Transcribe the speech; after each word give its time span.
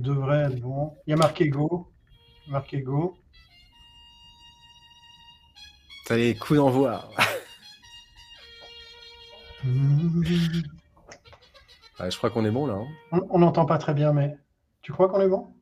devrait 0.00 0.44
être 0.44 0.60
bon. 0.60 0.96
Il 1.06 1.10
y 1.10 1.12
a 1.14 1.16
marqué 1.16 1.48
Go. 1.48 1.90
Marqué 2.48 2.80
Go. 2.80 3.16
Ça 6.06 6.16
les 6.16 6.34
coups 6.34 6.58
d'envoi. 6.58 7.08
je 12.00 12.16
crois 12.16 12.30
qu'on 12.30 12.44
est 12.44 12.50
bon 12.50 12.66
là. 12.66 12.74
Hein. 13.12 13.20
On 13.30 13.38
n'entend 13.38 13.64
pas 13.64 13.78
très 13.78 13.94
bien, 13.94 14.12
mais 14.12 14.36
tu 14.82 14.92
crois 14.92 15.08
qu'on 15.08 15.20
est 15.20 15.28
bon? 15.28 15.54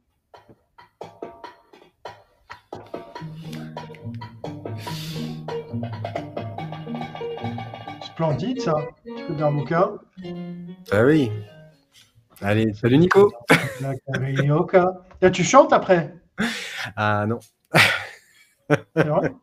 Splendide 8.03 8.61
ça. 8.61 8.75
Tu 9.05 9.25
peux 9.27 9.35
dire 9.35 9.53
bouquin 9.53 9.99
Ah 10.91 11.05
oui. 11.05 11.31
Allez, 12.41 12.73
salut 12.73 12.99
Nico. 12.99 13.33
La 15.21 15.31
tu 15.31 15.45
chantes 15.45 15.73
après? 15.73 16.15
Ah 16.97 17.27
non. 17.27 17.39
Vrai? 18.95 19.35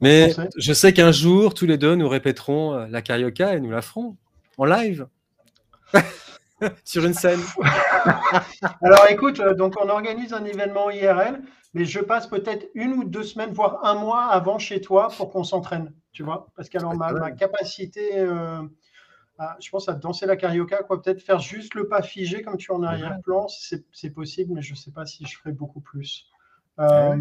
Mais 0.00 0.32
je 0.56 0.72
sais 0.72 0.92
qu'un 0.92 1.12
jour, 1.12 1.54
tous 1.54 1.66
les 1.66 1.76
deux, 1.76 1.94
nous 1.94 2.08
répéterons 2.08 2.74
euh, 2.74 2.86
la 2.88 3.02
carioca 3.02 3.54
et 3.54 3.60
nous 3.60 3.70
la 3.70 3.82
ferons 3.82 4.16
en 4.56 4.64
live. 4.64 5.06
Sur 6.84 7.04
une 7.04 7.14
scène. 7.14 7.40
Alors 8.82 9.06
écoute, 9.08 9.40
euh, 9.40 9.54
donc 9.54 9.74
on 9.80 9.88
organise 9.88 10.32
un 10.32 10.44
événement 10.44 10.90
IRL, 10.90 11.40
mais 11.74 11.84
je 11.84 12.00
passe 12.00 12.26
peut-être 12.26 12.68
une 12.74 12.92
ou 12.94 13.04
deux 13.04 13.22
semaines, 13.22 13.52
voire 13.52 13.84
un 13.84 13.94
mois 13.94 14.24
avant 14.26 14.58
chez 14.58 14.80
toi 14.80 15.08
pour 15.16 15.30
qu'on 15.30 15.44
s'entraîne, 15.44 15.92
tu 16.12 16.22
vois? 16.22 16.48
Parce 16.56 16.68
qu'alors 16.68 16.94
ma, 16.94 17.12
ma, 17.12 17.30
capacité, 17.30 18.18
euh, 18.18 18.62
je 19.60 19.70
pense 19.70 19.88
à 19.88 19.94
danser 19.94 20.26
la 20.26 20.36
carioca, 20.36 20.82
quoi, 20.82 21.00
peut-être 21.00 21.22
faire 21.22 21.38
juste 21.38 21.74
le 21.74 21.88
pas 21.88 22.02
figé 22.02 22.42
comme 22.42 22.56
tu 22.56 22.72
es 22.72 22.74
en 22.74 22.82
arrière-plan, 22.82 23.46
c'est 23.48 24.10
possible, 24.10 24.54
mais 24.54 24.62
je 24.62 24.72
ne 24.72 24.76
sais 24.76 24.90
pas 24.90 25.06
si 25.06 25.24
je 25.26 25.36
ferai 25.38 25.52
beaucoup 25.52 25.80
plus. 25.80 26.26
Euh, 26.80 27.16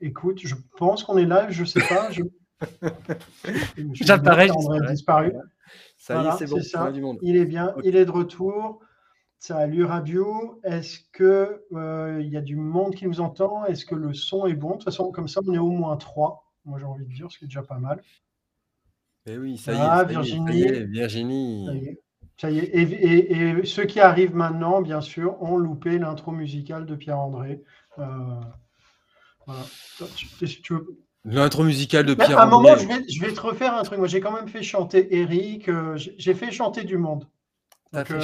écoute, 0.00 0.40
je 0.42 0.54
pense 0.76 1.04
qu'on 1.04 1.16
est 1.16 1.26
là, 1.26 1.50
je 1.50 1.62
ne 1.62 1.66
sais 1.66 1.80
pas. 1.80 2.10
Je... 2.10 2.22
J'apparais, 3.92 4.48
disparu. 4.88 5.32
Ça 5.96 6.22
y 6.22 6.26
est, 6.26 6.32
c'est 6.38 6.46
bon, 6.46 6.62
ça. 6.62 6.92
Il 7.22 7.36
est 7.36 7.46
bien, 7.46 7.74
il 7.82 7.96
est 7.96 8.04
de 8.04 8.10
retour. 8.10 8.80
Salut 9.38 9.84
Radio, 9.84 10.58
est-ce 10.64 11.00
qu'il 11.14 11.78
euh, 11.78 12.18
il 12.22 12.28
y 12.28 12.36
a 12.36 12.40
du 12.40 12.56
monde 12.56 12.94
qui 12.94 13.06
nous 13.06 13.20
entend? 13.20 13.66
Est-ce 13.66 13.84
que 13.84 13.94
le 13.94 14.14
son 14.14 14.46
est 14.46 14.54
bon? 14.54 14.70
De 14.70 14.74
toute 14.74 14.84
façon, 14.84 15.12
comme 15.12 15.28
ça, 15.28 15.40
on 15.46 15.52
est 15.52 15.58
au 15.58 15.70
moins 15.70 15.96
trois. 15.96 16.50
Moi, 16.64 16.78
j'ai 16.78 16.86
envie 16.86 17.04
de 17.04 17.12
dire, 17.12 17.30
ce 17.30 17.38
qui 17.38 17.44
est 17.44 17.48
déjà 17.48 17.62
pas 17.62 17.78
mal. 17.78 18.02
Eh 19.26 19.38
oui, 19.38 19.56
ça 19.56 19.72
y 19.72 19.76
est. 19.76 19.80
Ah, 19.80 20.04
Virginie. 20.04 20.84
Virginie. 20.86 21.96
Ça 22.36 22.50
y 22.50 22.58
est. 22.58 22.70
Et, 22.74 23.64
ceux 23.64 23.84
qui 23.84 24.00
arrivent 24.00 24.34
maintenant, 24.34 24.82
bien 24.82 25.00
sûr, 25.00 25.40
ont 25.42 25.56
loupé 25.56 25.98
l'intro 25.98 26.32
musicale 26.32 26.84
de 26.84 26.94
Pierre-André. 26.94 27.62
Euh, 27.98 28.04
voilà. 29.46 29.62
L'intro 31.24 31.64
musicale 31.64 32.04
de 32.04 32.14
Pierre-André. 32.14 32.40
À 32.40 32.42
un 32.42 32.50
moment, 32.50 32.76
je 32.76 32.86
vais, 32.86 33.08
je 33.08 33.20
vais, 33.20 33.32
te 33.32 33.40
refaire 33.40 33.74
un 33.74 33.82
truc. 33.82 33.98
Moi, 33.98 34.08
j'ai 34.08 34.20
quand 34.20 34.32
même 34.32 34.48
fait 34.48 34.62
chanter 34.62 35.16
Eric. 35.16 35.68
Euh, 35.68 35.96
j'ai 35.96 36.34
fait 36.34 36.50
chanter 36.50 36.84
du 36.84 36.98
monde. 36.98 37.26
Donc, 37.92 38.10
euh, 38.10 38.20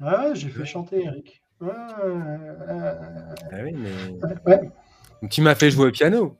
Ouais, 0.00 0.34
j'ai 0.34 0.48
fait 0.48 0.64
chanter 0.64 1.04
Eric. 1.04 1.42
Ouais, 1.60 1.70
ah 1.70 3.56
oui, 3.62 3.72
mais... 3.74 5.28
Tu 5.28 5.42
m'as 5.42 5.54
fait 5.54 5.70
jouer 5.70 5.88
au 5.88 5.92
piano. 5.92 6.36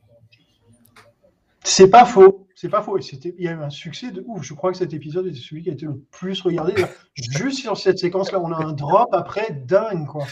C'est 1.62 1.88
pas 1.88 2.04
faux. 2.04 2.41
C'est 2.62 2.68
pas 2.68 2.80
faux. 2.80 2.96
il 2.96 3.34
y 3.40 3.48
a 3.48 3.50
eu 3.50 3.60
un 3.60 3.70
succès 3.70 4.12
de 4.12 4.22
ouf. 4.24 4.44
Je 4.44 4.54
crois 4.54 4.70
que 4.70 4.78
cet 4.78 4.92
épisode 4.92 5.26
est 5.26 5.34
celui 5.34 5.64
qui 5.64 5.70
a 5.70 5.72
été 5.72 5.84
le 5.84 5.98
plus 6.12 6.40
regardé. 6.42 6.74
Juste 7.16 7.58
sur 7.58 7.76
cette 7.76 7.98
séquence-là, 7.98 8.38
on 8.38 8.52
a 8.52 8.64
un 8.64 8.72
drop 8.72 9.12
après 9.14 9.50
dingue, 9.66 10.06
quoi. 10.06 10.26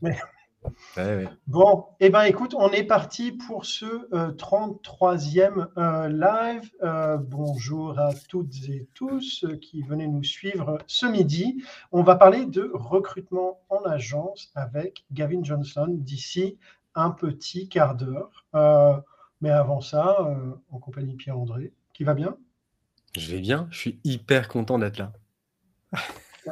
Mais... 0.00 0.16
Bon, 1.46 1.84
et 2.00 2.06
eh 2.06 2.08
ben 2.08 2.22
écoute, 2.22 2.54
on 2.56 2.70
est 2.70 2.84
parti 2.84 3.32
pour 3.32 3.66
ce 3.66 3.84
33e 4.32 5.58
euh, 5.58 5.66
euh, 5.76 6.08
live. 6.08 6.70
Euh, 6.82 7.18
bonjour 7.18 7.98
à 7.98 8.14
toutes 8.30 8.54
et 8.70 8.88
tous 8.94 9.44
qui 9.60 9.82
venaient 9.82 10.08
nous 10.08 10.24
suivre 10.24 10.78
ce 10.86 11.04
midi. 11.04 11.62
On 11.92 12.02
va 12.02 12.16
parler 12.16 12.46
de 12.46 12.70
recrutement 12.72 13.60
en 13.68 13.82
agence 13.82 14.50
avec 14.54 15.04
Gavin 15.12 15.44
Johnson 15.44 15.88
d'ici 15.90 16.56
un 16.94 17.10
petit 17.10 17.68
quart 17.68 17.94
d'heure. 17.94 18.46
mais 19.42 19.50
avant 19.50 19.82
ça, 19.82 20.26
en 20.70 20.78
compagnie 20.78 21.12
de 21.12 21.18
Pierre-André, 21.18 21.74
qui 21.94 22.04
va 22.04 22.12
bien? 22.12 22.36
Je 23.16 23.30
vais 23.30 23.40
bien, 23.40 23.68
je 23.70 23.78
suis 23.78 24.00
hyper 24.04 24.48
content 24.48 24.78
d'être 24.78 24.98
là. 24.98 25.12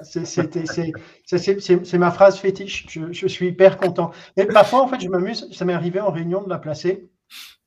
C'est 0.04 1.98
ma 1.98 2.10
phrase 2.10 2.38
fétiche. 2.38 2.86
Je, 2.88 3.26
suis 3.26 3.48
hyper 3.48 3.76
content. 3.76 4.12
Mais 4.36 4.46
parfois, 4.46 4.82
en 4.82 4.88
fait, 4.88 5.00
je 5.00 5.08
m'amuse. 5.08 5.48
Ça 5.52 5.64
m'est 5.64 5.74
arrivé 5.74 6.00
en 6.00 6.10
réunion 6.10 6.42
de 6.42 6.48
la 6.48 6.58
placer. 6.58 7.10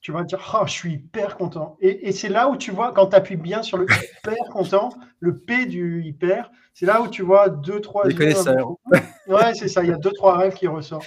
Tu 0.02 0.12
vas 0.12 0.24
dire, 0.24 0.40
oh, 0.54 0.66
je 0.66 0.72
suis 0.72 0.94
hyper 0.94 1.36
content. 1.36 1.78
Et, 1.82 2.12
c'est 2.12 2.30
là 2.30 2.50
où 2.50 2.58
tu 2.58 2.72
vois, 2.72 2.94
quand 2.94 3.08
tu 3.08 3.16
appuies 3.16 3.38
bien 3.38 3.62
sur 3.62 3.78
le 3.78 3.86
hyper 3.86 4.50
content, 4.52 4.90
le 5.20 5.38
P 5.38 5.66
du 5.66 6.04
hyper, 6.04 6.52
c'est 6.74 6.86
là 6.86 7.02
où 7.02 7.08
tu 7.08 7.22
vois 7.22 7.50
deux, 7.50 7.82
trois. 7.82 8.08
Les 8.08 8.16
connaisseurs. 8.16 8.76
Ouais, 9.28 9.54
c'est 9.54 9.68
ça. 9.68 9.84
Il 9.84 9.90
y 9.90 9.94
a 9.94 9.98
deux, 9.98 10.12
trois 10.14 10.38
rêves 10.38 10.54
qui 10.54 10.68
ressortent. 10.68 11.06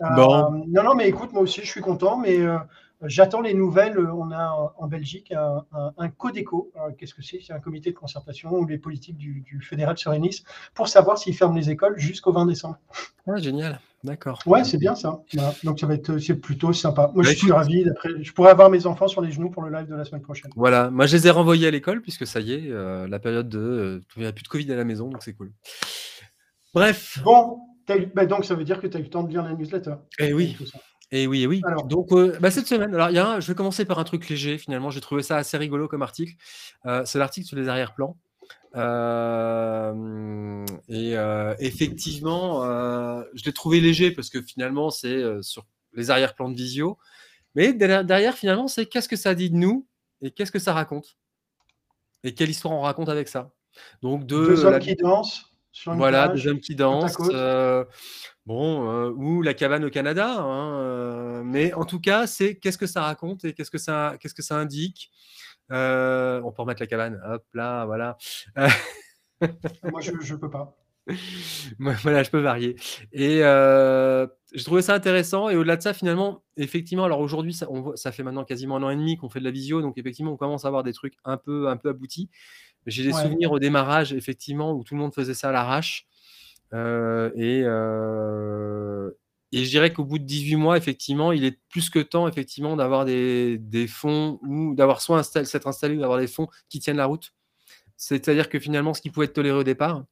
Bon. 0.00 0.44
Euh, 0.44 0.64
non, 0.68 0.82
non, 0.84 0.94
mais 0.94 1.08
écoute, 1.08 1.32
moi 1.32 1.42
aussi, 1.42 1.60
je 1.62 1.66
suis 1.66 1.80
content. 1.80 2.16
Mais 2.16 2.38
euh, 2.38 2.58
J'attends 3.04 3.40
les 3.40 3.54
nouvelles. 3.54 3.98
On 3.98 4.32
a 4.32 4.74
en 4.76 4.86
Belgique 4.88 5.32
un, 5.32 5.64
un, 5.96 6.08
CODECO. 6.08 6.72
Qu'est-ce 6.98 7.14
que 7.14 7.22
c'est? 7.22 7.40
C'est 7.40 7.52
un 7.52 7.60
comité 7.60 7.90
de 7.90 7.96
concertation 7.96 8.52
où 8.52 8.66
les 8.66 8.78
politiques 8.78 9.16
du, 9.16 9.60
fédéral 9.62 9.96
se 9.96 10.08
réunissent 10.08 10.42
pour 10.74 10.88
savoir 10.88 11.18
s'ils 11.18 11.36
ferment 11.36 11.54
les 11.54 11.70
écoles 11.70 11.98
jusqu'au 11.98 12.32
20 12.32 12.46
décembre. 12.46 12.78
Ouais, 13.26 13.40
génial. 13.40 13.80
D'accord. 14.04 14.40
Ouais, 14.46 14.64
c'est 14.64 14.78
bien 14.78 14.94
ça. 14.94 15.20
Donc 15.64 15.80
ça 15.80 15.86
va 15.86 15.94
être 15.94 16.18
c'est 16.18 16.36
plutôt 16.36 16.72
sympa. 16.72 17.10
Moi, 17.14 17.24
je 17.24 17.34
suis 17.34 17.52
ravi. 17.52 17.84
Je 18.20 18.32
pourrais 18.32 18.50
avoir 18.50 18.70
mes 18.70 18.86
enfants 18.86 19.08
sur 19.08 19.20
les 19.20 19.32
genoux 19.32 19.50
pour 19.50 19.62
le 19.62 19.70
live 19.76 19.88
de 19.88 19.94
la 19.94 20.04
semaine 20.04 20.22
prochaine. 20.22 20.50
Voilà. 20.56 20.90
Moi, 20.90 21.06
je 21.06 21.16
les 21.16 21.26
ai 21.26 21.30
renvoyés 21.30 21.66
à 21.66 21.70
l'école 21.70 22.00
puisque 22.00 22.26
ça 22.26 22.40
y 22.40 22.52
est, 22.52 22.70
euh, 22.70 23.06
la 23.08 23.18
période 23.18 23.48
de, 23.48 23.58
euh, 23.58 24.00
il 24.16 24.22
n'y 24.22 24.28
a 24.28 24.32
plus 24.32 24.44
de 24.44 24.48
Covid 24.48 24.72
à 24.72 24.76
la 24.76 24.84
maison, 24.84 25.08
donc 25.08 25.22
c'est 25.22 25.34
cool. 25.34 25.52
Bref. 26.74 27.18
Bon, 27.24 27.58
bah, 28.14 28.26
donc 28.26 28.44
ça 28.44 28.54
veut 28.54 28.64
dire 28.64 28.80
que 28.80 28.86
tu 28.86 28.96
as 28.96 29.00
eu 29.00 29.04
le 29.04 29.10
temps 29.10 29.22
de 29.22 29.30
lire 29.30 29.42
la 29.42 29.54
newsletter. 29.54 29.94
Eh 30.18 30.32
oui. 30.32 30.56
Et 31.10 31.26
oui, 31.26 31.46
oui. 31.46 31.62
Donc, 31.86 32.12
euh, 32.12 32.36
bah, 32.40 32.50
cette 32.50 32.66
semaine, 32.66 32.94
alors, 32.94 33.10
y 33.10 33.18
a 33.18 33.40
je 33.40 33.48
vais 33.48 33.54
commencer 33.54 33.84
par 33.86 33.98
un 33.98 34.04
truc 34.04 34.28
léger, 34.28 34.58
finalement. 34.58 34.90
J'ai 34.90 35.00
trouvé 35.00 35.22
ça 35.22 35.36
assez 35.36 35.56
rigolo 35.56 35.88
comme 35.88 36.02
article. 36.02 36.34
Euh, 36.86 37.02
c'est 37.04 37.18
l'article 37.18 37.46
sur 37.46 37.56
les 37.56 37.68
arrière-plans. 37.68 38.18
Euh, 38.76 40.64
et 40.88 41.14
effectivement, 41.58 42.64
je 43.34 43.44
l'ai 43.44 43.52
trouvé 43.52 43.80
léger 43.80 44.10
parce 44.10 44.28
que 44.28 44.42
finalement, 44.42 44.90
c'est 44.90 45.42
sur 45.42 45.66
les 45.94 46.10
arrière-plans 46.10 46.50
de 46.50 46.56
visio. 46.56 46.98
Mais 47.54 47.72
derrière, 47.72 48.36
finalement, 48.36 48.68
c'est 48.68 48.86
qu'est-ce 48.86 49.08
que 49.08 49.16
ça 49.16 49.34
dit 49.34 49.50
de 49.50 49.56
nous 49.56 49.86
et 50.20 50.30
qu'est-ce 50.30 50.52
que 50.52 50.58
ça 50.58 50.74
raconte? 50.74 51.16
Et 52.24 52.34
quelle 52.34 52.50
histoire 52.50 52.74
on 52.74 52.82
raconte 52.82 53.08
avec 53.08 53.28
ça? 53.28 53.50
Donc, 54.02 54.26
de 54.26 54.46
Deux 54.46 54.64
hommes 54.64 54.78
qui 54.80 54.94
dansent. 54.96 55.47
Voilà, 55.86 56.28
des 56.28 56.46
hommes 56.46 56.60
qui 56.60 56.74
dansent. 56.74 57.16
Bon, 58.48 58.90
euh, 58.90 59.10
ou 59.10 59.42
la 59.42 59.52
cabane 59.52 59.84
au 59.84 59.90
Canada, 59.90 60.36
hein, 60.38 60.80
euh, 60.80 61.42
mais 61.44 61.74
en 61.74 61.84
tout 61.84 62.00
cas, 62.00 62.26
c'est 62.26 62.54
qu'est-ce 62.54 62.78
que 62.78 62.86
ça 62.86 63.02
raconte 63.02 63.44
et 63.44 63.52
qu'est-ce 63.52 63.70
que 63.70 63.76
ça, 63.76 64.16
qu'est-ce 64.18 64.32
que 64.32 64.40
ça 64.40 64.56
indique. 64.56 65.10
Euh, 65.70 66.40
on 66.42 66.50
peut 66.50 66.62
remettre 66.62 66.80
la 66.80 66.86
cabane, 66.86 67.20
hop 67.26 67.44
là, 67.52 67.84
voilà. 67.84 68.16
Moi, 68.56 70.00
je 70.00 70.12
ne 70.12 70.38
peux 70.38 70.48
pas. 70.48 70.78
voilà, 71.78 72.22
je 72.22 72.30
peux 72.30 72.40
varier. 72.40 72.76
Et 73.12 73.40
j'ai 74.54 74.64
trouvé 74.64 74.80
ça 74.80 74.94
intéressant. 74.94 75.50
Et 75.50 75.56
au-delà 75.56 75.76
de 75.76 75.82
ça, 75.82 75.92
finalement, 75.92 76.42
effectivement, 76.56 77.04
alors 77.04 77.20
aujourd'hui, 77.20 77.52
ça, 77.52 77.68
ça, 77.96 78.12
fait 78.12 78.22
maintenant 78.22 78.44
quasiment 78.44 78.76
un 78.76 78.82
an 78.82 78.88
et 78.88 78.96
demi 78.96 79.18
qu'on 79.18 79.28
fait 79.28 79.40
de 79.40 79.44
la 79.44 79.50
visio, 79.50 79.82
donc 79.82 79.98
effectivement, 79.98 80.32
on 80.32 80.38
commence 80.38 80.64
à 80.64 80.68
avoir 80.68 80.84
des 80.84 80.94
trucs 80.94 81.18
un 81.26 81.36
peu, 81.36 81.68
un 81.68 81.76
peu 81.76 81.90
aboutis. 81.90 82.30
J'ai 82.86 83.04
des 83.04 83.12
souvenirs 83.12 83.52
au 83.52 83.58
démarrage, 83.58 84.12
effectivement, 84.12 84.72
où 84.72 84.82
tout 84.82 84.94
le 84.94 85.00
monde 85.00 85.14
faisait 85.14 85.34
ça 85.34 85.50
à 85.50 85.52
l'arrache. 85.52 86.06
Euh, 86.72 87.30
et, 87.34 87.62
euh, 87.64 89.10
et 89.52 89.64
je 89.64 89.70
dirais 89.70 89.92
qu'au 89.92 90.04
bout 90.04 90.18
de 90.18 90.24
18 90.24 90.56
mois, 90.56 90.76
effectivement, 90.76 91.32
il 91.32 91.44
est 91.44 91.58
plus 91.68 91.90
que 91.90 91.98
temps, 91.98 92.28
effectivement, 92.28 92.76
d'avoir 92.76 93.04
des, 93.04 93.58
des, 93.58 93.86
fonds 93.86 94.38
ou 94.42 94.74
d'avoir 94.74 95.00
soit 95.00 95.22
s'être 95.22 95.66
installé 95.66 95.96
ou 95.96 96.00
d'avoir 96.00 96.18
des 96.18 96.26
fonds 96.26 96.48
qui 96.68 96.80
tiennent 96.80 96.96
la 96.96 97.06
route. 97.06 97.32
C'est-à-dire 97.96 98.48
que 98.48 98.58
finalement, 98.58 98.94
ce 98.94 99.02
qui 99.02 99.10
pouvait 99.10 99.26
être 99.26 99.34
toléré 99.34 99.58
au 99.58 99.64
départ, 99.64 100.04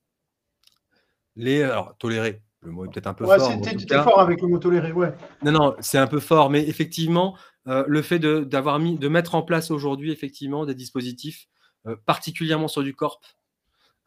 les. 1.37 1.63
Alors, 1.63 1.97
toléré, 1.99 2.43
le 2.63 2.73
mot 2.73 2.85
est 2.85 2.89
peut-être 2.89 3.07
un 3.07 3.15
peu 3.15 3.25
ouais, 3.25 3.39
fort. 3.39 3.53
C'était 3.63 4.03
fort 4.03 4.21
avec 4.21 4.41
le 4.41 4.49
mot 4.49 4.59
toléré, 4.59 4.93
ouais. 4.93 5.13
Non, 5.43 5.53
non, 5.53 5.77
c'est 5.81 5.99
un 5.99 6.07
peu 6.07 6.19
fort, 6.19 6.51
mais 6.51 6.67
effectivement, 6.67 7.37
euh, 7.69 7.85
le 7.87 8.03
fait 8.03 8.19
de, 8.19 8.41
d'avoir 8.41 8.79
mis, 8.79 8.99
de 8.99 9.09
mettre 9.09 9.35
en 9.35 9.43
place 9.43 9.71
aujourd'hui, 9.71 10.11
effectivement, 10.11 10.65
des 10.67 10.75
dispositifs, 10.75 11.47
particulièrement 12.05 12.69
sur 12.69 12.83
du 12.83 12.95
corp, 12.95 13.23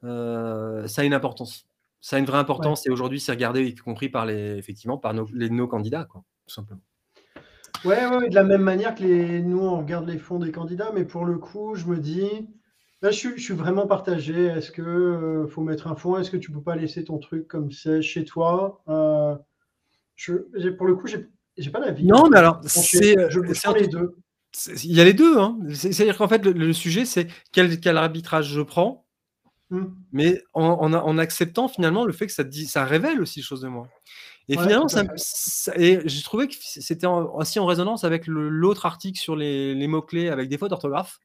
ça 0.03 1.01
a 1.01 1.03
une 1.03 1.13
importance 1.13 1.65
ça 2.01 2.15
a 2.15 2.19
une 2.19 2.25
vraie 2.25 2.37
importance 2.37 2.87
et 2.87 2.89
aujourd'hui, 2.89 3.19
c'est 3.19 3.33
regardé, 3.33 3.65
y 3.65 3.75
compris 3.75 4.07
par 4.07 4.25
les, 4.25 4.55
effectivement, 4.57 4.97
par 4.97 5.13
nos, 5.13 5.27
les, 5.33 5.49
nos 5.49 5.67
candidats, 5.67 6.05
quoi, 6.05 6.23
tout 6.47 6.53
simplement. 6.53 6.79
Ouais, 7.83 8.07
ouais, 8.07 8.29
de 8.29 8.35
la 8.35 8.43
même 8.43 8.61
manière 8.61 8.95
que 8.95 9.03
les, 9.03 9.41
nous, 9.41 9.59
on 9.59 9.79
regarde 9.79 10.07
les 10.07 10.17
fonds 10.17 10.39
des 10.39 10.51
candidats, 10.51 10.91
mais 10.93 11.03
pour 11.03 11.25
le 11.25 11.37
coup, 11.37 11.75
je 11.75 11.85
me 11.87 11.97
dis, 11.97 12.47
Là, 13.01 13.11
je, 13.11 13.37
suis 13.37 13.53
vraiment 13.53 13.87
partagé. 13.87 14.47
Est-ce 14.47 14.71
que 14.71 14.81
euh, 14.81 15.47
faut 15.47 15.61
mettre 15.61 15.87
un 15.87 15.95
fond? 15.95 16.17
Est-ce 16.17 16.29
que 16.29 16.37
tu 16.37 16.51
peux 16.51 16.61
pas 16.61 16.75
laisser 16.75 17.05
ton 17.05 17.17
truc 17.17 17.47
comme 17.47 17.71
c'est 17.71 18.01
chez 18.01 18.25
toi? 18.25 18.81
Euh, 18.89 19.35
je, 20.15 20.33
Pour 20.71 20.85
le 20.85 20.95
coup, 20.95 21.07
j'ai 21.07 21.71
pas 21.71 21.79
d'avis. 21.79 22.05
Non, 22.05 22.27
mais 22.29 22.39
alors, 22.39 22.59
c'est 22.65 23.15
je 23.29 23.73
les 23.73 23.87
deux. 23.87 24.17
Il 24.83 24.93
y 24.93 25.01
a 25.01 25.03
les 25.03 25.13
deux. 25.13 25.37
Hein. 25.37 25.57
C'est-à-dire 25.73 26.17
qu'en 26.17 26.27
fait, 26.27 26.43
le, 26.45 26.73
sujet, 26.73 27.05
c'est 27.05 27.27
quel, 27.51 27.79
quel, 27.79 27.97
arbitrage 27.97 28.47
je 28.47 28.61
prends, 28.61 29.05
hmm. 29.69 29.85
mais 30.11 30.41
en, 30.53 31.17
acceptant 31.17 31.67
finalement 31.67 32.05
le 32.05 32.13
fait 32.13 32.27
que 32.27 32.33
ça, 32.33 32.43
dit, 32.43 32.65
ça 32.65 32.85
révèle 32.85 33.21
aussi 33.21 33.39
des 33.39 33.45
choses 33.45 33.61
de 33.61 33.67
moi. 33.67 33.87
Et 34.47 34.57
finalement, 34.57 34.87
ça, 34.87 35.03
et 35.75 35.99
j'ai 36.05 36.23
trouvé 36.23 36.47
que 36.47 36.55
c'était 36.59 37.05
aussi 37.05 37.59
en 37.59 37.67
résonance 37.67 38.03
avec 38.03 38.25
l'autre 38.25 38.87
article 38.87 39.19
sur 39.19 39.35
les, 39.35 39.75
les 39.75 39.87
mots-clés 39.87 40.29
avec 40.29 40.49
des 40.49 40.57
fautes 40.57 40.71
d'orthographe. 40.71 41.19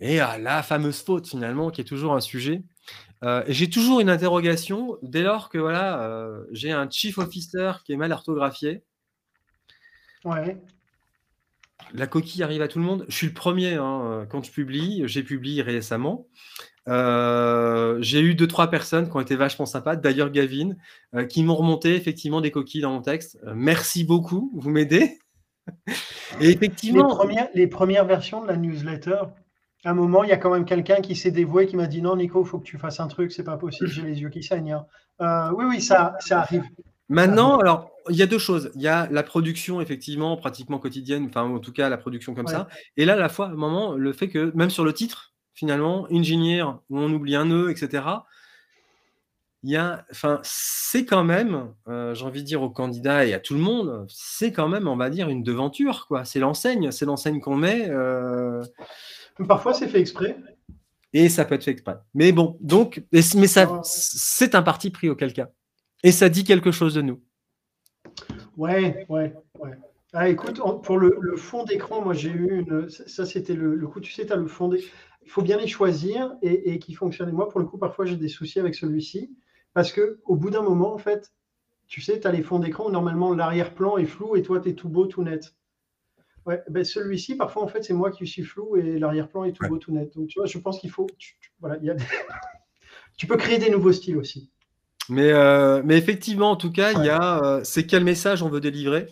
Et 0.00 0.16
la 0.16 0.62
fameuse 0.62 1.02
faute, 1.02 1.28
finalement, 1.28 1.70
qui 1.70 1.80
est 1.80 1.84
toujours 1.84 2.14
un 2.14 2.20
sujet. 2.20 2.62
Euh, 3.24 3.42
j'ai 3.48 3.70
toujours 3.70 4.00
une 4.00 4.10
interrogation 4.10 4.98
dès 5.02 5.22
lors 5.22 5.48
que 5.48 5.58
voilà, 5.58 6.02
euh, 6.02 6.44
j'ai 6.52 6.70
un 6.70 6.88
chief 6.90 7.16
officer 7.18 7.72
qui 7.84 7.92
est 7.92 7.96
mal 7.96 8.12
orthographié. 8.12 8.82
Ouais. 10.24 10.60
La 11.94 12.06
coquille 12.06 12.42
arrive 12.42 12.62
à 12.62 12.68
tout 12.68 12.78
le 12.78 12.84
monde. 12.84 13.04
Je 13.08 13.16
suis 13.16 13.26
le 13.26 13.32
premier 13.32 13.74
hein, 13.74 14.26
quand 14.28 14.44
je 14.44 14.50
publie. 14.50 15.02
J'ai 15.06 15.22
publié 15.22 15.62
récemment. 15.62 16.26
Euh, 16.88 17.98
j'ai 18.00 18.20
eu 18.20 18.34
deux, 18.34 18.46
trois 18.46 18.70
personnes 18.70 19.08
qui 19.08 19.16
ont 19.16 19.20
été 19.20 19.36
vachement 19.36 19.66
sympas. 19.66 19.96
D'ailleurs, 19.96 20.30
Gavin, 20.30 20.74
qui 21.28 21.42
m'ont 21.42 21.56
remonté 21.56 21.94
effectivement 21.94 22.40
des 22.40 22.50
coquilles 22.50 22.82
dans 22.82 22.92
mon 22.92 23.02
texte. 23.02 23.38
merci 23.54 24.04
beaucoup, 24.04 24.52
vous 24.54 24.70
m'aidez. 24.70 25.18
Et 26.40 26.50
effectivement. 26.50 27.08
Les 27.08 27.14
premières, 27.14 27.48
les 27.54 27.66
premières 27.66 28.04
versions 28.04 28.42
de 28.42 28.48
la 28.48 28.56
newsletter, 28.56 29.22
à 29.84 29.90
un 29.90 29.94
moment, 29.94 30.24
il 30.24 30.30
y 30.30 30.32
a 30.32 30.36
quand 30.36 30.50
même 30.50 30.64
quelqu'un 30.64 30.96
qui 30.96 31.14
s'est 31.14 31.30
dévoué, 31.30 31.66
qui 31.66 31.76
m'a 31.76 31.86
dit 31.86 32.02
non, 32.02 32.16
Nico, 32.16 32.42
il 32.42 32.48
faut 32.48 32.58
que 32.58 32.64
tu 32.64 32.78
fasses 32.78 33.00
un 33.00 33.08
truc, 33.08 33.32
c'est 33.32 33.44
pas 33.44 33.56
possible, 33.56 33.88
j'ai 33.88 34.02
les 34.02 34.20
yeux 34.20 34.30
qui 34.30 34.42
saignent. 34.42 34.72
Hein. 34.72 34.86
Euh, 35.20 35.54
oui, 35.56 35.64
oui, 35.68 35.80
ça, 35.80 36.16
ça 36.20 36.40
arrive. 36.40 36.64
Maintenant, 37.08 37.58
alors, 37.58 37.90
il 38.08 38.16
y 38.16 38.22
a 38.22 38.26
deux 38.26 38.38
choses. 38.38 38.70
Il 38.74 38.82
y 38.82 38.88
a 38.88 39.08
la 39.10 39.22
production, 39.22 39.80
effectivement, 39.80 40.36
pratiquement 40.36 40.78
quotidienne, 40.78 41.26
enfin, 41.28 41.42
en 41.42 41.58
tout 41.58 41.72
cas, 41.72 41.88
la 41.88 41.96
production 41.96 42.34
comme 42.34 42.46
ça. 42.46 42.68
Et 42.96 43.04
là, 43.04 43.14
à 43.14 43.16
la 43.16 43.28
fois, 43.28 43.46
à 43.46 43.50
un 43.50 43.54
moment, 43.54 43.94
le 43.94 44.12
fait 44.12 44.28
que, 44.28 44.52
même 44.54 44.70
sur 44.70 44.84
le 44.84 44.92
titre, 44.92 45.34
finalement, 45.54 46.06
ingénieur, 46.10 46.82
où 46.90 46.98
on 46.98 47.12
oublie 47.12 47.36
un 47.36 47.46
nœud, 47.46 47.70
etc., 47.70 48.04
il 49.62 49.70
y 49.70 49.76
a, 49.76 50.04
enfin, 50.12 50.38
c'est 50.44 51.04
quand 51.04 51.24
même, 51.24 51.72
euh, 51.88 52.14
j'ai 52.14 52.24
envie 52.24 52.42
de 52.42 52.46
dire 52.46 52.62
aux 52.62 52.70
candidats 52.70 53.26
et 53.26 53.34
à 53.34 53.40
tout 53.40 53.54
le 53.54 53.60
monde, 53.60 54.06
c'est 54.08 54.52
quand 54.52 54.68
même, 54.68 54.86
on 54.86 54.96
va 54.96 55.10
dire, 55.10 55.28
une 55.28 55.42
devanture, 55.42 56.06
quoi. 56.06 56.24
C'est 56.24 56.38
l'enseigne, 56.38 56.92
c'est 56.92 57.04
l'enseigne 57.04 57.40
qu'on 57.40 57.56
met. 57.56 57.88
Euh, 57.90 58.62
Parfois, 59.48 59.74
c'est 59.74 59.88
fait 59.88 60.00
exprès. 60.00 60.36
Et 61.12 61.28
ça 61.28 61.44
peut 61.44 61.54
être 61.54 61.64
fait 61.64 61.72
exprès. 61.72 61.96
Mais 62.14 62.30
bon, 62.30 62.56
donc, 62.60 63.02
mais 63.12 63.22
ça, 63.22 63.80
c'est 63.82 64.54
un 64.54 64.62
parti 64.62 64.90
pris 64.90 65.08
auquel 65.08 65.32
cas. 65.32 65.48
Et 66.02 66.12
ça 66.12 66.28
dit 66.28 66.44
quelque 66.44 66.70
chose 66.70 66.94
de 66.94 67.02
nous. 67.02 67.20
Ouais, 68.56 69.06
ouais, 69.08 69.34
ouais. 69.58 69.70
Ah, 70.12 70.28
écoute, 70.28 70.60
pour 70.82 70.98
le, 70.98 71.36
fond 71.36 71.64
d'écran, 71.64 72.00
moi 72.00 72.14
j'ai 72.14 72.30
eu 72.30 72.60
une. 72.60 72.88
Ça, 72.88 73.26
c'était 73.26 73.54
le, 73.54 73.76
coup, 73.86 74.00
tu 74.00 74.12
sais, 74.12 74.26
tu 74.26 74.32
as 74.32 74.36
le 74.36 74.46
fond 74.46 74.68
d'écran. 74.68 74.88
Il 75.22 75.30
faut 75.30 75.42
bien 75.42 75.58
les 75.58 75.66
choisir 75.66 76.36
et, 76.40 76.72
et 76.72 76.78
qui 76.78 76.94
fonctionnent. 76.94 77.32
Moi, 77.32 77.48
pour 77.48 77.60
le 77.60 77.66
coup, 77.66 77.78
parfois 77.78 78.06
j'ai 78.06 78.16
des 78.16 78.28
soucis 78.28 78.60
avec 78.60 78.74
celui-ci 78.74 79.36
parce 79.74 79.92
qu'au 79.92 80.36
bout 80.36 80.50
d'un 80.50 80.62
moment, 80.62 80.94
en 80.94 80.98
fait, 80.98 81.32
tu 81.86 82.00
sais, 82.00 82.18
tu 82.18 82.26
as 82.26 82.32
les 82.32 82.42
fonds 82.42 82.58
d'écran 82.58 82.86
où 82.86 82.90
normalement 82.90 83.34
l'arrière-plan 83.34 83.98
est 83.98 84.06
flou 84.06 84.36
et 84.36 84.42
toi, 84.42 84.60
tu 84.60 84.70
es 84.70 84.74
tout 84.74 84.88
beau, 84.88 85.06
tout 85.06 85.22
net. 85.22 85.54
Ouais, 86.46 86.62
ben 86.70 86.84
celui-ci, 86.84 87.36
parfois, 87.36 87.62
en 87.62 87.68
fait, 87.68 87.82
c'est 87.82 87.92
moi 87.92 88.10
qui 88.10 88.26
suis 88.26 88.44
flou 88.44 88.76
et 88.76 88.98
l'arrière-plan 88.98 89.44
est 89.44 89.52
tout 89.52 89.66
beau, 89.68 89.78
tout 89.78 89.92
net. 89.92 90.14
Donc, 90.14 90.28
tu 90.28 90.38
vois, 90.38 90.46
je 90.46 90.58
pense 90.58 90.78
qu'il 90.78 90.90
faut. 90.90 91.06
Tu, 91.18 91.36
voilà, 91.60 91.76
y 91.82 91.90
a 91.90 91.96
tu 93.18 93.26
peux 93.26 93.36
créer 93.36 93.58
des 93.58 93.68
nouveaux 93.68 93.92
styles 93.92 94.16
aussi. 94.16 94.50
Mais, 95.08 95.30
euh, 95.32 95.82
mais 95.84 95.96
effectivement, 95.96 96.50
en 96.50 96.56
tout 96.56 96.72
cas, 96.72 96.92
il 96.92 97.04
y 97.04 97.08
a. 97.08 97.42
Euh, 97.42 97.60
c'est 97.64 97.86
quel 97.86 98.04
message 98.04 98.42
on 98.42 98.48
veut 98.48 98.60
délivrer. 98.60 99.06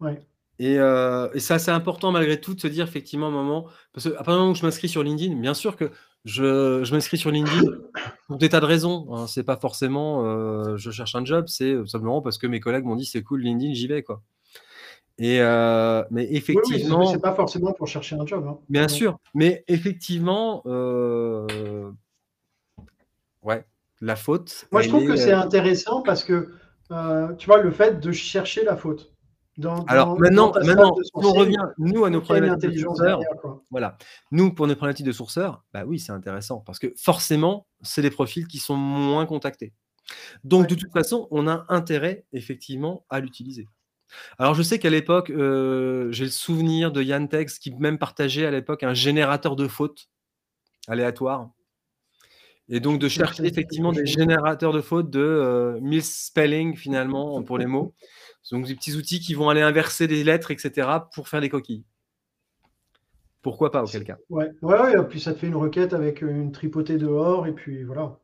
Ouais. 0.00 0.20
Et, 0.58 0.78
euh, 0.78 1.28
et 1.34 1.40
ça, 1.40 1.58
c'est 1.58 1.70
important 1.70 2.10
malgré 2.10 2.40
tout 2.40 2.54
de 2.54 2.60
se 2.60 2.66
dire 2.66 2.86
effectivement 2.86 3.28
un 3.28 3.32
moment. 3.32 3.66
Parce 3.92 4.08
qu'à 4.08 4.16
partir 4.16 4.34
du 4.34 4.38
moment 4.40 4.50
où 4.52 4.54
je 4.54 4.64
m'inscris 4.64 4.88
sur 4.88 5.02
LinkedIn, 5.02 5.36
bien 5.36 5.54
sûr 5.54 5.76
que 5.76 5.90
je, 6.24 6.82
je 6.82 6.94
m'inscris 6.94 7.18
sur 7.18 7.30
LinkedIn 7.30 7.70
pour 8.26 8.38
des 8.38 8.48
tas 8.48 8.60
de 8.60 8.66
raisons. 8.66 9.06
Hein. 9.12 9.26
C'est 9.26 9.44
pas 9.44 9.56
forcément 9.56 10.76
je 10.76 10.90
cherche 10.90 11.14
un 11.14 11.24
job, 11.24 11.44
c'est 11.48 11.76
simplement 11.86 12.22
parce 12.22 12.38
que 12.38 12.46
mes 12.46 12.60
collègues 12.60 12.84
m'ont 12.84 12.96
dit 12.96 13.04
c'est 13.04 13.22
cool 13.22 13.42
LinkedIn, 13.42 13.74
j'y 13.74 13.86
vais 13.86 14.02
quoi. 14.02 14.22
Et 15.18 15.40
euh, 15.40 16.04
mais 16.10 16.28
effectivement, 16.30 17.04
c'est 17.06 17.20
pas 17.20 17.34
forcément 17.34 17.72
pour 17.72 17.88
chercher 17.88 18.14
un 18.14 18.24
job. 18.24 18.46
Hein. 18.48 18.58
Bien 18.68 18.86
sûr, 18.86 19.18
mais 19.34 19.64
effectivement, 19.66 20.62
euh, 20.66 21.90
ouais, 23.42 23.64
la 24.00 24.16
faute. 24.16 24.66
Moi, 24.72 24.82
je 24.82 24.88
trouve 24.88 25.06
que 25.06 25.16
c'est 25.16 25.32
euh, 25.32 25.40
intéressant 25.40 26.02
parce 26.02 26.24
que 26.24 26.52
tu 27.38 27.46
vois 27.46 27.62
le 27.62 27.70
fait 27.70 28.00
de 28.00 28.12
chercher 28.12 28.64
la 28.64 28.76
faute. 28.76 29.12
Dans, 29.58 29.82
Alors 29.86 30.18
maintenant, 30.20 30.52
maintenant, 30.64 30.94
on 31.14 31.32
revient 31.32 31.66
nous 31.78 32.04
à 32.04 32.10
nos 32.10 32.20
problématiques 32.20 32.70
de 32.70 32.78
sourceurs. 32.78 33.20
Voilà, 33.72 33.98
nous 34.30 34.54
pour 34.54 34.68
nos 34.68 34.76
problématiques 34.76 35.06
de 35.06 35.12
sourceurs, 35.12 35.64
bah 35.74 35.82
oui, 35.84 35.98
c'est 35.98 36.12
intéressant 36.12 36.60
parce 36.60 36.78
que 36.78 36.94
forcément, 36.96 37.66
c'est 37.82 38.02
des 38.02 38.10
profils 38.10 38.46
qui 38.46 38.58
sont 38.58 38.76
moins 38.76 39.26
contactés. 39.26 39.74
Donc 40.44 40.68
de 40.68 40.76
toute 40.76 40.92
façon, 40.92 41.26
on 41.32 41.48
a 41.48 41.66
intérêt 41.68 42.24
effectivement 42.32 43.04
à 43.10 43.18
l'utiliser. 43.18 43.66
Alors 44.38 44.54
je 44.54 44.62
sais 44.62 44.78
qu'à 44.78 44.90
l'époque, 44.90 45.30
euh, 45.30 46.10
j'ai 46.12 46.24
le 46.24 46.30
souvenir 46.30 46.92
de 46.92 47.02
Yantex 47.02 47.58
qui 47.58 47.74
même 47.74 47.98
partageait 47.98 48.46
à 48.46 48.52
l'époque 48.52 48.84
un 48.84 48.94
générateur 48.94 49.56
de 49.56 49.66
fautes 49.66 50.08
aléatoire. 50.86 51.50
Et 52.70 52.80
donc 52.80 52.98
de 52.98 53.08
chercher 53.08 53.46
effectivement 53.46 53.92
des 53.92 54.04
générateurs 54.04 54.72
de 54.72 54.80
fautes 54.80 55.10
de 55.10 55.20
euh, 55.20 55.80
misspelling 55.80 56.76
finalement 56.76 57.42
pour 57.42 57.58
les 57.58 57.66
mots. 57.66 57.94
Donc 58.50 58.66
des 58.66 58.74
petits 58.74 58.94
outils 58.94 59.20
qui 59.20 59.34
vont 59.34 59.48
aller 59.48 59.62
inverser 59.62 60.06
des 60.06 60.24
lettres, 60.24 60.50
etc. 60.50 60.88
pour 61.14 61.28
faire 61.28 61.40
des 61.40 61.48
coquilles. 61.48 61.84
Pourquoi 63.42 63.70
pas 63.70 63.82
auquel 63.82 64.04
cas 64.04 64.16
Ouais, 64.28 64.50
ouais, 64.62 64.80
ouais, 64.80 65.08
puis 65.08 65.20
ça 65.20 65.32
te 65.32 65.38
fait 65.38 65.46
une 65.46 65.56
requête 65.56 65.94
avec 65.94 66.22
une 66.22 66.52
tripotée 66.52 66.98
dehors 66.98 67.46
et 67.46 67.52
puis 67.52 67.84
voilà. 67.84 68.18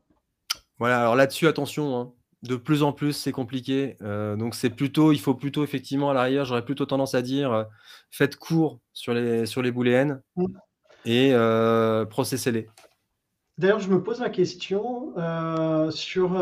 Voilà, 0.77 1.01
alors 1.01 1.15
là-dessus, 1.15 1.47
attention, 1.47 1.97
hein 1.97 2.13
de 2.45 2.55
plus 2.55 2.83
en 2.83 2.93
plus, 2.93 3.13
c'est 3.13 3.31
compliqué. 3.31 3.97
Euh, 4.01 4.35
donc, 4.35 4.55
c'est 4.55 4.69
plutôt, 4.69 5.11
il 5.11 5.19
faut 5.19 5.33
plutôt, 5.33 5.63
effectivement, 5.63 6.11
à 6.11 6.13
l'arrière, 6.13 6.45
j'aurais 6.45 6.65
plutôt 6.65 6.85
tendance 6.85 7.15
à 7.15 7.21
dire 7.21 7.51
euh, 7.51 7.63
faites 8.11 8.35
court 8.35 8.79
sur 8.93 9.13
les, 9.13 9.45
sur 9.45 9.61
les 9.61 9.71
booléennes 9.71 10.21
mm. 10.35 10.45
et 11.05 11.33
processez-les. 12.09 12.67
D'ailleurs, 13.57 13.79
je 13.79 13.89
me 13.89 14.03
pose 14.03 14.19
la 14.19 14.29
question 14.29 15.13
sur, 15.89 16.37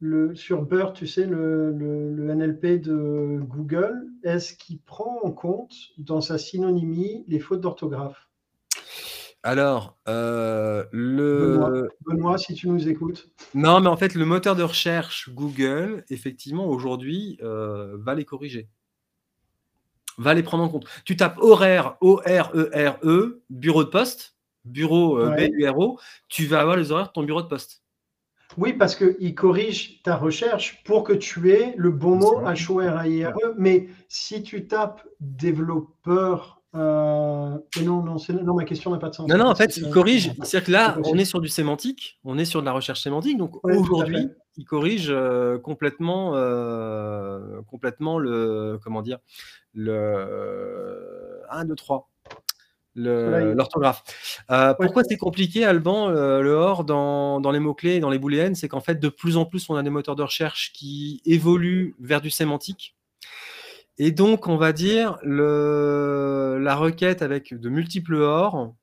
le, 0.00 0.34
sur 0.34 0.62
BERT, 0.62 0.92
tu 0.92 1.06
sais, 1.06 1.26
le, 1.26 1.72
le, 1.72 2.34
NLP 2.34 2.80
de 2.80 3.40
Google, 3.42 4.06
est-ce 4.22 4.54
qu'il 4.54 4.80
prend 4.80 5.20
en 5.22 5.30
compte 5.30 5.74
dans 5.98 6.20
sa 6.20 6.38
synonymie 6.38 7.24
les 7.28 7.38
fautes 7.38 7.60
d'orthographe? 7.60 8.28
Alors, 9.42 9.96
euh, 10.08 10.84
le. 10.90 11.88
Benoît, 12.04 12.36
si 12.36 12.54
tu 12.54 12.68
nous 12.68 12.88
écoutes. 12.88 13.28
Non, 13.54 13.80
mais 13.80 13.86
en 13.86 13.96
fait, 13.96 14.14
le 14.14 14.24
moteur 14.24 14.56
de 14.56 14.64
recherche 14.64 15.30
Google, 15.32 16.04
effectivement, 16.10 16.66
aujourd'hui, 16.66 17.38
euh, 17.42 17.96
va 17.96 18.16
les 18.16 18.24
corriger. 18.24 18.68
Va 20.18 20.34
les 20.34 20.42
prendre 20.42 20.64
en 20.64 20.68
compte. 20.68 20.86
Tu 21.04 21.16
tapes 21.16 21.38
horaire, 21.38 21.96
O-R-E-R-E, 22.00 23.06
e, 23.06 23.42
bureau 23.48 23.84
de 23.84 23.88
poste, 23.88 24.35
bureau 24.66 25.18
euh, 25.18 25.34
B-U-R-O, 25.36 25.98
tu 26.28 26.46
vas 26.46 26.60
avoir 26.60 26.76
les 26.76 26.92
horaires 26.92 27.08
de 27.08 27.12
ton 27.12 27.22
bureau 27.22 27.42
de 27.42 27.48
poste. 27.48 27.82
Oui, 28.56 28.72
parce 28.72 28.96
qu'il 28.96 29.34
corrige 29.34 30.02
ta 30.02 30.16
recherche 30.16 30.82
pour 30.84 31.04
que 31.04 31.12
tu 31.12 31.50
aies 31.50 31.74
le 31.76 31.90
bon 31.90 32.16
mot 32.16 32.40
H-O-R-I-R-E. 32.42 33.54
Mais 33.58 33.88
si 34.08 34.42
tu 34.42 34.66
tapes 34.66 35.06
développeur 35.20 36.56
euh, 36.76 37.56
non, 37.82 38.02
non, 38.02 38.16
non, 38.42 38.54
ma 38.54 38.64
question 38.64 38.90
n'a 38.90 38.98
pas 38.98 39.08
de 39.08 39.14
sens. 39.14 39.28
Non, 39.28 39.38
non, 39.38 39.46
en 39.46 39.54
fait, 39.54 39.76
il 39.78 39.88
corrige. 39.88 40.32
C'est-à-dire 40.42 40.64
que 40.64 40.72
là, 40.72 40.98
on 41.04 41.16
est 41.16 41.24
sur 41.24 41.40
du 41.40 41.48
sémantique, 41.48 42.18
on 42.22 42.36
est 42.36 42.44
sur 42.44 42.60
de 42.60 42.66
la 42.66 42.72
recherche 42.72 43.00
sémantique. 43.00 43.38
Donc 43.38 43.64
aujourd'hui, 43.64 44.28
il 44.56 44.64
corrige 44.64 45.08
euh, 45.08 45.58
complètement, 45.58 46.32
euh, 46.34 47.62
complètement 47.66 48.18
le, 48.18 48.78
comment 48.82 49.00
dire, 49.00 49.18
le 49.72 51.40
1, 51.50 51.64
2, 51.64 51.74
3 51.74 52.10
l'orthographe. 52.96 54.02
pourquoi 54.80 55.04
c'est 55.04 55.16
compliqué, 55.16 55.64
Alban, 55.64 56.08
le 56.08 56.54
OR 56.54 56.84
dans, 56.84 57.40
dans 57.40 57.50
les 57.50 57.60
mots-clés, 57.60 58.00
dans 58.00 58.10
les 58.10 58.18
booléennes 58.18 58.54
C'est 58.54 58.68
qu'en 58.68 58.80
fait, 58.80 58.96
de 58.96 59.08
plus 59.08 59.36
en 59.36 59.44
plus, 59.44 59.68
on 59.70 59.76
a 59.76 59.82
des 59.82 59.90
moteurs 59.90 60.16
de 60.16 60.22
recherche 60.22 60.72
qui 60.72 61.20
évoluent 61.24 61.94
vers 62.00 62.20
du 62.20 62.30
sémantique. 62.30 62.96
Et 63.98 64.10
donc, 64.10 64.46
on 64.46 64.56
va 64.56 64.72
dire, 64.72 65.18
le, 65.22 66.58
la 66.60 66.74
requête 66.74 67.22
avec 67.22 67.54
de 67.54 67.68
multiples 67.68 68.16
ors, 68.16 68.74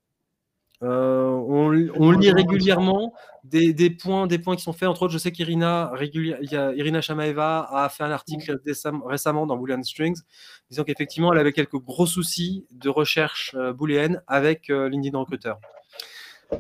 euh, 0.82 1.28
on, 1.30 1.70
lit 1.70 2.32
régulièrement 2.32 3.14
des, 3.44 3.74
des, 3.74 3.90
points, 3.90 4.28
des 4.28 4.40
points 4.40 4.56
qui 4.56 4.64
sont 4.64 4.74
faits. 4.74 4.88
Entre 4.88 5.04
autres, 5.04 5.14
je 5.14 5.18
sais 5.18 5.32
qu'Irina 5.32 5.92
Irina 6.02 7.02
Shamaeva 7.02 7.68
a 7.72 7.90
fait 7.90 8.04
un 8.04 8.12
article 8.12 8.60
récemment 9.06 9.46
dans 9.46 9.58
Boolean 9.58 9.84
Strings 9.84 10.22
disant 10.70 10.84
qu'effectivement, 10.84 11.34
elle 11.34 11.40
avait 11.40 11.54
quelques 11.54 11.78
gros 11.78 12.06
soucis 12.06 12.66
de 12.72 12.90
recherche 12.90 13.54
euh, 13.56 13.74
booléenne 13.74 14.22
avec 14.28 14.70
euh, 14.70 14.90
LinkedIn 14.90 15.18
Recruiter. 15.18 15.54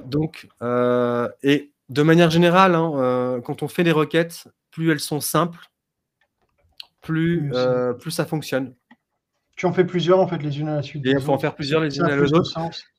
Donc, 0.06 0.48
euh, 0.62 1.30
et 1.42 1.72
de 1.90 2.02
manière 2.02 2.30
générale, 2.30 2.76
hein, 2.76 2.92
euh, 2.96 3.42
quand 3.42 3.64
on 3.64 3.68
fait 3.68 3.84
des 3.84 3.92
requêtes, 3.92 4.48
plus 4.72 4.92
elles 4.92 5.00
sont 5.00 5.22
simples, 5.22 5.70
plus, 7.02 7.52
euh, 7.54 7.94
plus 7.94 8.12
ça 8.12 8.26
fonctionne. 8.26 8.74
Tu 9.56 9.66
en 9.66 9.74
fais 9.74 9.86
plusieurs 9.86 10.20
en 10.20 10.28
fait 10.28 10.42
les 10.42 10.60
unes 10.60 10.70
à 10.70 10.76
la 10.76 10.82
suite. 10.82 11.06
Et 11.06 11.12
il 11.12 11.22
faut 11.22 11.32
en 11.32 11.38
faire 11.38 11.54
plusieurs 11.54 11.82
les 11.82 11.98
unes 11.98 12.06
à 12.06 12.16
l'autre. 12.16 12.42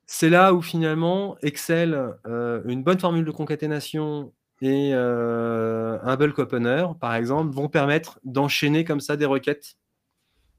C'est 0.07 0.29
là 0.29 0.53
où 0.53 0.63
finalement 0.63 1.37
Excel, 1.43 2.15
une 2.25 2.83
bonne 2.83 2.99
formule 2.99 3.25
de 3.25 3.31
concaténation 3.31 4.33
et 4.61 4.93
un 4.93 6.17
bulk 6.17 6.39
opener, 6.39 6.87
par 7.01 7.15
exemple, 7.15 7.55
vont 7.55 7.69
permettre 7.69 8.21
d'enchaîner 8.25 8.85
comme 8.85 9.01
ça 9.01 9.17
des 9.17 9.27
requêtes 9.27 9.77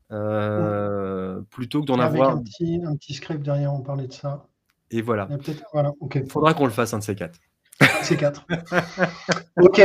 plutôt 0.09 1.81
que 1.81 1.85
d'en 1.85 1.99
avoir. 1.99 2.31
Un 2.31 2.43
petit, 2.43 2.81
un 2.85 2.95
petit 2.95 3.13
script 3.13 3.41
derrière, 3.43 3.73
on 3.73 3.81
parlait 3.81 4.07
de 4.07 4.13
ça. 4.13 4.47
Et 4.91 5.01
voilà. 5.01 5.27
Il 6.15 6.29
faudra 6.29 6.53
qu'on 6.53 6.65
le 6.65 6.71
fasse 6.71 6.93
un 6.93 6.99
de 6.99 7.03
ces 7.03 7.15
quatre. 7.15 7.39
C'est 8.03 8.17
quatre. 8.17 8.45
ok. 9.57 9.81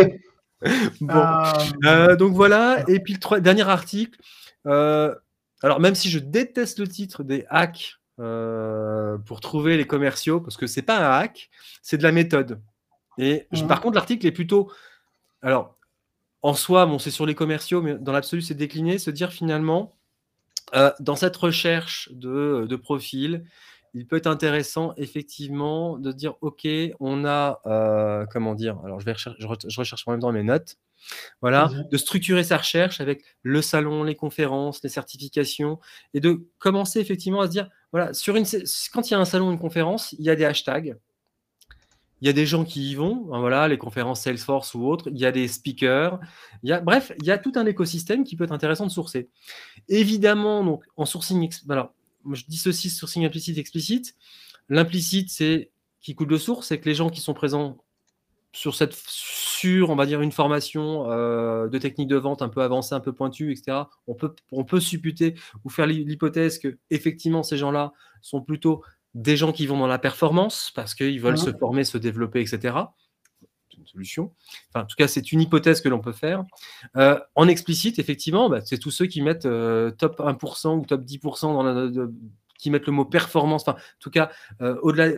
Bon. 1.01 1.15
Euh, 1.15 1.53
euh, 1.85 2.17
donc 2.17 2.35
voilà. 2.35 2.85
Et 2.89 3.01
puis 3.01 3.15
le 3.15 3.41
dernier 3.41 3.69
article. 3.69 4.21
Euh, 4.67 5.15
alors 5.63 5.81
même 5.81 5.95
si 5.95 6.11
je 6.11 6.19
déteste 6.19 6.79
le 6.79 6.89
titre 6.89 7.25
des 7.25 7.47
hacks 7.49 8.00
pour 9.25 9.41
trouver 9.41 9.77
les 9.77 9.87
commerciaux, 9.87 10.41
parce 10.41 10.57
que 10.57 10.67
c'est 10.67 10.83
pas 10.83 10.99
un 10.99 11.21
hack, 11.21 11.51
c'est 11.83 11.97
de 11.97 12.03
la 12.03 12.13
méthode. 12.13 12.61
Et 13.19 13.47
mhm. 13.53 13.67
par 13.67 13.81
contre, 13.81 13.95
l'article 13.95 14.27
est 14.27 14.33
plutôt. 14.33 14.71
Alors, 15.43 15.77
en 16.43 16.55
soi, 16.55 16.87
bon, 16.87 16.99
c'est 16.99 17.11
sur 17.11 17.27
les 17.27 17.35
commerciaux, 17.35 17.83
mais 17.83 17.95
dans 17.95 18.13
l'absolu, 18.13 18.43
c'est 18.43 18.55
décliné, 18.55 18.99
se 18.99 19.11
dire 19.11 19.33
finalement, 19.33 19.95
dans 21.01 21.17
cette 21.17 21.37
recherche 21.37 22.11
de, 22.13 22.67
de 22.69 22.77
profil, 22.77 23.45
il 23.95 24.07
peut 24.07 24.17
être 24.17 24.27
intéressant 24.27 24.95
effectivement 24.97 25.99
de 25.99 26.13
dire 26.13 26.35
ok, 26.41 26.67
on 27.01 27.25
a 27.25 27.61
euh, 27.67 28.27
comment 28.31 28.55
dire, 28.55 28.79
alors 28.85 29.01
je 29.01 29.05
vais 29.05 29.13
rechercher, 29.13 29.37
je, 29.41 29.47
recherche 29.79 30.07
en 30.07 30.13
même 30.13 30.21
temps 30.21 30.33
mes 30.33 30.43
notes, 30.43 30.77
voilà, 31.41 31.71
de 31.91 31.97
structurer 31.97 32.45
sa 32.45 32.59
recherche 32.59 33.01
avec 33.01 33.25
le 33.43 33.63
salon, 33.63 34.05
les 34.05 34.15
conférences, 34.15 34.83
les 34.83 34.89
certifications 34.89 35.81
et 36.15 36.21
de 36.21 36.47
commencer 36.59 37.01
effectivement 37.01 37.41
à 37.41 37.47
se 37.47 37.51
dire 37.51 37.69
voilà, 37.93 38.15
sur 38.15 38.37
une, 38.37 38.45
quand 38.93 39.11
il 39.11 39.13
y 39.13 39.15
a 39.15 39.19
un 39.19 39.25
salon, 39.25 39.51
une 39.51 39.59
conférence, 39.59 40.13
il 40.19 40.25
y 40.25 40.31
a 40.31 40.37
des 40.37 40.45
hashtags. 40.45 40.97
Il 42.23 42.27
y 42.27 42.29
a 42.29 42.35
des 42.35 42.45
gens 42.45 42.65
qui 42.65 42.91
y 42.91 42.95
vont, 42.95 43.33
hein, 43.33 43.41
voilà, 43.41 43.67
les 43.67 43.79
conférences 43.79 44.21
Salesforce 44.21 44.75
ou 44.75 44.85
autres, 44.87 45.09
il 45.11 45.19
y 45.19 45.25
a 45.25 45.33
des 45.33 45.49
speakers, 45.49 46.21
il 46.63 46.69
y 46.69 46.73
a, 46.73 46.81
bref, 46.81 47.13
il 47.19 47.27
y 47.27 47.31
a 47.31 47.39
tout 47.39 47.53
un 47.55 47.65
écosystème 47.65 48.25
qui 48.25 48.37
peut 48.37 48.45
être 48.45 48.53
intéressant 48.53 48.87
de 48.87 48.91
sourcer. 48.91 49.31
Évidemment, 49.89 50.63
donc, 50.63 50.85
en 50.97 51.07
sourcing, 51.07 51.51
voilà, 51.65 51.95
je 52.31 52.45
dissocie 52.47 52.93
sourcing 52.93 53.25
implicite 53.25 53.57
explicite. 53.57 54.15
L'implicite, 54.69 55.31
c'est 55.31 55.71
qui 56.01 56.15
coule 56.15 56.29
de 56.29 56.37
source, 56.37 56.69
c'est 56.69 56.79
que 56.79 56.89
les 56.89 56.95
gens 56.95 57.09
qui 57.09 57.21
sont 57.21 57.35
présents 57.35 57.79
sur 58.53 58.75
cette 58.75 58.95
sur 58.95 59.91
on 59.91 59.97
va 59.97 60.07
dire 60.07 60.23
une 60.23 60.33
formation 60.33 61.11
euh, 61.11 61.69
de 61.69 61.79
technique 61.79 62.09
de 62.09 62.17
vente 62.17 62.43
un 62.43 62.49
peu 62.49 62.63
avancée, 62.63 62.95
un 62.95 63.01
peu 63.01 63.13
pointue, 63.13 63.53
etc. 63.53 63.83
On 64.07 64.15
peut 64.15 64.35
on 64.53 64.65
peut 64.65 64.81
supputer 64.81 65.35
ou 65.65 65.71
faire 65.71 65.87
l'hypothèse 65.87 66.59
que 66.59 66.79
effectivement 66.91 67.43
ces 67.43 67.57
gens-là 67.57 67.93
sont 68.23 68.41
plutôt 68.41 68.83
des 69.15 69.37
gens 69.37 69.53
qui 69.53 69.67
vont 69.67 69.79
dans 69.79 69.87
la 69.87 69.99
performance 69.99 70.73
parce 70.75 70.95
qu'ils 70.95 71.21
veulent 71.21 71.39
se 71.39 71.51
former, 71.51 71.85
se 71.85 71.99
développer, 71.99 72.41
etc 72.41 72.75
solution. 73.87 74.33
Enfin, 74.69 74.85
en 74.85 74.87
tout 74.87 74.97
cas, 74.97 75.09
c'est 75.09 75.33
une 75.33 75.41
hypothèse 75.41 75.81
que 75.81 75.89
l'on 75.89 76.01
peut 76.01 76.13
faire. 76.13 76.45
Euh, 76.97 77.19
en 77.35 77.49
explicite, 77.49 77.99
effectivement, 77.99 78.49
bah, 78.49 78.61
c'est 78.61 78.79
tous 78.79 78.91
ceux 78.91 79.07
qui 79.07 79.23
mettent 79.23 79.47
euh, 79.47 79.91
top 79.91 80.21
1% 80.21 80.79
ou 80.79 80.87
top 80.87 81.03
10% 81.03 81.41
dans 81.53 81.63
la, 81.63 82.07
qui 82.59 82.71
mettent 82.71 82.87
le 82.87 82.93
mot 82.93 83.05
performance. 83.05 83.63
Enfin, 83.63 83.79
en 83.79 84.01
tout 84.01 84.11
cas, 84.11 84.31
au-delà 84.83 85.13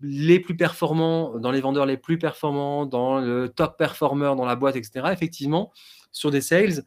les 0.00 0.40
plus 0.40 0.56
performants, 0.56 1.38
dans 1.38 1.50
les 1.50 1.60
vendeurs 1.60 1.86
les 1.86 1.96
plus 1.96 2.18
performants, 2.18 2.86
dans 2.86 3.20
le 3.20 3.48
top 3.48 3.76
performer 3.76 4.34
dans 4.36 4.46
la 4.46 4.56
boîte, 4.56 4.76
etc. 4.76 5.08
Effectivement, 5.12 5.72
sur 6.12 6.30
des 6.30 6.40
sales, 6.40 6.84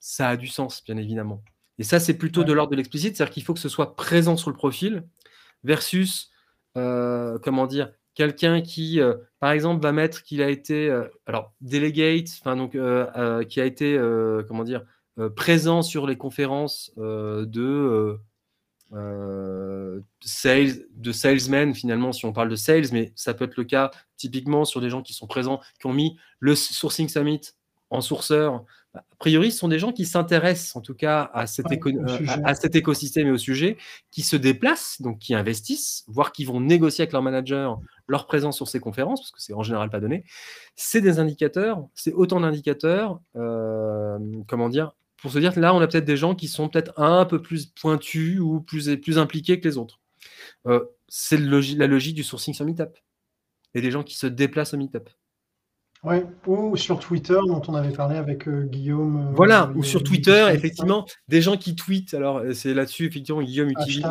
ça 0.00 0.30
a 0.30 0.36
du 0.36 0.46
sens, 0.46 0.82
bien 0.84 0.96
évidemment. 0.96 1.42
Et 1.78 1.84
ça, 1.84 2.00
c'est 2.00 2.14
plutôt 2.14 2.44
de 2.44 2.52
l'ordre 2.52 2.70
de 2.70 2.76
l'explicite, 2.76 3.16
c'est-à-dire 3.16 3.32
qu'il 3.32 3.42
faut 3.42 3.54
que 3.54 3.60
ce 3.60 3.68
soit 3.68 3.96
présent 3.96 4.36
sur 4.36 4.50
le 4.50 4.56
profil 4.56 5.04
versus, 5.62 6.30
comment 6.74 7.66
dire, 7.66 7.90
quelqu'un 8.16 8.62
qui, 8.62 9.00
euh, 9.00 9.14
par 9.38 9.52
exemple, 9.52 9.80
va 9.82 9.92
mettre 9.92 10.24
qu'il 10.24 10.42
a 10.42 10.48
été, 10.48 10.90
euh, 10.90 11.04
alors, 11.26 11.52
delegate, 11.60 12.28
enfin, 12.40 12.56
donc, 12.56 12.74
euh, 12.74 13.44
qui 13.44 13.60
a 13.60 13.64
été, 13.64 13.96
comment 14.48 14.64
dire, 14.64 14.82
présent 15.36 15.82
sur 15.82 16.06
les 16.06 16.16
conférences 16.16 16.92
de 16.96 18.18
sales, 20.20 20.86
de 20.94 21.12
salesmen, 21.12 21.74
finalement, 21.74 22.12
si 22.12 22.24
on 22.24 22.32
parle 22.32 22.48
de 22.48 22.56
sales, 22.56 22.86
mais 22.92 23.12
ça 23.14 23.34
peut 23.34 23.44
être 23.44 23.56
le 23.56 23.64
cas 23.64 23.90
typiquement 24.16 24.64
sur 24.64 24.80
des 24.80 24.90
gens 24.90 25.02
qui 25.02 25.12
sont 25.12 25.26
présents, 25.26 25.60
qui 25.80 25.86
ont 25.86 25.92
mis 25.92 26.18
le 26.38 26.54
Sourcing 26.54 27.08
Summit 27.08 27.40
en 27.90 28.00
sourceur, 28.00 28.64
a 28.96 29.16
priori, 29.18 29.52
ce 29.52 29.58
sont 29.58 29.68
des 29.68 29.78
gens 29.78 29.92
qui 29.92 30.06
s'intéressent 30.06 30.76
en 30.76 30.80
tout 30.80 30.94
cas 30.94 31.30
à 31.34 31.46
cet, 31.46 31.66
à, 32.44 32.54
cet, 32.54 32.74
écosystème 32.74 33.28
et 33.28 33.30
au 33.30 33.38
sujet, 33.38 33.76
qui 34.10 34.22
se 34.22 34.36
déplacent, 34.36 35.00
donc 35.00 35.18
qui 35.18 35.34
investissent, 35.34 36.04
voire 36.08 36.32
qui 36.32 36.44
vont 36.44 36.60
négocier 36.60 37.02
avec 37.02 37.12
leur 37.12 37.22
manager 37.22 37.78
leur 38.08 38.26
présence 38.26 38.56
sur 38.56 38.68
ces 38.68 38.80
conférences, 38.80 39.20
parce 39.20 39.32
que 39.32 39.40
c'est 39.40 39.52
en 39.52 39.62
général 39.62 39.90
pas 39.90 40.00
donné. 40.00 40.24
C'est 40.76 41.00
des 41.00 41.18
indicateurs, 41.18 41.84
c'est 41.94 42.12
autant 42.12 42.40
d'indicateurs, 42.40 43.20
euh, 43.36 44.18
comment 44.46 44.68
dire, 44.68 44.92
pour 45.26 45.32
se 45.32 45.40
dire 45.40 45.52
que 45.52 45.58
là, 45.58 45.74
on 45.74 45.80
a 45.80 45.88
peut-être 45.88 46.04
des 46.04 46.16
gens 46.16 46.36
qui 46.36 46.46
sont 46.46 46.68
peut-être 46.68 46.92
un 47.00 47.24
peu 47.24 47.42
plus 47.42 47.66
pointus 47.66 48.38
ou 48.38 48.60
plus, 48.60 48.96
plus 48.96 49.18
impliqués 49.18 49.58
que 49.58 49.66
les 49.66 49.76
autres. 49.76 49.98
Euh, 50.68 50.84
c'est 51.08 51.36
la 51.36 51.88
logique 51.88 52.14
du 52.14 52.22
sourcing 52.22 52.54
sur 52.54 52.64
Meetup 52.64 52.96
et 53.74 53.80
des 53.80 53.90
gens 53.90 54.04
qui 54.04 54.16
se 54.16 54.28
déplacent 54.28 54.74
au 54.74 54.76
Meetup. 54.76 55.10
Ouais, 56.04 56.24
ou 56.46 56.76
sur 56.76 57.00
Twitter, 57.00 57.40
dont 57.48 57.60
on 57.66 57.74
avait 57.74 57.90
parlé 57.92 58.14
avec 58.14 58.46
euh, 58.46 58.66
Guillaume. 58.66 59.16
Euh, 59.16 59.32
voilà, 59.34 59.72
ou 59.74 59.82
sur 59.82 60.04
Twitter, 60.04 60.46
effectivement, 60.52 61.04
des 61.26 61.42
gens 61.42 61.56
qui 61.56 61.74
tweetent. 61.74 62.14
Alors, 62.14 62.40
c'est 62.52 62.72
là-dessus, 62.72 63.06
effectivement, 63.06 63.42
Guillaume 63.42 63.70
utilise 63.70 64.06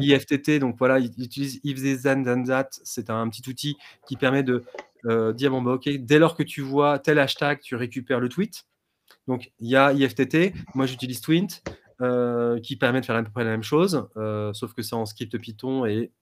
IFTT. 0.00 0.60
Donc, 0.60 0.76
voilà, 0.78 1.00
il 1.00 1.10
utilise 1.18 1.58
if 1.64 1.82
this 1.82 2.02
then 2.02 2.22
then 2.22 2.44
that. 2.44 2.68
C'est 2.84 3.10
un 3.10 3.28
petit 3.30 3.42
outil 3.50 3.76
qui 4.06 4.14
permet 4.14 4.44
de 4.44 4.62
dire 5.32 5.50
bon, 5.50 5.60
bah, 5.60 5.72
OK, 5.72 5.88
dès 5.88 6.20
lors 6.20 6.36
que 6.36 6.44
tu 6.44 6.60
vois 6.60 7.00
tel 7.00 7.18
hashtag, 7.18 7.58
tu 7.58 7.74
récupères 7.74 8.20
le 8.20 8.28
tweet. 8.28 8.64
Donc, 9.26 9.52
il 9.58 9.68
y 9.68 9.76
a 9.76 9.92
IFTT. 9.92 10.54
Moi, 10.74 10.86
j'utilise 10.86 11.20
Twint. 11.20 11.62
qui 12.62 12.76
permet 12.76 13.00
de 13.00 13.06
faire 13.06 13.16
à 13.16 13.22
peu 13.22 13.30
près 13.30 13.44
la 13.44 13.50
même 13.50 13.62
chose, 13.62 14.08
sauf 14.52 14.74
que 14.74 14.82
c'est 14.82 14.94
en 14.94 15.06
script 15.06 15.38
Python 15.38 15.86
et 15.86 16.12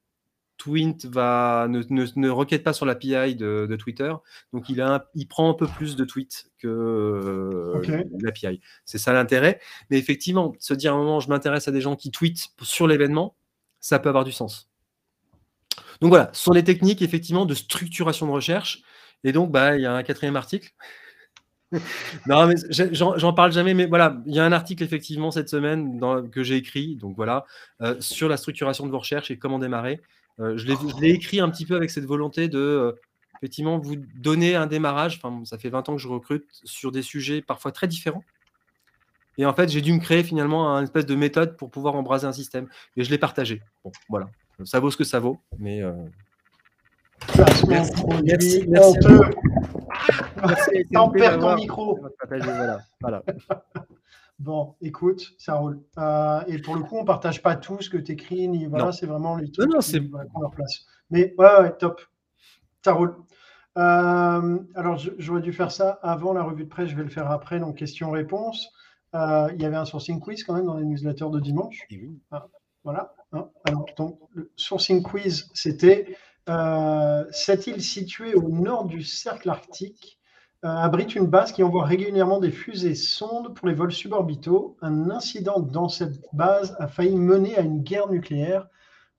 Twint 0.57 1.07
va, 1.07 1.67
ne, 1.69 1.83
ne, 1.91 2.31
requête 2.31 2.63
pas 2.63 2.73
sur 2.73 2.87
l'API 2.87 3.35
de, 3.35 3.67
de, 3.69 3.77
Twitter, 3.77 4.13
donc 4.53 4.69
il, 4.69 4.81
a 4.81 5.11
il 5.15 5.27
prend 5.27 5.51
un 5.51 5.55
peu 5.55 5.67
plus 5.67 5.97
de 5.97 6.05
tweets 6.05 6.51
que 6.59 6.69
euh, 6.69 8.05
l'API. 8.21 8.61
C'est 8.85 8.99
ça 8.99 9.13
l'intérêt. 9.13 9.61
Mais 9.91 9.99
effectivement, 9.99 10.55
se 10.61 10.75
dire 10.75 10.93
à 10.93 10.97
un 10.97 10.99
moment, 10.99 11.21
je 11.21 11.29
m'intéresse 11.29 11.67
à 11.69 11.73
des 11.73 11.81
gens 11.81 11.97
qui 11.97 12.11
tweetent 12.11 12.53
sur 12.63 12.87
l'événement, 12.87 13.37
ça 13.81 13.99
peut 13.99 14.09
avoir 14.09 14.25
du 14.25 14.33
sens. 14.33 14.71
Donc 16.01 16.11
voilà, 16.11 16.31
ce 16.33 16.43
sont 16.43 16.53
des 16.53 16.65
techniques 16.65 17.03
effectivement 17.03 17.47
de 17.47 17.55
structuration 17.55 18.27
de 18.27 18.33
recherche. 18.33 18.83
Et 19.25 19.33
donc, 19.33 19.51
bah, 19.51 19.77
il 19.77 19.83
y 19.83 19.87
a 19.87 19.93
un 19.93 20.03
quatrième 20.03 20.37
article. 20.37 20.71
non, 22.27 22.47
mais 22.47 22.55
j'en 22.93 23.33
parle 23.33 23.53
jamais, 23.53 23.75
mais 23.75 23.87
voilà, 23.87 24.17
il 24.27 24.35
y 24.35 24.39
a 24.39 24.45
un 24.45 24.53
article 24.53 24.83
effectivement 24.83 25.31
cette 25.31 25.49
semaine 25.49 25.99
dans, 25.99 26.27
que 26.27 26.43
j'ai 26.43 26.57
écrit, 26.57 26.97
donc 26.97 27.17
voilà, 27.17 27.45
euh, 27.83 27.97
sur 28.01 28.29
la 28.29 28.37
structuration 28.37 28.87
de 28.87 28.91
vos 28.91 28.99
recherches 28.99 29.31
et 29.31 29.39
comment 29.39 29.59
démarrer. 29.59 30.01
Euh, 30.41 30.57
je 30.57 30.67
l'ai 31.01 31.11
écrit 31.11 31.41
un 31.41 31.49
petit 31.49 31.67
peu 31.67 31.77
avec 31.77 31.91
cette 31.91 32.07
volonté 32.07 32.49
de 32.49 32.59
euh, 32.59 32.93
effectivement 33.39 33.79
vous 33.79 33.97
donner 34.17 34.57
un 34.57 34.67
démarrage. 34.67 35.21
Enfin, 35.23 35.45
ça 35.45 35.59
fait 35.59 35.69
20 35.69 35.89
ans 35.89 35.97
que 35.97 36.03
je 36.03 36.09
recrute 36.09 36.47
sur 36.65 36.91
des 36.91 37.03
sujets 37.03 37.43
parfois 37.43 37.73
très 37.73 37.87
différents. 37.87 38.25
Et 39.37 39.47
en 39.47 39.53
fait, 39.53 39.69
j'ai 39.69 39.81
dû 39.81 39.93
me 39.93 39.99
créer 39.99 40.23
finalement 40.23 40.69
une 40.77 40.85
espèce 40.85 41.07
de 41.07 41.15
méthode 41.15 41.57
pour 41.57 41.71
pouvoir 41.71 41.95
embraser 41.97 42.27
un 42.27 42.33
système. 42.33 42.69
Et 42.97 43.05
je 43.05 43.11
l'ai 43.11 43.19
partagé. 43.19 43.63
Bon, 43.85 43.91
voilà. 44.09 44.29
Ça 44.65 44.79
vaut 44.79 44.91
ce 44.91 44.97
que 44.97 45.05
ça 45.05 45.19
vaut. 45.19 45.41
Mais. 45.59 45.83
Euh... 45.83 45.93
Merci. 47.37 47.67
Merci. 48.25 48.65
Merci. 48.69 48.99
On 50.97 51.11
perd 51.11 51.41
ton 51.41 51.55
micro. 51.57 52.01
Voilà. 52.29 52.81
voilà. 53.01 53.23
Bon, 54.41 54.75
écoute, 54.81 55.33
ça 55.39 55.55
roule. 55.55 55.81
Euh, 55.97 56.43
et 56.49 56.59
pour 56.59 56.75
le 56.75 56.83
coup, 56.83 56.97
on 56.97 57.03
ne 57.03 57.07
partage 57.07 57.41
pas 57.41 57.55
tout 57.55 57.81
ce 57.81 57.89
que 57.89 57.97
tu 57.97 58.13
écris, 58.13 58.49
ni 58.49 58.67
voilà, 58.67 58.91
c'est 58.91 59.07
vraiment 59.07 59.37
les 59.37 59.51
trucs 59.51 59.71
non, 59.71 59.81
c'est 59.81 60.01
leur 60.01 60.51
place. 60.51 60.87
Mais 61.11 61.35
ouais, 61.39 61.61
ouais, 61.61 61.77
top. 61.77 62.03
Ça 62.85 62.93
roule. 62.93 63.17
Euh, 63.79 64.59
alors, 64.75 64.99
j'aurais 65.19 65.41
dû 65.41 65.53
faire 65.53 65.71
ça 65.71 65.99
avant 66.03 66.33
la 66.33 66.43
revue 66.43 66.65
de 66.65 66.69
presse, 66.69 66.89
je 66.89 66.97
vais 66.97 67.05
le 67.05 67.11
faire 67.11 67.31
après, 67.31 67.61
donc 67.61 67.77
question-réponse. 67.77 68.73
Euh, 69.15 69.49
il 69.55 69.63
y 69.63 69.65
avait 69.65 69.77
un 69.77 69.85
sourcing 69.85 70.19
quiz 70.19 70.43
quand 70.43 70.55
même 70.55 70.67
dans 70.67 70.77
les 70.77 70.85
newsletters 70.85 71.31
de 71.31 71.39
dimanche. 71.39 71.87
Ah, 72.33 72.49
voilà. 72.83 73.15
Hein. 73.33 73.49
Alors, 73.69 73.87
donc, 73.97 74.19
le 74.33 74.51
sourcing 74.57 75.03
quiz, 75.03 75.49
c'était 75.55 76.17
cette 77.31 77.67
île 77.69 77.83
située 77.83 78.35
au 78.35 78.49
nord 78.49 78.85
du 78.85 79.03
cercle 79.03 79.49
arctique 79.49 80.19
abrite 80.65 81.15
une 81.15 81.27
base 81.27 81.53
qui 81.53 81.63
envoie 81.63 81.85
régulièrement 81.85 82.41
des 82.41 82.51
fusées 82.51 82.95
sondes 82.95 83.55
pour 83.55 83.69
les 83.69 83.75
vols 83.75 83.93
suborbitaux. 83.93 84.77
Un 84.81 85.11
incident 85.11 85.61
dans 85.61 85.89
cette 85.89 86.21
base 86.33 86.75
a 86.79 86.89
failli 86.89 87.17
mener 87.17 87.57
à 87.57 87.61
une 87.61 87.83
guerre 87.83 88.09
nucléaire. 88.09 88.67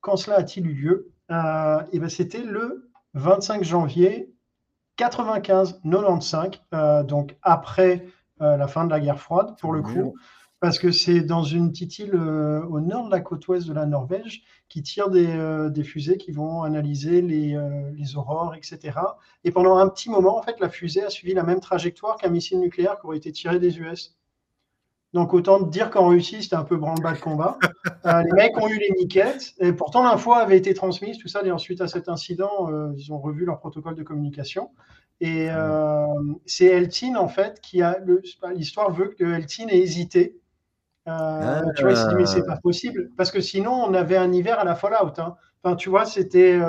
Quand 0.02 0.18
cela 0.18 0.38
a-t-il 0.38 0.66
eu 0.66 0.74
lieu? 0.74 1.12
Et 1.30 2.00
ben 2.00 2.10
C'était 2.10 2.44
le 2.44 2.90
25 3.14 3.64
janvier 3.64 4.36
95-95, 4.98 6.60
euh, 6.74 7.04
donc 7.04 7.38
après 7.42 8.06
euh, 8.42 8.58
la 8.58 8.68
fin 8.68 8.86
de 8.86 8.90
la 8.90 9.00
guerre 9.00 9.20
froide, 9.20 9.56
pour 9.60 9.74
le 9.74 9.82
coup, 9.82 10.16
parce 10.60 10.80
que 10.80 10.92
c'est 10.92 11.22
dans 11.22 11.44
une 11.44 11.72
petite 11.72 12.00
île 12.00 12.16
euh, 12.16 12.64
au 12.66 12.80
nord 12.80 13.06
de 13.06 13.12
la 13.12 13.20
côte 13.20 13.48
ouest 13.48 13.68
de 13.68 13.74
la 13.74 13.86
Norvège 13.86 14.44
qui 14.70 14.82
tire 14.82 15.10
des, 15.10 15.84
fusées 15.84 16.18
qui 16.18 16.32
vont 16.32 16.64
analyser 16.64 17.22
les, 17.22 17.58
les, 17.96 18.16
aurores, 18.18 18.56
etc. 18.56 18.98
Et 19.44 19.52
pendant 19.52 19.78
un 19.78 19.88
petit 19.88 20.10
moment, 20.10 20.38
en 20.38 20.42
fait, 20.42 20.60
la 20.60 20.70
fusée 20.70 21.04
a 21.04 21.10
suivi 21.10 21.34
la 21.34 21.44
même 21.44 21.60
trajectoire 21.60 22.18
qu'un 22.18 22.30
missile 22.30 22.60
nucléaire 22.60 23.00
qui 23.00 23.06
aurait 23.06 23.18
été 23.18 23.32
tiré 23.32 23.60
des 23.60 23.78
US. 23.80 24.16
Donc 25.16 25.34
autant 25.34 25.62
dire 25.62 25.92
qu'en 25.92 26.10
Russie, 26.10 26.44
c'était 26.44 26.58
un 26.58 26.66
peu 26.66 26.76
branle-bas 26.76 27.14
de 27.14 27.20
combat. 27.20 27.58
Euh, 28.06 28.22
les 28.22 28.34
mecs 28.34 28.58
ont 28.58 28.68
eu 28.68 28.78
les 28.78 28.92
niquettes, 29.00 29.56
et 29.60 29.72
pourtant 29.74 30.04
l'info 30.04 30.34
avait 30.34 30.58
été 30.58 30.76
transmise, 30.76 31.18
tout 31.18 31.28
ça, 31.28 31.42
et 31.44 31.52
ensuite 31.52 31.82
à 31.82 31.88
cet 31.88 32.08
incident, 32.10 32.70
euh, 32.70 32.92
ils 32.98 33.12
ont 33.12 33.18
revu 33.18 33.46
leur 33.46 33.60
protocole 33.60 33.96
de 33.96 34.04
communication. 34.04 34.70
Et 35.22 35.48
euh, 35.50 36.06
c'est 36.46 36.66
Eltin, 36.66 37.16
en 37.16 37.30
fait, 37.30 37.62
qui 37.62 37.82
a. 37.82 37.98
L'histoire 38.54 38.92
veut 38.92 39.16
que 39.18 39.24
Eltin 39.24 39.70
ait 39.70 39.80
hésité. 39.80 40.40
Tu 41.06 41.84
vois, 41.84 41.92
il 41.92 42.10
dit, 42.10 42.16
mais 42.16 42.26
c'est 42.26 42.46
pas 42.46 42.58
possible, 42.58 43.12
parce 43.18 43.32
que 43.32 43.42
sinon, 43.42 43.72
on 43.72 43.94
avait 43.94 44.18
un 44.18 44.32
hiver 44.32 44.60
à 44.60 44.64
la 44.64 44.76
Fallout. 44.76 45.14
Hein. 45.18 45.36
Enfin, 45.64 45.76
tu 45.76 45.90
vois, 45.90 46.06
c'était 46.06 46.60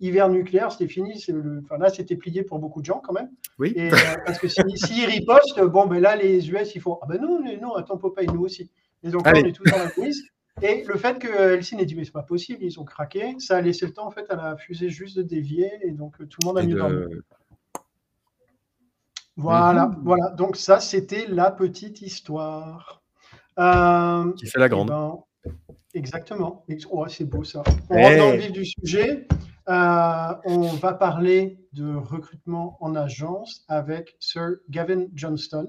hiver 0.00 0.28
nucléaire, 0.28 0.72
c'était 0.72 0.88
fini. 0.88 1.22
Le, 1.28 1.60
enfin, 1.64 1.78
là, 1.78 1.90
c'était 1.90 2.16
plié 2.16 2.42
pour 2.42 2.58
beaucoup 2.58 2.80
de 2.80 2.86
gens 2.86 3.00
quand 3.04 3.12
même. 3.12 3.30
Oui. 3.58 3.72
Et, 3.76 3.92
euh, 3.92 3.96
parce 4.24 4.38
que 4.38 4.48
s'ils 4.48 4.78
si, 4.78 5.04
ripostent, 5.06 5.60
bon, 5.60 5.86
ben 5.86 6.00
là, 6.00 6.16
les 6.16 6.50
US, 6.50 6.74
ils 6.74 6.80
font 6.80 6.98
Ah 7.02 7.06
ben 7.08 7.20
non, 7.20 7.40
non, 7.60 7.74
attends, 7.74 7.98
Popeye, 7.98 8.26
nous 8.26 8.42
aussi. 8.42 8.70
Et 9.02 9.10
donc, 9.10 9.26
là, 9.26 9.32
on 9.34 9.44
est 9.44 9.52
tous 9.52 9.64
dans 9.64 9.78
la 9.78 9.88
prise. 9.88 10.24
Et 10.60 10.84
le 10.84 10.96
fait 10.96 11.18
que 11.18 11.28
Elsin 11.54 11.78
ait 11.78 11.86
dit 11.86 11.94
Mais 11.94 12.04
c'est 12.04 12.10
pas 12.10 12.22
possible, 12.22 12.64
ils 12.64 12.80
ont 12.80 12.84
craqué, 12.84 13.36
ça 13.38 13.58
a 13.58 13.60
laissé 13.60 13.86
le 13.86 13.92
temps 13.92 14.06
en 14.06 14.10
fait 14.10 14.28
à 14.28 14.34
la 14.34 14.56
fusée 14.56 14.90
juste 14.90 15.16
de 15.16 15.22
dévier. 15.22 15.70
Et 15.82 15.92
donc, 15.92 16.16
tout 16.18 16.38
le 16.42 16.46
monde 16.46 16.58
a 16.58 16.62
mieux 16.62 16.74
dormi. 16.76 17.04
Voilà, 19.36 19.86
mhm. 19.86 20.00
voilà. 20.02 20.30
Donc, 20.30 20.56
ça, 20.56 20.80
c'était 20.80 21.26
la 21.28 21.50
petite 21.50 22.02
histoire. 22.02 22.97
Euh, 23.58 24.32
Qui 24.32 24.46
fait 24.46 24.58
la 24.58 24.68
grande. 24.68 24.88
Ben, 24.88 25.18
exactement. 25.94 26.64
Oh, 26.90 27.06
c'est 27.08 27.24
beau 27.24 27.44
ça. 27.44 27.62
On 27.90 27.94
rentre 27.96 28.16
dans 28.16 28.30
le 28.32 28.36
vif 28.36 28.52
du 28.52 28.64
sujet. 28.64 29.26
Euh, 29.68 30.34
on 30.44 30.60
va 30.76 30.94
parler 30.94 31.58
de 31.72 31.94
recrutement 31.94 32.78
en 32.80 32.94
agence 32.94 33.64
avec 33.68 34.16
Sir 34.18 34.56
Gavin 34.70 35.06
Johnston, 35.14 35.66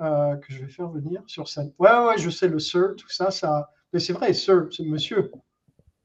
euh, 0.00 0.36
que 0.36 0.52
je 0.52 0.64
vais 0.64 0.68
faire 0.70 0.88
venir 0.88 1.22
sur 1.26 1.48
scène. 1.48 1.72
Ouais, 1.78 1.90
ouais, 1.90 2.16
je 2.16 2.30
sais, 2.30 2.48
le 2.48 2.58
Sir, 2.58 2.94
tout 2.96 3.08
ça, 3.08 3.30
ça. 3.30 3.70
Mais 3.92 4.00
c'est 4.00 4.12
vrai, 4.12 4.32
Sir, 4.32 4.68
c'est 4.70 4.84
monsieur. 4.84 5.30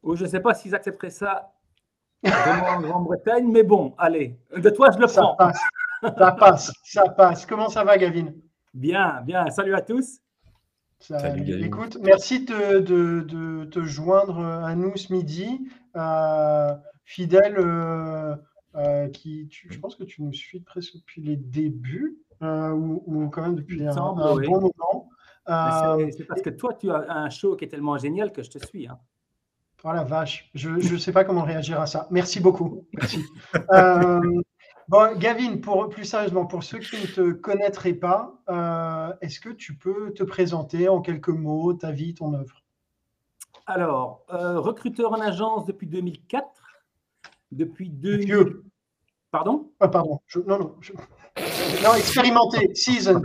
Oh, 0.03 0.15
je 0.15 0.23
ne 0.23 0.29
sais 0.29 0.39
pas 0.39 0.53
s'ils 0.53 0.75
accepteraient 0.75 1.11
ça 1.11 1.53
en 2.25 2.81
Grande-Bretagne, 2.81 3.49
mais 3.51 3.63
bon, 3.63 3.93
allez, 3.97 4.37
de 4.55 4.69
toi, 4.69 4.89
je 4.93 4.99
le 4.99 5.07
prends. 5.07 5.37
Ça 5.37 5.37
passe, 5.37 5.61
ça 6.17 6.31
passe, 6.31 6.73
ça 6.83 7.09
passe. 7.09 7.45
Comment 7.45 7.69
ça 7.69 7.83
va, 7.83 7.97
Gavin? 7.97 8.33
Bien, 8.73 9.21
bien. 9.21 9.49
Salut 9.49 9.75
à 9.75 9.81
tous. 9.81 10.20
Salut, 11.01 11.65
Écoute, 11.65 11.97
merci 12.01 12.45
de, 12.45 12.79
de, 12.79 13.65
te 13.65 13.83
joindre 13.83 14.39
à 14.39 14.75
nous 14.75 14.95
ce 14.95 15.11
midi. 15.11 15.67
Euh, 15.95 16.73
fidèle, 17.03 17.55
euh, 17.57 18.35
euh, 18.75 19.09
qui, 19.09 19.49
je 19.51 19.79
pense 19.79 19.95
que 19.95 20.03
tu 20.03 20.23
nous 20.23 20.33
suis 20.33 20.61
presque 20.61 20.95
depuis 20.95 21.21
les 21.21 21.35
débuts, 21.35 22.17
euh, 22.41 22.71
ou, 22.71 23.29
quand 23.29 23.41
même 23.41 23.55
depuis 23.55 23.85
un, 23.85 23.93
bon 23.93 24.61
moment. 24.61 25.09
c'est 26.11 26.25
parce 26.25 26.41
que 26.41 26.49
toi, 26.49 26.73
tu 26.73 26.89
as 26.89 27.05
un 27.09 27.29
show 27.29 27.55
qui 27.55 27.65
est 27.65 27.69
tellement 27.69 27.97
génial 27.97 28.31
que 28.31 28.43
je 28.43 28.51
te 28.51 28.65
suis. 28.65 28.87
Hein. 28.87 28.97
Oh 29.83 29.91
la 29.91 30.03
vache, 30.03 30.51
je 30.53 30.69
ne 30.69 30.97
sais 30.97 31.11
pas 31.11 31.23
comment 31.23 31.43
réagir 31.43 31.81
à 31.81 31.87
ça. 31.87 32.07
Merci 32.11 32.39
beaucoup. 32.39 32.85
Merci. 32.93 33.25
bon, 34.91 35.17
Gavin, 35.17 35.57
pour, 35.57 35.89
plus 35.89 36.05
sérieusement, 36.05 36.45
pour 36.45 36.63
ceux 36.63 36.79
qui 36.79 36.97
ne 37.01 37.07
te 37.07 37.31
connaîtraient 37.31 37.93
pas, 37.93 38.35
est-ce 39.21 39.39
que 39.39 39.49
tu 39.49 39.75
peux 39.75 40.13
te 40.13 40.23
présenter 40.23 40.89
en 40.89 41.01
quelques 41.01 41.29
mots 41.29 41.73
ta 41.73 41.91
vie, 41.91 42.13
ton 42.13 42.33
œuvre? 42.33 42.61
Alors, 43.65 44.25
recruteur 44.29 45.13
en 45.13 45.21
agence 45.21 45.65
depuis 45.65 45.87
2004 45.87 46.45
depuis 47.51 47.89
deux. 47.89 48.63
Pardon? 49.31 49.71
Ah, 49.79 49.87
Pardon. 49.87 50.19
non, 50.45 50.59
non. 50.59 50.75
Non, 51.83 51.95
expérimenté, 51.95 52.75
season. 52.75 53.21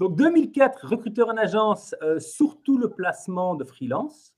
Donc 0.00 0.16
2004, 0.16 0.86
recruteur 0.86 1.28
en 1.28 1.36
agence, 1.36 1.94
euh, 2.02 2.20
surtout 2.20 2.78
le 2.78 2.90
placement 2.90 3.54
de 3.54 3.64
freelance. 3.64 4.32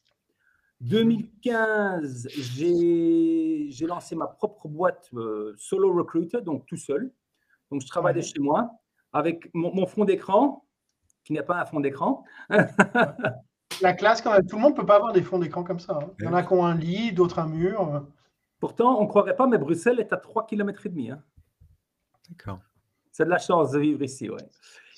2015, 0.80 2.28
j'ai 2.30 3.86
lancé 3.86 4.16
ma 4.16 4.26
propre 4.26 4.68
boîte 4.68 5.10
euh, 5.14 5.54
solo 5.58 5.92
recruiter, 5.92 6.40
donc 6.40 6.66
tout 6.66 6.76
seul. 6.76 7.12
Donc 7.70 7.82
je 7.82 7.86
travaille 7.86 8.14
de 8.14 8.22
chez 8.22 8.40
moi 8.40 8.70
avec 9.12 9.50
mon, 9.54 9.86
fond 9.86 10.04
d'écran, 10.04 10.64
qui 11.24 11.32
n'est 11.32 11.42
pas 11.42 11.60
un 11.60 11.66
fond 11.66 11.80
d'écran. 11.80 12.24
la 13.80 13.92
classe, 13.92 14.22
quand 14.22 14.32
même, 14.32 14.46
tout 14.46 14.56
le 14.56 14.62
monde 14.62 14.72
ne 14.72 14.76
peut 14.76 14.86
pas 14.86 14.96
avoir 14.96 15.12
des 15.12 15.22
fonds 15.22 15.38
d'écran 15.38 15.64
comme 15.64 15.80
ça. 15.80 15.98
Hein. 16.00 16.10
Il 16.18 16.24
y 16.24 16.28
en 16.28 16.34
a 16.34 16.42
qui 16.42 16.52
ont 16.52 16.64
un 16.64 16.76
lit, 16.76 17.12
d'autres 17.12 17.40
un 17.40 17.48
mur. 17.48 18.06
Pourtant, 18.58 18.98
on 18.98 19.02
ne 19.02 19.08
croirait 19.08 19.36
pas, 19.36 19.46
mais 19.46 19.58
Bruxelles 19.58 20.00
est 20.00 20.12
à 20.12 20.16
3 20.16 20.46
km 20.46 20.86
et 20.86 20.88
demi. 20.88 21.10
Hein. 21.10 21.22
D'accord. 22.28 22.60
C'est 23.10 23.24
de 23.24 23.30
la 23.30 23.38
chance 23.38 23.72
de 23.72 23.80
vivre 23.80 24.02
ici, 24.02 24.30
ouais. 24.30 24.48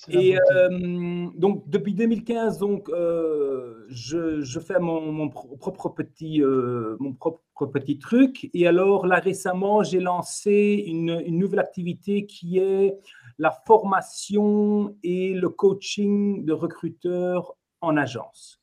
Et 0.09 0.37
euh, 0.37 1.29
donc, 1.35 1.69
depuis 1.69 1.93
2015, 1.93 2.57
donc, 2.59 2.89
euh, 2.89 3.85
je, 3.89 4.59
fais 4.59 4.79
mon, 4.79 5.29
propre 5.29 5.89
petit, 5.89 6.41
euh, 6.41 6.97
mon 6.99 7.13
propre 7.13 7.65
petit 7.67 7.99
truc. 7.99 8.49
Et 8.53 8.67
alors, 8.67 9.05
là, 9.07 9.19
récemment, 9.19 9.83
j'ai 9.83 9.99
lancé 9.99 10.83
une, 10.87 11.21
une, 11.25 11.37
nouvelle 11.37 11.59
activité 11.59 12.25
qui 12.25 12.59
est 12.59 12.97
la 13.37 13.51
formation 13.51 14.95
et 15.03 15.33
le 15.33 15.49
coaching 15.49 16.45
de 16.45 16.53
recruteurs 16.53 17.55
en 17.81 17.97
agence 17.97 18.59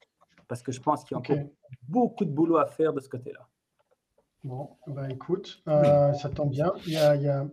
parce 0.50 0.62
que 0.62 0.72
je 0.72 0.80
pense 0.80 1.04
qu'il 1.04 1.14
y 1.14 1.16
a 1.16 1.18
encore 1.18 1.46
beaucoup 1.88 2.24
de 2.24 2.30
boulot 2.30 2.56
à 2.56 2.66
faire 2.66 2.92
de 2.92 2.98
ce 2.98 3.08
côté-là. 3.08 3.46
Bon, 4.42 4.70
ben 4.88 5.08
écoute, 5.08 5.62
ça 5.64 6.28
tombe 6.34 6.50
bien. 6.50 6.72
Il 6.86 6.92
y 6.92 6.96
a, 6.96 7.46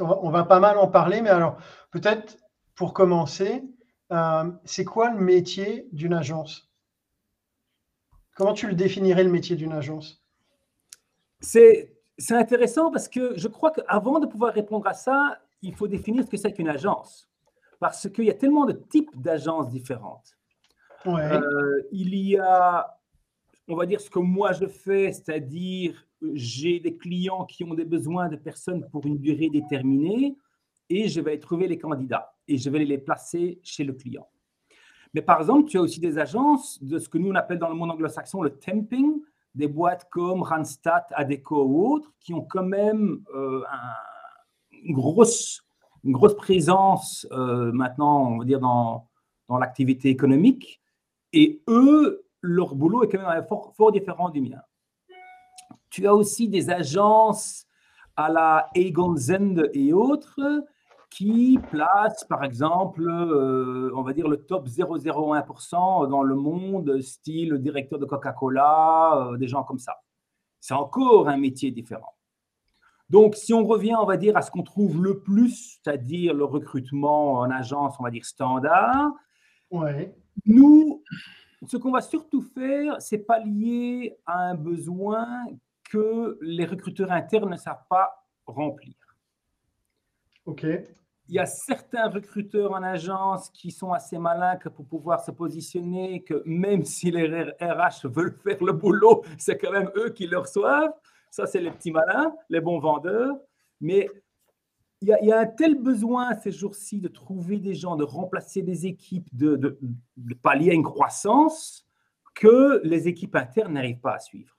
on, 0.00 0.30
va, 0.30 0.44
pas 0.44 0.60
mal 0.60 0.78
en 0.78 0.86
parler, 0.86 1.22
mais 1.22 1.30
alors 1.30 1.56
peut-être 1.90 2.36
pour 2.76 2.92
commencer, 2.92 3.64
euh, 4.12 4.52
c'est 4.64 4.84
quoi 4.84 5.10
le 5.10 5.18
métier 5.18 5.88
d'une 5.92 6.12
agence? 6.12 6.70
Comment 8.36 8.52
tu 8.52 8.68
le 8.68 8.74
définirais 8.74 9.24
le 9.24 9.30
métier 9.30 9.56
d'une 9.56 9.72
agence? 9.72 10.22
C'est 11.40 11.90
intéressant 12.30 12.90
parce 12.90 13.08
que 13.08 13.36
je 13.36 13.48
crois 13.48 13.70
qu'avant 13.70 14.20
de 14.20 14.26
pouvoir 14.26 14.52
répondre 14.52 14.86
à 14.86 14.92
ça, 14.92 15.40
il 15.62 15.74
faut 15.74 15.88
définir 15.88 16.24
ce 16.24 16.30
que 16.30 16.36
c'est 16.36 16.52
qu'une 16.52 16.68
agence. 16.68 17.28
Parce 17.80 18.08
qu'il 18.10 18.24
y 18.24 18.30
a 18.30 18.34
tellement 18.34 18.66
de 18.66 18.72
types 18.72 19.10
d'agences 19.16 19.68
différentes. 19.68 20.36
Euh, 21.06 21.82
il 21.92 22.14
y 22.14 22.36
a, 22.36 22.98
on 23.68 23.76
va 23.76 23.86
dire, 23.86 24.00
ce 24.00 24.10
que 24.10 24.18
moi 24.18 24.52
je 24.52 24.66
fais, 24.66 25.12
c'est-à-dire 25.12 26.06
j'ai 26.34 26.80
des 26.80 26.96
clients 26.96 27.44
qui 27.44 27.64
ont 27.64 27.74
des 27.74 27.84
besoins 27.84 28.28
de 28.28 28.36
personnes 28.36 28.86
pour 28.90 29.06
une 29.06 29.18
durée 29.18 29.48
déterminée 29.48 30.36
et 30.90 31.08
je 31.08 31.20
vais 31.20 31.38
trouver 31.38 31.68
les 31.68 31.78
candidats 31.78 32.35
et 32.48 32.58
je 32.58 32.70
vais 32.70 32.84
les 32.84 32.98
placer 32.98 33.60
chez 33.62 33.84
le 33.84 33.92
client. 33.92 34.28
Mais 35.14 35.22
par 35.22 35.40
exemple, 35.40 35.68
tu 35.68 35.78
as 35.78 35.80
aussi 35.80 36.00
des 36.00 36.18
agences 36.18 36.82
de 36.82 36.98
ce 36.98 37.08
que 37.08 37.18
nous 37.18 37.30
on 37.30 37.34
appelle 37.34 37.58
dans 37.58 37.68
le 37.68 37.74
monde 37.74 37.90
anglo-saxon 37.90 38.42
le 38.42 38.50
temping, 38.50 39.20
des 39.54 39.68
boîtes 39.68 40.08
comme 40.10 40.42
Randstad, 40.42 41.04
Adeco 41.12 41.64
ou 41.64 41.94
autres, 41.94 42.12
qui 42.20 42.34
ont 42.34 42.42
quand 42.42 42.64
même 42.64 43.22
euh, 43.34 43.62
une, 44.84 44.94
grosse, 44.94 45.62
présence 46.36 47.26
euh, 47.32 47.72
maintenant, 47.72 48.32
on 48.32 48.38
va 48.38 48.44
dire, 48.44 48.60
dans, 48.60 49.08
l'activité 49.48 50.10
économique. 50.10 50.82
Et 51.32 51.62
eux, 51.68 52.26
leur 52.42 52.74
boulot 52.74 53.04
est 53.04 53.08
quand 53.08 53.26
même 53.26 53.46
fort, 53.46 53.92
différent 53.92 54.28
du 54.28 54.42
mien. 54.42 54.60
Tu 55.88 56.06
as 56.06 56.14
aussi 56.14 56.48
des 56.48 56.68
agences 56.68 57.66
à 58.16 58.28
la 58.28 58.68
Egon 58.74 59.14
et 59.72 59.92
autres 59.92 60.66
qui 61.10 61.58
placent, 61.70 62.24
par 62.24 62.44
exemple, 62.44 63.02
euh, 63.08 63.90
on 63.94 64.02
va 64.02 64.12
dire 64.12 64.28
le 64.28 64.38
top 64.38 64.66
0,01% 64.66 66.08
dans 66.08 66.22
le 66.22 66.34
monde, 66.34 67.00
style 67.00 67.54
directeur 67.58 67.98
de 67.98 68.04
Coca-Cola, 68.04 69.28
euh, 69.30 69.36
des 69.36 69.48
gens 69.48 69.62
comme 69.62 69.78
ça. 69.78 69.94
C'est 70.60 70.74
encore 70.74 71.28
un 71.28 71.36
métier 71.36 71.70
différent. 71.70 72.14
Donc, 73.08 73.36
si 73.36 73.54
on 73.54 73.64
revient, 73.64 73.94
on 73.94 74.04
va 74.04 74.16
dire, 74.16 74.36
à 74.36 74.42
ce 74.42 74.50
qu'on 74.50 74.64
trouve 74.64 75.02
le 75.02 75.20
plus, 75.20 75.80
c'est-à-dire 75.82 76.34
le 76.34 76.44
recrutement 76.44 77.34
en 77.34 77.50
agence, 77.50 77.94
on 78.00 78.02
va 78.02 78.10
dire 78.10 78.24
standard, 78.24 79.12
ouais. 79.70 80.14
Nous, 80.44 81.02
ce 81.66 81.76
qu'on 81.76 81.92
va 81.92 82.00
surtout 82.00 82.42
faire, 82.42 82.96
c'est 83.00 83.24
pas 83.24 83.38
lié 83.38 84.18
à 84.26 84.50
un 84.50 84.54
besoin 84.54 85.26
que 85.90 86.36
les 86.42 86.64
recruteurs 86.64 87.12
internes 87.12 87.50
ne 87.50 87.56
savent 87.56 87.84
pas 87.88 88.26
remplir. 88.46 88.94
Il 91.28 91.34
y 91.34 91.38
a 91.38 91.46
certains 91.46 92.08
recruteurs 92.08 92.72
en 92.72 92.82
agence 92.82 93.50
qui 93.50 93.72
sont 93.72 93.92
assez 93.92 94.18
malins 94.18 94.56
que 94.56 94.68
pour 94.68 94.86
pouvoir 94.86 95.20
se 95.24 95.32
positionner, 95.32 96.22
que 96.22 96.42
même 96.46 96.84
si 96.84 97.10
les 97.10 97.26
RH 97.60 98.06
veulent 98.08 98.38
faire 98.42 98.62
le 98.62 98.72
boulot, 98.72 99.24
c'est 99.38 99.58
quand 99.58 99.72
même 99.72 99.90
eux 99.96 100.10
qui 100.10 100.26
le 100.26 100.38
reçoivent. 100.38 100.94
Ça, 101.30 101.46
c'est 101.46 101.60
les 101.60 101.70
petits 101.70 101.90
malins, 101.90 102.32
les 102.48 102.60
bons 102.60 102.78
vendeurs. 102.78 103.36
Mais 103.80 104.08
il 105.02 105.08
y, 105.08 105.32
a, 105.32 105.38
un 105.38 105.46
tel 105.46 105.74
besoin 105.74 106.34
ces 106.34 106.52
jours-ci 106.52 107.00
de 107.00 107.08
trouver 107.08 107.58
des 107.58 107.74
gens, 107.74 107.96
de 107.96 108.04
remplacer 108.04 108.62
des 108.62 108.86
équipes, 108.86 109.28
de, 109.36 109.56
de, 109.56 109.78
de 110.16 110.34
pallier 110.34 110.70
à 110.70 110.74
une 110.74 110.82
croissance 110.82 111.86
que 112.34 112.80
les 112.82 113.06
équipes 113.08 113.36
internes 113.36 113.74
n'arrivent 113.74 114.00
pas 114.00 114.14
à 114.14 114.18
suivre. 114.18 114.56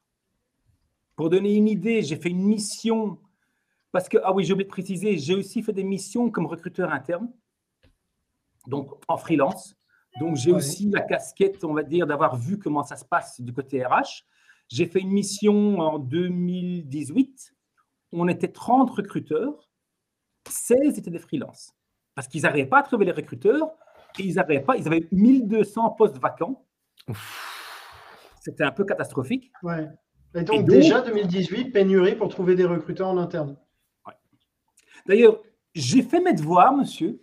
Pour 1.15 1.31
donner 1.31 1.55
une 1.55 1.67
idée, 1.67 2.03
j'ai 2.03 2.15
fait 2.17 2.29
une 2.29 2.45
mission, 2.45 3.17
parce 3.91 4.09
que, 4.09 4.17
ah 4.23 4.33
oui, 4.33 4.43
j'ai 4.43 4.53
oublié 4.53 4.65
de 4.65 4.71
préciser, 4.71 5.17
j'ai 5.17 5.35
aussi 5.35 5.63
fait 5.63 5.73
des 5.73 5.83
missions 5.83 6.29
comme 6.29 6.45
recruteur 6.45 6.91
interne, 6.91 7.31
donc 8.67 8.91
en 9.07 9.17
freelance. 9.17 9.75
Donc 10.19 10.35
j'ai 10.35 10.51
aussi 10.51 10.89
la 10.89 11.01
casquette, 11.01 11.63
on 11.63 11.73
va 11.73 11.83
dire, 11.83 12.07
d'avoir 12.07 12.35
vu 12.35 12.57
comment 12.57 12.83
ça 12.83 12.95
se 12.95 13.05
passe 13.05 13.39
du 13.39 13.53
côté 13.53 13.85
RH. 13.85 14.23
J'ai 14.69 14.85
fait 14.85 14.99
une 14.99 15.11
mission 15.11 15.79
en 15.79 15.99
2018. 15.99 17.53
On 18.13 18.27
était 18.27 18.47
30 18.47 18.89
recruteurs, 18.89 19.69
16 20.49 20.97
étaient 20.97 21.11
des 21.11 21.19
freelances. 21.19 21.73
Parce 22.15 22.27
qu'ils 22.27 22.41
n'arrivaient 22.41 22.67
pas 22.67 22.79
à 22.79 22.83
trouver 22.83 23.05
les 23.05 23.11
recruteurs 23.11 23.69
et 24.17 24.23
ils 24.23 24.35
n'arrivaient 24.35 24.63
pas, 24.63 24.75
ils 24.75 24.87
avaient 24.87 25.07
1200 25.11 25.91
postes 25.91 26.17
vacants. 26.17 26.65
C'était 28.41 28.63
un 28.63 28.71
peu 28.71 28.85
catastrophique. 28.85 29.51
Ouais. 29.61 29.87
Et 30.33 30.43
donc, 30.43 30.65
déjà 30.65 31.01
2018, 31.01 31.71
pénurie 31.71 32.15
pour 32.15 32.29
trouver 32.29 32.55
des 32.55 32.65
recruteurs 32.65 33.09
en 33.09 33.17
interne. 33.17 33.55
D'ailleurs, 35.07 35.39
j'ai 35.73 36.01
fait 36.01 36.19
mes 36.19 36.33
devoirs, 36.33 36.73
monsieur. 36.73 37.21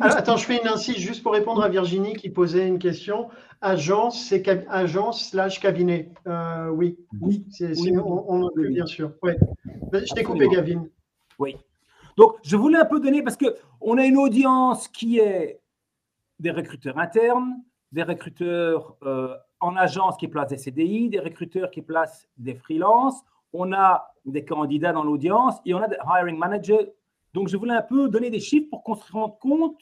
attends, 0.00 0.36
je 0.36 0.44
fais 0.44 0.60
une 0.60 0.68
incise 0.68 0.96
juste 0.96 1.22
pour 1.22 1.32
répondre 1.32 1.62
à 1.62 1.68
Virginie 1.68 2.14
qui 2.14 2.30
posait 2.30 2.66
une 2.66 2.78
question. 2.78 3.28
Agence, 3.60 4.24
c'est 4.24 4.46
agence 4.68 5.30
slash 5.30 5.60
cabinet. 5.60 6.10
Euh, 6.26 6.68
oui, 6.68 6.98
oui, 7.20 7.44
on, 8.04 8.48
bien 8.56 8.86
sûr. 8.86 9.12
Ouais. 9.22 9.36
Je 9.92 10.14
t'ai 10.14 10.22
coupé, 10.22 10.48
Gavin. 10.48 10.86
Oui. 11.38 11.56
Donc, 12.16 12.34
je 12.42 12.56
voulais 12.56 12.78
un 12.78 12.84
peu 12.84 13.00
donner, 13.00 13.22
parce 13.22 13.36
qu'on 13.36 13.98
a 13.98 14.04
une 14.04 14.16
audience 14.16 14.88
qui 14.88 15.18
est 15.18 15.60
des 16.38 16.50
recruteurs 16.50 16.98
internes, 16.98 17.54
des 17.92 18.02
recruteurs 18.02 18.96
euh, 19.02 19.34
en 19.60 19.76
agence 19.76 20.16
qui 20.16 20.28
placent 20.28 20.50
des 20.50 20.58
CDI, 20.58 21.08
des 21.08 21.20
recruteurs 21.20 21.70
qui 21.70 21.82
placent 21.82 22.28
des 22.36 22.54
freelances, 22.54 23.22
on 23.52 23.72
a 23.72 24.14
des 24.24 24.44
candidats 24.44 24.92
dans 24.92 25.04
l'audience 25.04 25.56
et 25.64 25.74
on 25.74 25.82
a 25.82 25.88
des 25.88 25.96
hiring 26.04 26.38
managers. 26.38 26.92
Donc, 27.34 27.48
je 27.48 27.56
voulais 27.56 27.74
un 27.74 27.82
peu 27.82 28.08
donner 28.08 28.30
des 28.30 28.40
chiffres 28.40 28.68
pour 28.70 28.82
qu'on 28.82 28.94
se 28.94 29.12
rende 29.12 29.38
compte 29.38 29.80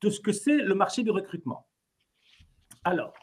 de 0.00 0.10
ce 0.10 0.20
que 0.20 0.32
c'est 0.32 0.56
le 0.56 0.74
marché 0.74 1.02
du 1.02 1.10
recrutement. 1.10 1.66
Alors, 2.84 3.14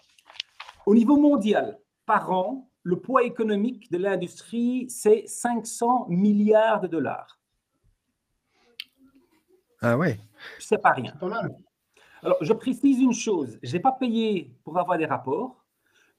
au 0.86 0.96
niveau 0.96 1.18
mondial, 1.18 1.80
par 2.06 2.32
an, 2.32 2.70
le 2.84 3.00
poids 3.00 3.24
économique 3.24 3.92
de 3.92 3.98
l'industrie, 3.98 4.90
c'est 4.90 5.26
500 5.28 6.08
milliards 6.10 6.82
de 6.82 6.88
dollars. 6.88 7.40
Ah 9.82 9.98
ouais. 9.98 10.20
C'est 10.60 10.82
pas 10.82 10.92
rien. 10.92 11.14
Alors, 12.24 12.38
je 12.42 12.54
précise 12.54 13.00
une 13.00 13.14
chose, 13.14 13.60
je 13.64 13.74
n'ai 13.74 13.80
pas 13.80 13.92
payé 13.92 14.54
pour 14.64 14.78
avoir 14.78 14.98
des 14.98 15.06
rapports. 15.06 15.66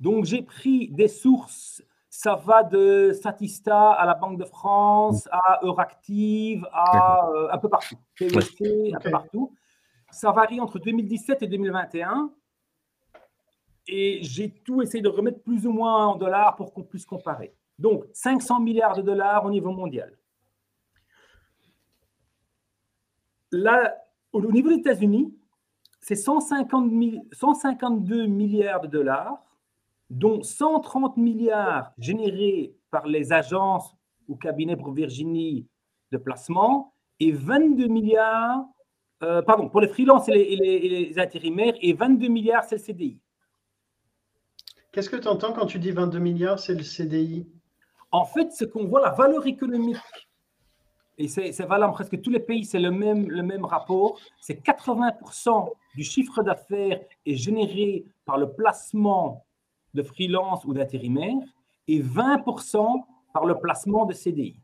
Donc, 0.01 0.25
j'ai 0.25 0.43
pris 0.43 0.89
des 0.89 1.07
sources, 1.07 1.83
ça 2.15 2.35
va 2.35 2.63
de 2.63 3.13
Statista 3.15 3.93
à 3.93 4.05
la 4.05 4.13
Banque 4.13 4.39
de 4.39 4.45
France, 4.45 5.27
à 5.33 5.61
Euractiv, 5.63 6.63
à 6.71 7.27
euh, 7.27 7.49
un 7.51 7.57
peu 7.57 7.71
partout. 7.71 7.97
un 8.21 9.01
peu 9.01 9.11
partout. 9.11 9.55
Ça 10.11 10.31
varie 10.31 10.61
entre 10.61 10.79
2017 10.79 11.43
et 11.43 11.47
2021. 11.47 12.31
Et 13.87 14.19
j'ai 14.21 14.51
tout 14.51 14.83
essayé 14.83 15.03
de 15.03 15.09
remettre 15.09 15.41
plus 15.41 15.67
ou 15.67 15.73
moins 15.73 16.09
en 16.09 16.17
dollars 16.17 16.55
pour 16.57 16.75
qu'on 16.75 16.83
puisse 16.83 17.07
comparer. 17.07 17.55
Donc, 17.79 18.05
500 18.13 18.61
milliards 18.61 18.95
de 18.95 19.01
dollars 19.01 19.47
au 19.47 19.51
niveau 19.51 19.71
mondial. 19.71 20.15
Là, 23.53 23.97
au 24.35 24.43
niveau 24.53 24.69
des 24.69 24.81
États-Unis, 24.81 25.35
c'est 26.03 26.17
152 26.17 28.27
milliards 28.27 28.83
de 28.83 28.89
dollars 28.89 29.43
dont 30.13 30.43
130 30.43 31.17
milliards 31.17 31.93
générés 31.99 32.75
par 32.91 33.07
les 33.07 33.33
agences 33.33 33.97
ou 34.29 34.37
cabinets 34.37 34.77
pour 34.77 34.93
Virginie 34.93 35.67
de 36.13 36.19
placement 36.19 36.93
et 37.19 37.33
22 37.33 37.87
milliards, 37.87 38.63
euh, 39.23 39.41
pardon, 39.41 39.71
pour 39.71 39.81
les 39.81 39.89
freelances 39.89 40.29
et 40.29 40.35
les, 40.35 41.19
intérimaires, 41.19 41.73
et 41.81 41.95
22 41.95 42.29
milliards, 42.29 42.65
c'est 42.65 42.77
le 42.77 42.83
CDI. 42.83 43.19
Qu'est-ce 44.93 45.09
que 45.09 45.17
tu 45.17 45.29
entends 45.29 45.55
quand 45.55 45.65
tu 45.65 45.79
dis 45.79 45.93
22 45.93 46.19
milliards, 46.19 46.59
c'est 46.59 46.75
le 46.75 46.83
CDI 46.83 47.47
En 48.11 48.27
fait, 48.27 48.53
ce 48.53 48.67
qu'on 48.67 48.85
voit, 48.85 49.01
la 49.01 49.13
valeur 49.13 49.47
économique, 49.47 49.97
et 51.17 51.29
c'est 51.29 51.59
valable 51.61 51.93
dans 51.93 51.93
presque 51.93 52.21
tous 52.21 52.31
les 52.31 52.41
pays, 52.41 52.67
c'est 52.67 52.81
le 52.81 52.91
même, 52.91 53.31
le 53.31 53.43
même 53.43 53.65
rapport, 53.65 54.21
c'est 54.43 54.63
80% 54.63 55.73
du 55.95 56.05
chiffre 56.05 56.43
d'affaires 56.43 57.01
est 57.25 57.35
généré 57.35 58.05
par 58.27 58.37
le 58.37 58.53
placement 58.53 59.47
de 59.95 60.03
freelance 60.03 60.65
ou 60.65 60.75
d'intérimaire 60.75 61.37
et 61.89 62.01
20% 62.01 63.05
par 63.33 63.47
le 63.47 63.59
placement 63.59 64.07
de 64.07 64.13
CDI. 64.13 64.57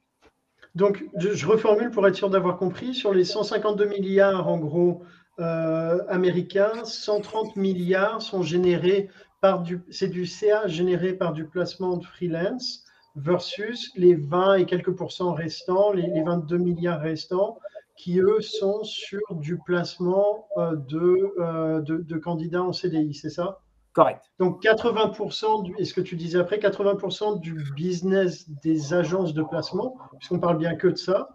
Donc, 0.74 1.04
je, 1.16 1.46
reformule 1.46 1.90
pour 1.90 2.06
être 2.06 2.14
sûr 2.14 2.30
d'avoir 2.30 2.56
compris. 2.56 2.94
Sur 2.94 3.12
les 3.12 3.24
152 3.24 3.86
milliards, 3.86 4.48
en 4.48 4.58
gros, 4.58 5.02
euh, 5.40 5.98
américains, 6.08 6.84
130 6.84 7.56
milliards 7.56 8.22
sont 8.22 8.42
générés 8.42 9.08
par 9.40 9.62
du, 9.62 9.80
c'est 9.90 10.08
du 10.08 10.26
CA 10.26 10.66
généré 10.66 11.12
par 11.14 11.32
du 11.32 11.46
placement 11.46 11.96
de 11.96 12.04
freelance 12.04 12.84
versus 13.16 13.90
les 13.96 14.14
20 14.14 14.56
et 14.56 14.66
quelques 14.66 14.94
pourcents 14.94 15.32
restants, 15.32 15.92
les, 15.92 16.22
22 16.22 16.58
milliards 16.58 17.00
restants, 17.00 17.58
qui 17.96 18.20
eux 18.20 18.40
sont 18.40 18.84
sur 18.84 19.20
du 19.32 19.58
placement 19.58 20.46
euh, 20.56 20.76
euh, 20.92 21.80
de, 21.80 21.96
de 21.96 22.18
candidats 22.18 22.62
en 22.62 22.72
CDI, 22.72 23.14
c'est 23.14 23.30
ça? 23.30 23.58
Correct. 23.98 24.30
Donc 24.38 24.62
80%, 24.62 25.64
du, 25.64 25.74
et 25.76 25.84
ce 25.84 25.92
que 25.92 26.00
tu 26.00 26.14
disais 26.14 26.38
après, 26.38 26.58
80% 26.58 27.40
du 27.40 27.64
business 27.74 28.48
des 28.62 28.94
agences 28.94 29.34
de 29.34 29.42
placement, 29.42 29.96
puisqu'on 30.18 30.38
parle 30.38 30.56
bien 30.56 30.76
que 30.76 30.86
de 30.86 30.94
ça, 30.94 31.30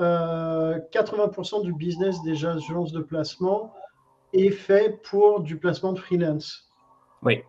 euh, 0.00 1.62
du 1.62 1.72
business 1.72 2.20
des 2.24 2.44
agences 2.44 2.90
de 2.90 3.02
placement 3.02 3.72
est 4.32 4.50
fait 4.50 5.00
pour 5.08 5.42
du 5.42 5.58
placement 5.58 5.92
de 5.92 6.00
freelance. 6.00 6.68
Oui. 7.22 7.44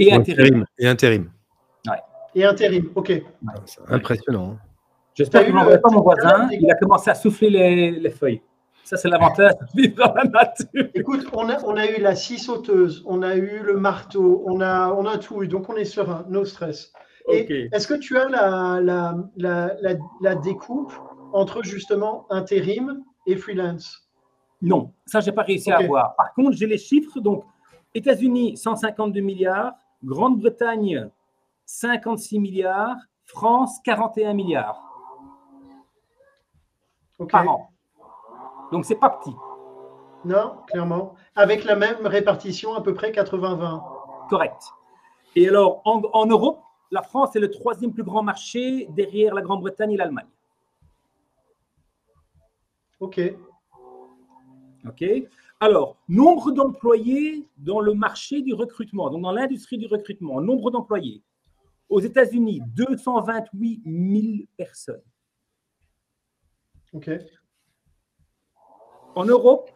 Et 0.00 0.12
intérim. 0.12 0.64
Et 0.76 0.88
intérim. 0.88 1.30
Ouais. 1.86 1.98
Et 2.34 2.44
intérim, 2.44 2.90
ok. 2.96 3.22
Impressionnant. 3.86 4.54
Hein. 4.54 4.58
J'espère 5.14 5.46
que 5.46 5.52
vous 5.52 5.80
pas 5.80 5.90
mon 5.90 6.02
voisin. 6.02 6.48
Il 6.50 6.68
a 6.68 6.74
commencé 6.74 7.08
à 7.08 7.14
souffler 7.14 7.50
les, 7.50 7.92
les 7.92 8.10
feuilles. 8.10 8.42
Ça, 8.88 8.96
c'est 8.96 9.10
l'avantage 9.10 9.52
de 9.60 9.82
vivre 9.82 9.96
dans 9.96 10.14
la 10.14 10.24
nature. 10.24 10.88
Écoute, 10.94 11.26
on 11.34 11.50
a, 11.50 11.62
on 11.64 11.76
a 11.76 11.86
eu 11.86 12.00
la 12.00 12.14
scie 12.14 12.38
sauteuse, 12.38 13.02
on 13.04 13.20
a 13.20 13.36
eu 13.36 13.60
le 13.62 13.76
marteau, 13.76 14.42
on 14.46 14.62
a, 14.62 14.90
on 14.94 15.04
a 15.04 15.18
tout 15.18 15.42
eu. 15.42 15.46
Donc, 15.46 15.68
on 15.68 15.76
est 15.76 15.84
serein, 15.84 16.24
no 16.30 16.46
stress. 16.46 16.90
Est-ce 17.28 17.86
que 17.86 17.92
tu 17.92 18.16
as 18.16 18.30
la, 18.30 18.80
la, 18.80 19.14
la, 19.36 19.76
la, 20.22 20.34
découpe 20.36 20.94
entre 21.34 21.62
justement 21.62 22.24
intérim 22.30 23.04
et 23.26 23.36
freelance? 23.36 24.08
Non, 24.62 24.94
ça, 25.04 25.20
je 25.20 25.26
n'ai 25.26 25.34
pas 25.34 25.42
réussi 25.42 25.70
à 25.70 25.86
voir. 25.86 26.16
Par 26.16 26.32
contre, 26.32 26.56
j'ai 26.56 26.66
les 26.66 26.78
chiffres. 26.78 27.20
Donc, 27.20 27.44
États-Unis, 27.94 28.56
152 28.56 29.20
milliards. 29.20 29.74
Grande-Bretagne, 30.02 31.10
56 31.66 32.38
milliards. 32.38 32.96
France, 33.26 33.80
41 33.84 34.32
milliards. 34.32 34.82
Par 37.28 37.46
an. 37.46 37.68
Donc, 38.72 38.84
c'est 38.84 38.96
pas 38.96 39.10
petit. 39.10 39.34
Non, 40.24 40.58
clairement. 40.66 41.14
Avec 41.34 41.64
la 41.64 41.76
même 41.76 42.06
répartition, 42.06 42.74
à 42.74 42.82
peu 42.82 42.94
près 42.94 43.12
80-20. 43.12 44.28
Correct. 44.28 44.62
Et 45.36 45.48
alors, 45.48 45.82
en, 45.84 46.26
Europe, 46.26 46.60
la 46.90 47.02
France 47.02 47.36
est 47.36 47.40
le 47.40 47.50
troisième 47.50 47.92
plus 47.92 48.02
grand 48.02 48.22
marché 48.22 48.88
derrière 48.90 49.34
la 49.34 49.42
Grande-Bretagne 49.42 49.92
et 49.92 49.96
l'Allemagne. 49.96 50.26
OK. 53.00 53.20
OK. 54.86 55.04
Alors, 55.60 55.96
nombre 56.08 56.52
d'employés 56.52 57.46
dans 57.56 57.80
le 57.80 57.94
marché 57.94 58.42
du 58.42 58.54
recrutement, 58.54 59.10
donc 59.10 59.22
dans 59.22 59.32
l'industrie 59.32 59.78
du 59.78 59.86
recrutement, 59.86 60.40
nombre 60.40 60.70
d'employés. 60.70 61.22
Aux 61.88 62.00
États-Unis, 62.00 62.60
228 62.74 63.82
000 63.84 64.46
personnes. 64.56 65.02
OK. 66.92 67.10
En 69.14 69.24
Europe, 69.24 69.70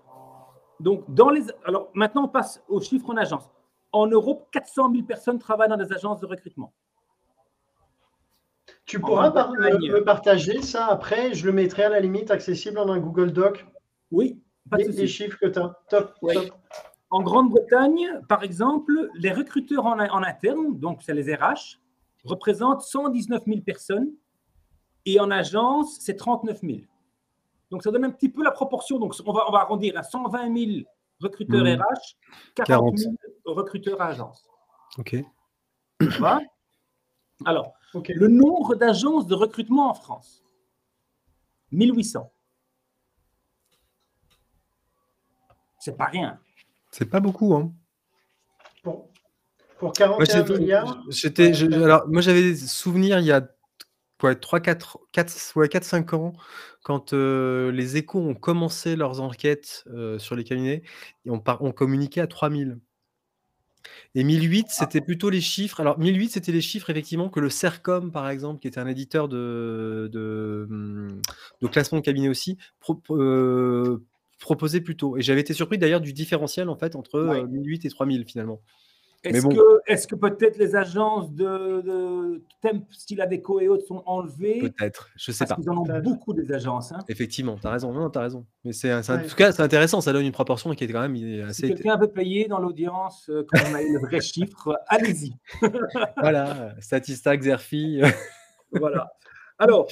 donc 0.81 1.05
dans 1.09 1.31
les. 1.31 1.43
Alors 1.65 1.91
maintenant, 1.95 2.25
on 2.25 2.29
passe 2.29 2.63
aux 2.69 2.81
chiffres 2.81 3.11
en 3.11 3.17
agence. 3.17 3.51
En 3.93 4.07
Europe, 4.07 4.49
400 4.53 4.91
000 4.93 5.05
personnes 5.05 5.39
travaillent 5.39 5.69
dans 5.69 5.77
des 5.77 5.93
agences 5.93 6.21
de 6.21 6.27
recrutement. 6.27 6.73
Tu 8.87 9.01
pourras 9.01 9.31
me, 9.31 10.01
partager 10.01 10.61
ça 10.63 10.87
après, 10.87 11.35
je 11.35 11.47
le 11.47 11.53
mettrai 11.53 11.85
à 11.85 11.89
la 11.89 12.01
limite 12.01 12.31
accessible 12.31 12.77
dans 12.77 12.89
un 12.89 12.99
Google 12.99 13.33
Doc. 13.33 13.67
Oui, 14.11 14.41
pas 14.71 14.79
de 14.79 14.85
les, 14.85 15.07
chiffres 15.07 15.39
que 15.41 15.47
tu 15.47 15.59
as. 15.59 15.77
Top, 15.89 16.15
En 17.11 17.23
Grande-Bretagne, 17.23 18.21
par 18.29 18.43
exemple, 18.43 19.11
les 19.15 19.33
recruteurs 19.33 19.87
en, 19.87 19.99
en 19.99 20.23
interne, 20.23 20.79
donc 20.79 21.03
c'est 21.03 21.15
les 21.15 21.35
RH, 21.35 21.79
représentent 22.25 22.83
119 22.83 23.45
000 23.47 23.61
personnes 23.61 24.11
et 25.07 25.21
en 25.21 25.31
agence, 25.31 25.99
c'est 26.01 26.17
39 26.17 26.61
000. 26.61 26.79
Donc 27.73 27.83
ça 27.83 27.91
donne 27.91 28.05
un 28.05 28.11
petit 28.11 28.29
peu 28.29 28.45
la 28.45 28.51
proportion. 28.51 28.99
Donc 28.99 29.15
on 29.25 29.33
va, 29.33 29.49
on 29.49 29.51
va 29.51 29.61
arrondir 29.61 29.97
à 29.97 30.03
120 30.03 30.55
000 30.55 30.87
recruteurs 31.21 31.65
RH, 31.65 32.65
40 32.67 32.99
000 32.99 33.15
recruteurs 33.47 34.01
agence. 34.01 34.47
OK. 34.99 35.17
Alors, 37.47 37.73
le 37.95 38.29
nombre 38.29 38.75
d'agences 38.75 39.27
de 39.27 39.35
recrutement 39.35 39.91
en 39.91 39.95
France 39.95 40.45
1800. 41.71 42.31
C'est 45.79 45.97
pas 45.97 46.05
rien. 46.05 46.39
C'est 46.91 47.07
pas 47.07 47.21
beaucoup, 47.21 47.55
hein. 47.55 47.73
Pour, 48.83 49.09
pour 49.79 49.93
41 49.95 50.45
milliards. 50.59 51.03
alors, 51.73 52.07
moi, 52.09 52.21
j'avais 52.21 52.43
des 52.43 52.57
souvenirs 52.57 53.19
il 53.19 53.27
y 53.27 53.33
a 53.33 53.49
3, 54.41 54.61
4, 54.61 54.99
4, 55.13 55.57
ouais, 55.57 55.69
4, 55.69 55.85
5 55.85 56.15
ans, 56.15 56.33
quand 56.83 57.13
euh, 57.13 57.73
les 57.73 57.97
échos 57.97 58.21
ont 58.21 58.35
commencé 58.35 58.97
leurs 58.97 59.21
enquêtes 59.21 59.85
euh, 59.89 60.19
sur 60.19 60.37
les 60.37 60.45
cabinets, 60.45 60.83
et 61.25 61.31
on, 61.31 61.43
on 61.61 61.73
communiquait 61.73 62.21
à 62.21 62.27
3000. 62.27 62.79
Et 64.15 64.25
1008, 64.25 64.67
ah. 64.69 64.73
c'était 64.73 65.01
plutôt 65.01 65.31
les 65.31 65.41
chiffres. 65.41 65.81
Alors, 65.81 65.99
1008, 65.99 66.31
c'était 66.31 66.53
les 66.53 66.61
chiffres, 66.61 66.91
effectivement, 66.91 67.29
que 67.29 67.41
le 67.41 67.51
CERCOM, 67.51 68.13
par 68.13 68.29
exemple, 68.29 68.61
qui 68.61 68.69
était 68.69 68.81
un 68.81 68.87
éditeur 68.87 69.29
de, 69.29 70.09
de, 70.13 70.67
hum, 70.71 71.21
classement 71.71 71.99
de 71.99 72.05
cabinet 72.05 72.29
aussi, 72.29 72.59
euh, 73.11 73.99
proposait 74.39 74.81
plutôt. 74.81 75.17
Et 75.17 75.23
j'avais 75.23 75.41
été 75.41 75.55
surpris 75.55 75.79
d'ailleurs 75.79 76.01
du 76.01 76.13
différentiel, 76.13 76.69
en 76.69 76.77
fait, 76.77 76.97
entre 76.97 77.47
1008 77.51 77.85
et 77.87 77.89
3000, 77.89 78.25
finalement. 78.25 78.61
Est-ce 79.25 79.47
que, 79.47 79.81
est 79.87 80.07
que 80.11 80.15
peut-être 80.17 80.59
les 80.59 80.75
agences 80.75 81.33
de, 81.33 81.81
de 81.81 82.43
Temp, 82.61 82.83
style 82.91 83.21
Adeco 83.21 83.61
et 83.61 83.69
autres 83.69 83.87
sont 83.87 84.03
enlevées 84.05 84.61
Peut-être, 84.61 85.11
je 85.17 85.31
sais 85.31 85.45
parce 85.45 85.57
pas. 85.57 85.63
Ils 85.63 85.71
en 85.71 85.79
ont 85.79 86.01
beaucoup 86.01 86.33
des 86.33 86.51
agences. 86.53 86.91
Hein. 86.91 86.99
Effectivement, 87.09 87.57
tu 87.57 87.67
as 87.67 87.71
raison. 87.71 87.93
Non, 87.93 88.11
tu 88.11 88.19
as 88.19 88.23
raison. 88.23 88.45
Mais 88.65 88.73
c'est, 88.73 88.93
en 88.93 89.01
tout 89.01 89.37
cas, 89.37 89.53
c'est 89.53 89.63
intéressant. 89.63 90.01
Ça 90.01 90.13
donne 90.13 90.25
une 90.25 90.33
proportion 90.33 90.75
qui 90.75 90.85
est 90.85 90.89
quand 90.89 91.09
même 91.09 91.47
assez. 91.49 91.69
Si 91.69 91.75
quelqu'un 91.75 91.97
veut 91.97 92.11
payer 92.11 92.49
dans 92.49 92.59
l'audience 92.59 93.29
euh, 93.29 93.47
quand 93.49 93.61
on 93.71 93.75
a 93.75 93.83
eu 93.83 93.93
le 93.93 94.01
vrai 94.01 94.21
chiffre, 94.21 94.77
allez-y. 94.89 95.35
voilà, 96.17 96.75
Statista, 96.81 97.37
Xerfi. 97.37 98.03
voilà. 98.73 99.13
Alors, 99.59 99.87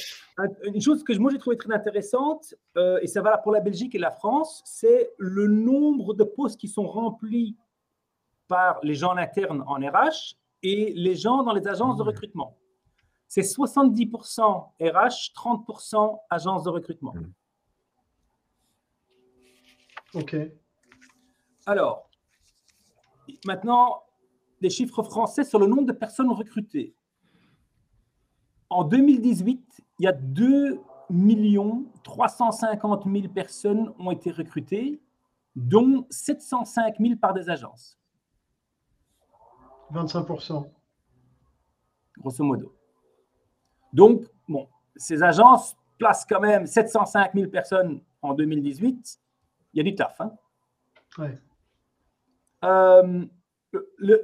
une 0.65 0.81
chose 0.81 1.05
que 1.05 1.17
moi 1.17 1.31
j'ai 1.31 1.39
trouvé 1.39 1.57
très 1.57 1.73
intéressante, 1.73 2.55
euh, 2.77 2.99
et 3.03 3.07
ça 3.07 3.23
va 3.23 3.39
pour 3.39 3.53
la 3.53 3.61
Belgique 3.61 3.95
et 3.95 3.99
la 3.99 4.11
France, 4.11 4.63
c'est 4.65 5.13
le 5.17 5.47
nombre 5.47 6.15
de 6.15 6.25
postes 6.25 6.59
qui 6.59 6.67
sont 6.67 6.89
remplis 6.89 7.57
par 8.51 8.81
les 8.83 8.97
gens 8.97 9.13
en 9.13 9.17
interne 9.17 9.63
en 9.69 9.77
RH 9.77 10.35
et 10.65 10.93
les 10.95 11.15
gens 11.15 11.45
dans 11.45 11.55
les 11.55 11.67
agences 11.69 11.97
de 11.97 12.03
mmh. 12.03 12.07
recrutement. 12.07 12.59
C'est 13.29 13.43
70% 13.43 14.73
RH, 14.81 15.33
30% 15.35 16.19
agences 16.29 16.65
de 16.65 16.71
recrutement. 16.71 17.15
Mmh. 17.15 17.33
OK. 20.15 20.37
Alors, 21.65 22.11
maintenant, 23.47 24.03
les 24.61 24.71
chiffres 24.71 25.05
français 25.05 25.45
sur 25.45 25.61
le 25.61 25.67
nombre 25.67 25.87
de 25.87 25.93
personnes 25.93 26.33
recrutées. 26.33 26.97
En 28.69 28.83
2018, 28.83 29.65
il 30.01 30.05
y 30.05 30.09
a 30.09 30.13
2 30.13 30.81
350 32.05 33.05
000 33.05 33.29
personnes 33.29 33.93
ont 33.99 34.11
été 34.11 34.31
recrutées, 34.31 35.01
dont 35.57 36.07
705 36.11 36.97
000 36.99 37.17
par 37.17 37.35
des 37.35 37.51
agences. 37.51 38.00
25%. 39.93 40.71
Grosso 42.19 42.45
modo. 42.45 42.75
Donc, 43.93 44.25
bon, 44.49 44.69
ces 44.97 45.23
agences 45.23 45.77
placent 45.99 46.27
quand 46.27 46.41
même 46.41 46.67
705 46.67 47.35
000 47.35 47.51
personnes 47.51 48.01
en 48.23 48.35
2018. 48.35 49.21
Il 49.73 49.77
y 49.77 49.81
a 49.81 49.85
du 49.85 49.95
taf. 49.95 50.21
Hein? 50.21 50.33
Euh, 52.65 53.25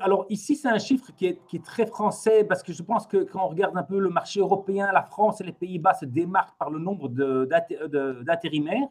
alors 0.00 0.26
ici, 0.28 0.56
c'est 0.56 0.68
un 0.68 0.78
chiffre 0.78 1.12
qui 1.16 1.26
est, 1.26 1.46
qui 1.46 1.56
est, 1.56 1.64
très 1.64 1.86
français 1.86 2.44
parce 2.44 2.62
que 2.62 2.72
je 2.72 2.82
pense 2.82 3.06
que 3.06 3.18
quand 3.18 3.44
on 3.44 3.48
regarde 3.48 3.76
un 3.76 3.82
peu 3.82 3.98
le 3.98 4.10
marché 4.10 4.40
européen, 4.40 4.90
la 4.92 5.02
France 5.02 5.40
et 5.40 5.44
les 5.44 5.52
Pays-Bas 5.52 5.94
se 5.94 6.04
démarquent 6.04 6.58
par 6.58 6.70
le 6.70 6.78
nombre 6.78 7.08
d'intérimaires. 7.08 8.88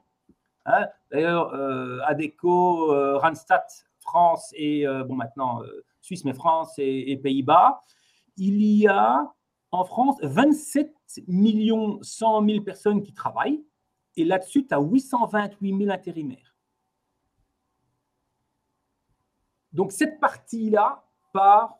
Hein. 0.66 0.88
D'ailleurs, 1.12 1.54
euh, 1.54 2.00
ADECO, 2.06 2.94
euh, 2.94 3.18
Randstad, 3.18 3.64
France 4.00 4.52
et 4.56 4.86
bon 5.08 5.16
maintenant 5.16 5.62
Suisse, 6.06 6.24
mais 6.24 6.34
France 6.34 6.74
et, 6.78 7.18
Pays-Bas, 7.18 7.82
il 8.38 8.62
y 8.62 8.88
a 8.88 9.34
en 9.72 9.84
France 9.84 10.18
27 10.22 10.94
millions 11.28 12.00
100 12.02 12.48
000 12.48 12.63
personnes 12.63 13.02
qui 13.02 13.13
travaillent, 13.13 13.63
et 14.15 14.24
là-dessus, 14.24 14.68
tu 14.68 14.74
as 14.74 14.80
828 14.80 15.78
000 15.78 15.91
intérimaires. 15.91 16.56
Donc, 19.74 19.91
cette 19.91 20.20
partie-là 20.20 21.04
part. 21.34 21.80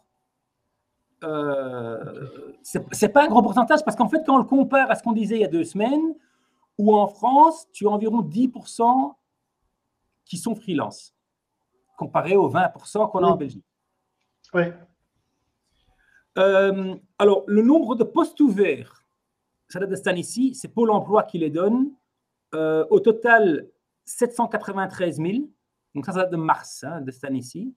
Euh, 1.23 2.53
c'est 2.61 3.09
pas 3.09 3.23
un 3.23 3.27
gros 3.27 3.41
pourcentage 3.41 3.83
parce 3.85 3.95
qu'en 3.95 4.09
fait, 4.09 4.21
quand 4.25 4.35
on 4.35 4.38
le 4.38 4.43
compare 4.43 4.91
à 4.91 4.95
ce 4.95 5.01
qu'on 5.01 5.13
disait 5.13 5.35
il 5.35 5.41
y 5.41 5.45
a 5.45 5.47
deux 5.47 5.63
semaines, 5.63 6.13
où 6.77 6.93
en 6.93 7.07
France, 7.07 7.67
tu 7.71 7.88
as 7.88 7.89
environ 7.89 8.21
10% 8.21 9.15
qui 10.25 10.38
sont 10.38 10.55
freelance, 10.55 11.15
comparé 11.97 12.35
aux 12.35 12.49
20% 12.49 13.09
qu'on 13.09 13.23
a 13.23 13.27
en 13.27 13.38
Belgique. 13.38 13.65
Euh, 16.38 16.95
alors, 17.17 17.43
le 17.47 17.62
nombre 17.62 17.95
de 17.95 18.03
postes 18.03 18.39
ouverts, 18.41 19.03
ça 19.67 19.79
date 19.79 19.89
de 19.89 19.95
cette 19.95 20.17
ici, 20.17 20.53
c'est 20.53 20.67
Pôle 20.67 20.91
emploi 20.91 21.23
qui 21.23 21.38
les 21.38 21.49
donne. 21.49 21.91
Euh, 22.53 22.86
au 22.89 22.99
total, 22.99 23.67
793 24.05 25.17
000. 25.17 25.31
Donc, 25.93 26.05
ça, 26.05 26.12
ça 26.12 26.19
date 26.19 26.31
de 26.31 26.38
mars 26.38 26.84
hein, 26.84 27.01
de 27.01 27.12
cette 27.12 27.25
année-ci. 27.25 27.73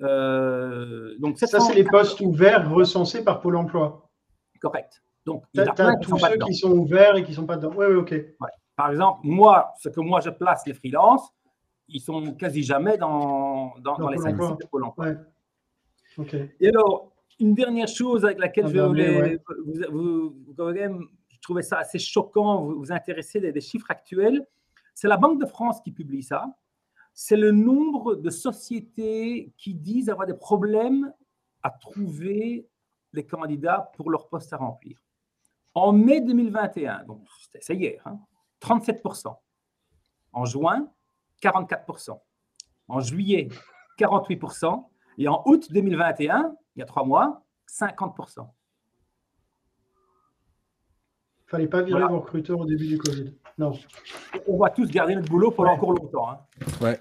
Euh, 0.00 1.14
donc, 1.18 1.38
Ça, 1.38 1.60
c'est 1.60 1.74
les 1.74 1.84
postes 1.84 2.20
ouverts 2.20 2.70
recensés 2.70 3.22
par 3.22 3.40
Pôle 3.40 3.56
emploi. 3.56 4.10
Correct. 4.60 5.02
Donc, 5.24 5.44
il 5.54 5.58
y 5.58 5.60
a 5.60 5.96
tous 5.96 6.18
ceux 6.18 6.36
qui 6.38 6.54
sont 6.54 6.72
ouverts 6.72 7.16
et 7.16 7.22
qui 7.22 7.30
ne 7.30 7.36
sont 7.36 7.46
pas 7.46 7.56
dedans. 7.56 7.72
Oui, 7.76 7.86
oui, 7.88 7.96
ok. 7.96 8.14
Par 8.76 8.90
exemple, 8.90 9.20
moi, 9.22 9.72
ce 9.80 9.88
que 9.88 10.00
moi 10.00 10.20
je 10.20 10.30
place 10.30 10.66
les 10.66 10.74
freelances, 10.74 11.32
ils 11.88 12.00
sont 12.00 12.34
quasi 12.34 12.62
jamais 12.62 12.96
dans, 12.96 13.74
dans, 13.80 14.08
les 14.08 14.18
cinq 14.18 14.36
de 14.36 14.66
Pôle 14.66 14.84
emploi. 14.84 15.14
Et 16.60 16.68
alors, 16.68 17.12
une 17.40 17.54
dernière 17.54 17.88
chose 17.88 18.24
avec 18.24 18.38
laquelle 18.38 18.68
je 18.68 18.78
voulais, 18.78 19.40
vous, 19.90 20.36
quand 20.56 20.72
même, 20.72 21.06
je 21.30 21.38
trouvais 21.40 21.62
ça 21.62 21.78
assez 21.78 21.98
choquant, 21.98 22.62
vous 22.62 22.78
vous 22.78 22.92
intéressez 22.92 23.40
des, 23.40 23.60
chiffres 23.60 23.90
actuels, 23.90 24.46
c'est 24.94 25.08
la 25.08 25.16
Banque 25.16 25.40
de 25.40 25.46
France 25.46 25.80
qui 25.82 25.90
publie 25.90 26.22
ça. 26.22 26.46
C'est 27.14 27.36
le 27.36 27.50
nombre 27.50 28.14
de 28.14 28.30
sociétés 28.30 29.52
qui 29.58 29.74
disent 29.74 30.08
avoir 30.08 30.26
des 30.26 30.34
problèmes 30.34 31.12
à 31.62 31.70
trouver 31.70 32.68
les 33.12 33.26
candidats 33.26 33.90
pour 33.96 34.10
leur 34.10 34.28
poste 34.28 34.52
à 34.52 34.56
remplir. 34.56 34.98
En 35.74 35.92
mai 35.92 36.20
2021, 36.20 37.04
donc 37.04 37.26
c'est 37.60 37.74
hier, 37.74 38.02
37%. 38.60 39.28
Hein, 39.28 39.36
en 40.32 40.44
juin, 40.44 40.90
44%. 41.42 42.18
En 42.88 43.00
juillet, 43.00 43.48
48%. 43.98 44.91
Et 45.18 45.28
en 45.28 45.42
août 45.46 45.68
2021, 45.70 46.54
il 46.76 46.80
y 46.80 46.82
a 46.82 46.86
trois 46.86 47.04
mois, 47.04 47.44
50%. 47.68 48.48
Il 51.46 51.50
fallait 51.50 51.68
pas 51.68 51.82
virer 51.82 52.02
vos 52.08 52.20
recruteurs 52.20 52.60
au 52.60 52.64
début 52.64 52.86
du 52.86 52.98
Covid. 52.98 53.34
Non. 53.58 53.72
On 54.48 54.56
va 54.56 54.70
tous 54.70 54.90
garder 54.90 55.14
notre 55.14 55.28
boulot 55.28 55.50
pendant 55.50 55.72
encore 55.72 55.92
longtemps. 55.92 56.30
Hein. 56.30 56.38
Ouais. 56.80 57.00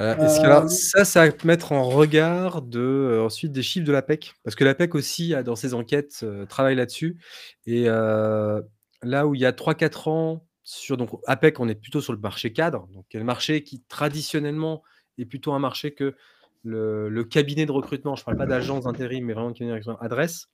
Euh, 0.00 0.68
ça, 0.68 1.04
ça 1.04 1.28
va 1.28 1.32
mettre 1.44 1.72
en 1.72 1.84
regard 1.84 2.62
de, 2.62 2.80
euh, 2.80 3.24
ensuite 3.24 3.52
des 3.52 3.62
chiffres 3.62 3.86
de 3.86 3.92
l'APEC 3.92 4.34
Parce 4.42 4.56
que 4.56 4.64
l'APEC 4.64 4.94
aussi, 4.94 5.34
dans 5.44 5.56
ses 5.56 5.74
enquêtes, 5.74 6.20
euh, 6.22 6.46
travaille 6.46 6.76
là-dessus. 6.76 7.18
Et 7.66 7.84
là 7.84 9.26
où 9.26 9.34
il 9.34 9.40
y 9.40 9.46
a 9.46 9.52
3-4 9.52 10.08
ans, 10.08 10.46
sur 10.64 10.96
donc 10.96 11.10
APEC, 11.26 11.58
on 11.60 11.68
est 11.68 11.74
plutôt 11.74 12.00
sur 12.00 12.12
le 12.12 12.20
marché 12.20 12.52
cadre, 12.52 12.86
donc 12.92 13.04
le 13.12 13.24
marché 13.24 13.64
qui 13.64 13.82
traditionnellement 13.82 14.82
est 15.18 15.24
plutôt 15.24 15.52
un 15.52 15.58
marché 15.58 15.92
que 15.92 16.14
le, 16.62 17.24
cabinet 17.24 17.66
de 17.66 17.72
recrutement, 17.72 18.16
je 18.16 18.22
ne 18.22 18.24
parle 18.24 18.36
pas 18.36 18.46
d'agence 18.46 18.84
d'intérim, 18.84 19.24
mais 19.24 19.32
vraiment 19.32 19.50
de 19.50 19.54
cabinet 19.54 19.70
de 19.70 19.74
recrutement, 19.74 20.00
adresse. 20.00 20.48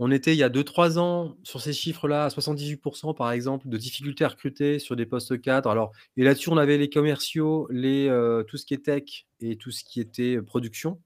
On 0.00 0.12
était 0.12 0.32
il 0.32 0.38
y 0.38 0.44
a 0.44 0.48
2-3 0.48 0.98
ans 0.98 1.36
sur 1.42 1.60
ces 1.60 1.72
chiffres-là 1.72 2.26
à 2.26 2.28
78% 2.28 3.16
par 3.16 3.32
exemple 3.32 3.68
de 3.68 3.76
difficultés 3.76 4.24
à 4.24 4.28
recruter 4.28 4.78
sur 4.78 4.94
des 4.94 5.06
postes 5.06 5.40
cadres. 5.40 5.70
Alors, 5.70 5.90
et 6.16 6.22
là-dessus, 6.22 6.50
on 6.50 6.56
avait 6.56 6.78
les 6.78 6.88
commerciaux, 6.88 7.66
les, 7.70 8.08
euh, 8.08 8.44
tout 8.44 8.56
ce 8.58 8.64
qui 8.64 8.74
est 8.74 8.84
tech 8.84 9.26
et 9.40 9.56
tout 9.56 9.72
ce 9.72 9.82
qui 9.82 10.00
était 10.00 10.40
production. 10.40 11.00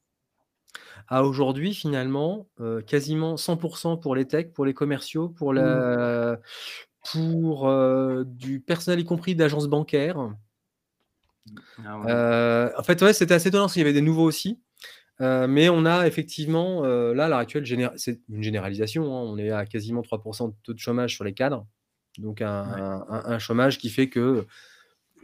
à 1.09 1.25
aujourd'hui, 1.25 1.75
finalement, 1.75 2.49
euh, 2.61 2.81
quasiment 2.83 3.37
100% 3.37 3.99
pour 3.99 4.15
les 4.15 4.27
techs, 4.27 4.53
pour 4.53 4.65
les 4.65 4.75
commerciaux, 4.75 5.29
pour, 5.29 5.53
Mmh. 7.05 7.11
pour 7.11 7.69
euh, 7.69 8.25
du 8.25 8.61
personnel, 8.61 9.01
y 9.01 9.05
compris 9.05 9.35
d'agences 9.35 9.69
bancaires. 9.69 10.31
Ah 11.85 11.99
ouais. 12.01 12.11
Euh, 12.11 12.71
en 12.79 12.83
fait, 12.83 13.01
ouais, 13.03 13.13
c'était 13.13 13.35
assez 13.35 13.49
étonnant 13.49 13.65
parce 13.65 13.75
qu'il 13.75 13.81
y 13.81 13.85
avait 13.85 13.93
des 13.93 14.01
nouveaux 14.01 14.25
aussi. 14.25 14.61
Euh, 15.21 15.47
mais 15.49 15.69
on 15.69 15.87
a 15.87 16.07
effectivement, 16.07 16.85
euh, 16.85 17.15
là, 17.15 17.27
à 17.27 17.29
l'heure 17.29 17.39
actuelle, 17.39 17.65
c'est 17.97 18.21
une 18.29 18.43
généralisation. 18.43 19.05
hein, 19.07 19.23
on 19.23 19.39
est 19.39 19.51
à 19.51 19.67
quasiment 19.67 20.03
3% 20.03 20.49
de 20.49 20.55
taux 20.65 20.75
de 20.75 20.79
chômage 20.81 21.15
sur 21.15 21.25
les 21.25 21.35
cadres. 21.35 21.67
Donc, 22.19 22.43
un, 22.43 22.65
Ouais. 22.75 22.81
un- 22.81 23.07
un- 23.11 23.25
un 23.35 23.39
chômage 23.41 23.79
qui 23.79 23.91
fait 23.91 24.09
que 24.09 24.47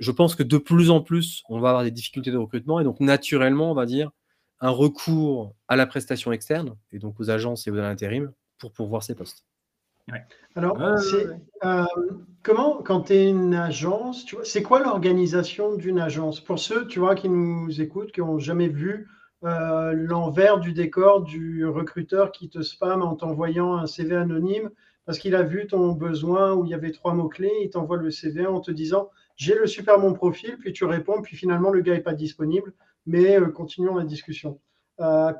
je 0.01 0.13
pense 0.13 0.35
que 0.37 0.45
de 0.45 0.59
plus 0.59 0.91
en 0.91 1.03
plus, 1.03 1.43
on 1.49 1.61
va 1.61 1.71
avoir 1.71 1.85
des 1.85 1.91
difficultés 1.93 2.31
de 2.33 2.39
recrutement. 2.39 2.81
Et 2.81 2.85
donc, 2.85 3.01
naturellement, 3.01 3.73
on 3.73 3.75
va 3.75 3.87
dire 3.87 4.11
un 4.61 4.71
recours 4.71 5.55
à 5.69 5.77
la 5.77 5.87
prestation 5.87 6.33
externe 6.33 6.77
et 6.93 6.99
donc 7.01 7.21
aux 7.21 7.31
agences 7.31 7.67
et 7.69 7.73
aux 7.73 7.79
intérim 7.79 8.33
pour 8.59 8.73
pourvoir 8.73 9.03
ces 9.05 9.15
postes. 9.17 9.45
Alors, 10.55 10.77
Ouais, 10.79 11.27
euh, 11.65 11.85
comment, 12.43 12.83
quand 12.83 13.03
tu 13.03 13.13
es 13.15 13.29
une 13.29 13.55
agence, 13.55 14.25
tu 14.25 14.37
vois, 14.37 14.45
c'est 14.45 14.63
quoi 14.63 14.81
l'organisation 14.81 15.77
d'une 15.77 15.99
agence? 15.99 16.41
Pour 16.41 16.59
ceux, 16.59 16.87
tu 16.87 16.99
vois, 16.99 17.15
qui 17.15 17.29
nous 17.29 17.81
écoutent, 17.81 18.13
qui 18.13 18.21
n'ont 18.21 18.39
jamais 18.39 18.69
vu 18.69 19.09
euh, 19.45 19.93
l'envers 19.93 20.59
du 20.59 20.73
décor 20.73 21.23
du 21.23 21.65
recruteur 21.67 22.33
qui 22.33 22.49
te 22.49 22.63
spam 22.63 23.03
en 23.03 23.15
t'envoyant 23.15 23.77
un 23.77 23.87
CV 23.87 24.17
anonyme 24.17 24.71
parce 25.05 25.19
qu'il 25.19 25.35
a 25.37 25.43
vu 25.43 25.67
ton 25.67 25.93
besoin 25.93 26.55
où 26.55 26.65
il 26.65 26.71
y 26.71 26.75
avait 26.75 26.91
trois 26.91 27.15
mots-clés, 27.15 27.53
il 27.63 27.71
t'envoie 27.71 27.97
le 27.97 28.11
CV 28.11 28.47
en 28.47 28.61
te 28.61 28.71
disant 28.71 29.11
j'ai 29.37 29.55
le 29.55 29.67
super 29.67 29.99
bon 29.99 30.13
profil, 30.13 30.59
puis 30.59 30.73
tu 30.73 30.85
réponds, 30.85 31.23
puis 31.23 31.37
finalement 31.37 31.71
le 31.71 31.81
gars 31.81 31.95
n'est 31.95 32.01
pas 32.01 32.15
disponible, 32.15 32.73
mais 33.07 33.39
euh, 33.39 33.49
continuons 33.49 33.97
la 33.97 34.05
discussion. 34.05 34.61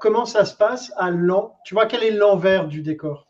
Comment 0.01 0.25
ça 0.25 0.45
se 0.45 0.55
passe 0.57 0.93
à 0.97 1.11
l'en... 1.11 1.57
Tu 1.65 1.75
vois, 1.75 1.87
quel 1.87 2.05
est 2.05 2.13
l'envers 2.13 2.69
du 2.69 2.81
décor? 2.81 3.28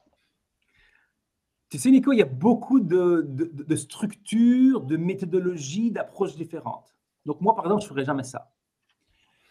Tu 1.71 1.79
sais, 1.79 1.91
Nico, 1.91 2.13
il 2.13 2.19
y 2.19 2.23
a 2.23 2.27
beaucoup 2.27 2.81
de, 2.81 3.27
de, 3.29 3.51
de 3.53 3.77
structures, 3.77 4.81
de 4.81 4.97
méthodologies, 4.97 5.91
d'approches 5.91 6.35
différentes. 6.35 6.95
Donc, 7.27 7.41
moi, 7.41 7.55
par 7.55 7.67
exemple, 7.67 7.83
je 7.83 7.87
ne 7.87 7.91
ferais 7.91 8.05
jamais 8.05 8.25
ça. 8.25 8.51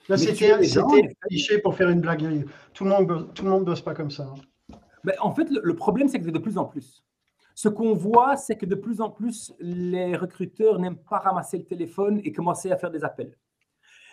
Là, 0.10 0.18
c'était 0.18 0.64
effet. 0.64 1.16
cliché 1.28 1.60
pour 1.60 1.76
faire 1.76 1.90
une 1.90 2.02
blague. 2.02 2.46
Tout 2.74 2.86
le 2.86 2.90
monde, 2.90 3.34
tout 3.34 3.44
le 3.44 3.52
monde 3.52 3.66
bosse 3.66 3.82
pas 3.82 3.94
comme 3.94 4.10
ça. 4.10 4.24
hein. 4.24 4.76
Ben, 5.04 5.14
en 5.20 5.32
fait, 5.32 5.50
le, 5.52 5.62
le 5.64 5.76
problème, 5.76 6.08
c'est 6.08 6.20
que 6.20 6.30
de 6.30 6.40
plus 6.40 6.58
en 6.58 6.66
plus. 6.66 7.04
Ce 7.54 7.70
qu'on 7.70 7.94
voit, 7.94 8.36
c'est 8.36 8.58
que 8.58 8.66
de 8.66 8.76
plus 8.76 9.00
en 9.02 9.10
plus, 9.10 9.54
les 9.60 10.16
recruteurs 10.16 10.80
n'aiment 10.80 10.98
pas 10.98 11.20
ramasser 11.20 11.58
le 11.58 11.66
téléphone 11.66 12.20
et 12.24 12.32
commencer 12.32 12.72
à 12.72 12.78
faire 12.78 12.92
des 12.92 13.04
appels. 13.04 13.38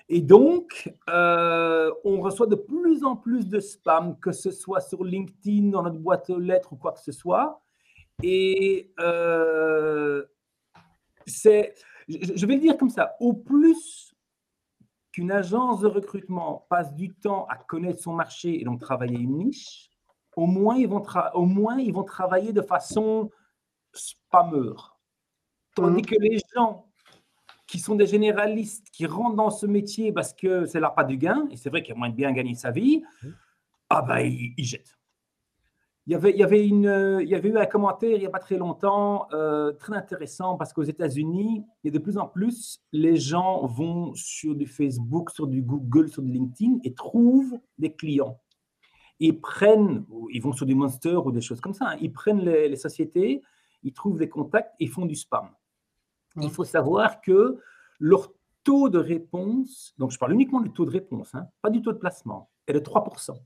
Et 0.09 0.21
donc, 0.21 0.93
euh, 1.09 1.91
on 2.05 2.21
reçoit 2.21 2.47
de 2.47 2.55
plus 2.55 3.05
en 3.05 3.17
plus 3.17 3.49
de 3.49 3.61
spam, 3.61 4.19
que 4.19 4.33
ce 4.33 4.51
soit 4.51 4.81
sur 4.81 5.05
LinkedIn, 5.05 5.71
dans 5.71 5.83
notre 5.83 5.99
boîte 5.99 6.29
aux 6.29 6.39
lettres 6.39 6.75
ou 6.75 6.77
quoi 6.77 6.93
que 6.93 7.01
ce 7.01 7.13
soit. 7.13 7.64
Et 8.23 8.93
euh, 9.01 10.25
c'est, 11.27 11.75
je, 12.09 12.47
vais 12.47 12.55
le 12.55 12.61
dire 12.61 12.77
comme 12.77 12.91
ça, 12.91 13.17
au 13.21 13.33
plus 13.33 14.15
qu'une 15.13 15.33
agence 15.33 15.81
de 15.81 15.87
recrutement 15.87 16.67
passe 16.69 16.95
du 16.95 17.15
temps 17.15 17.47
à 17.47 17.57
connaître 17.57 18.01
son 18.01 18.13
marché 18.13 18.61
et 18.61 18.65
donc 18.65 18.81
travailler 18.81 19.19
une 19.19 19.39
niche, 19.39 19.91
au 20.37 20.47
moins 20.47 20.77
ils 20.77 20.89
vont, 20.89 21.01
tra- 21.01 21.31
au 21.35 21.47
moins, 21.47 21.79
ils 21.79 21.93
vont 21.93 22.05
travailler 22.05 22.53
de 22.53 22.63
façon 22.63 23.31
spammeur. 23.93 24.99
Tandis 25.77 26.03
Mhm. 26.03 26.07
que 26.07 26.15
les 26.21 26.39
gens 26.55 26.87
qui 27.67 27.79
sont 27.79 27.95
des 27.95 28.07
généralistes, 28.07 28.89
qui 28.91 29.07
rentrent 29.07 29.37
dans 29.37 29.51
ce 29.51 29.67
métier 29.67 30.13
parce 30.13 30.33
que 30.33 30.67
c'est 30.67 30.81
leur 30.81 30.95
pas 30.95 31.05
du 31.05 31.17
gain, 31.17 31.47
et 31.51 31.57
c'est 31.57 31.71
vrai 31.71 31.83
qu'il 31.83 31.95
y 31.95 31.97
a 31.97 31.99
moyen 31.99 32.13
de 32.13 32.17
bien 32.17 32.33
gagner 32.33 32.55
sa 32.55 32.71
vie, 32.71 33.03
ah 33.89 34.03
ben 34.03 34.21
ils, 34.21 34.55
ils 34.57 34.65
jettent. 34.65 34.97
Il 36.07 36.13
y, 36.13 36.15
avait, 36.15 36.33
il, 36.33 36.37
y 36.37 36.43
avait 36.43 36.67
une, 36.69 37.19
il 37.23 37.29
y 37.29 37.35
avait 37.35 37.49
eu 37.49 37.57
un 37.57 37.65
commentaire 37.65 38.13
il 38.13 38.21
n'y 38.21 38.27
a 38.27 38.31
pas 38.31 38.39
très 38.39 38.59
longtemps, 38.59 39.27
euh, 39.33 39.73
très 39.73 39.97
intéressant, 39.97 40.57
parce 40.57 40.75
qu'aux 40.75 40.83
États-Unis, 40.83 41.65
il 41.83 41.87
y 41.87 41.89
a 41.89 41.99
de 41.99 42.03
plus 42.03 42.19
en 42.19 42.29
plus, 42.29 42.83
les 42.93 43.17
gens 43.17 43.67
vont 43.67 44.13
sur 44.15 44.55
du 44.55 44.67
Facebook, 44.67 45.31
sur 45.31 45.47
du 45.47 45.63
Google, 45.63 46.11
sur 46.11 46.21
du 46.21 46.31
LinkedIn 46.31 46.79
et 46.85 46.93
trouvent 46.93 47.59
des 47.79 47.95
clients. 47.95 48.39
Ils 49.19 49.41
prennent, 49.41 50.05
ou 50.11 50.29
ils 50.31 50.43
vont 50.43 50.53
sur 50.53 50.67
du 50.67 50.75
Monster 50.75 51.17
ou 51.17 51.33
des 51.33 51.41
choses 51.41 51.61
comme 51.63 51.73
ça, 51.73 51.93
hein, 51.93 51.97
ils 52.01 52.13
prennent 52.13 52.41
les, 52.41 52.69
les 52.69 52.77
sociétés, 52.77 53.43
ils 53.83 53.95
trouvent 53.95 54.19
des 54.19 54.29
contacts 54.29 54.75
et 54.81 54.87
font 54.87 55.07
du 55.07 55.15
spam. 55.15 55.49
Il 56.37 56.51
faut 56.51 56.65
savoir 56.65 57.23
que 57.23 57.59
leur 57.99 58.31
taux 58.63 58.91
de 58.91 58.99
réponse, 58.99 59.95
donc 59.97 60.11
je 60.11 60.19
parle 60.19 60.33
uniquement 60.33 60.61
du 60.61 60.71
taux 60.71 60.85
de 60.85 60.91
réponse, 60.91 61.35
hein, 61.35 61.47
pas 61.63 61.71
du 61.71 61.81
taux 61.81 61.93
de 61.93 61.99
placement, 61.99 62.51
est 62.67 62.73
de 62.73 62.81
3%. 62.81 63.39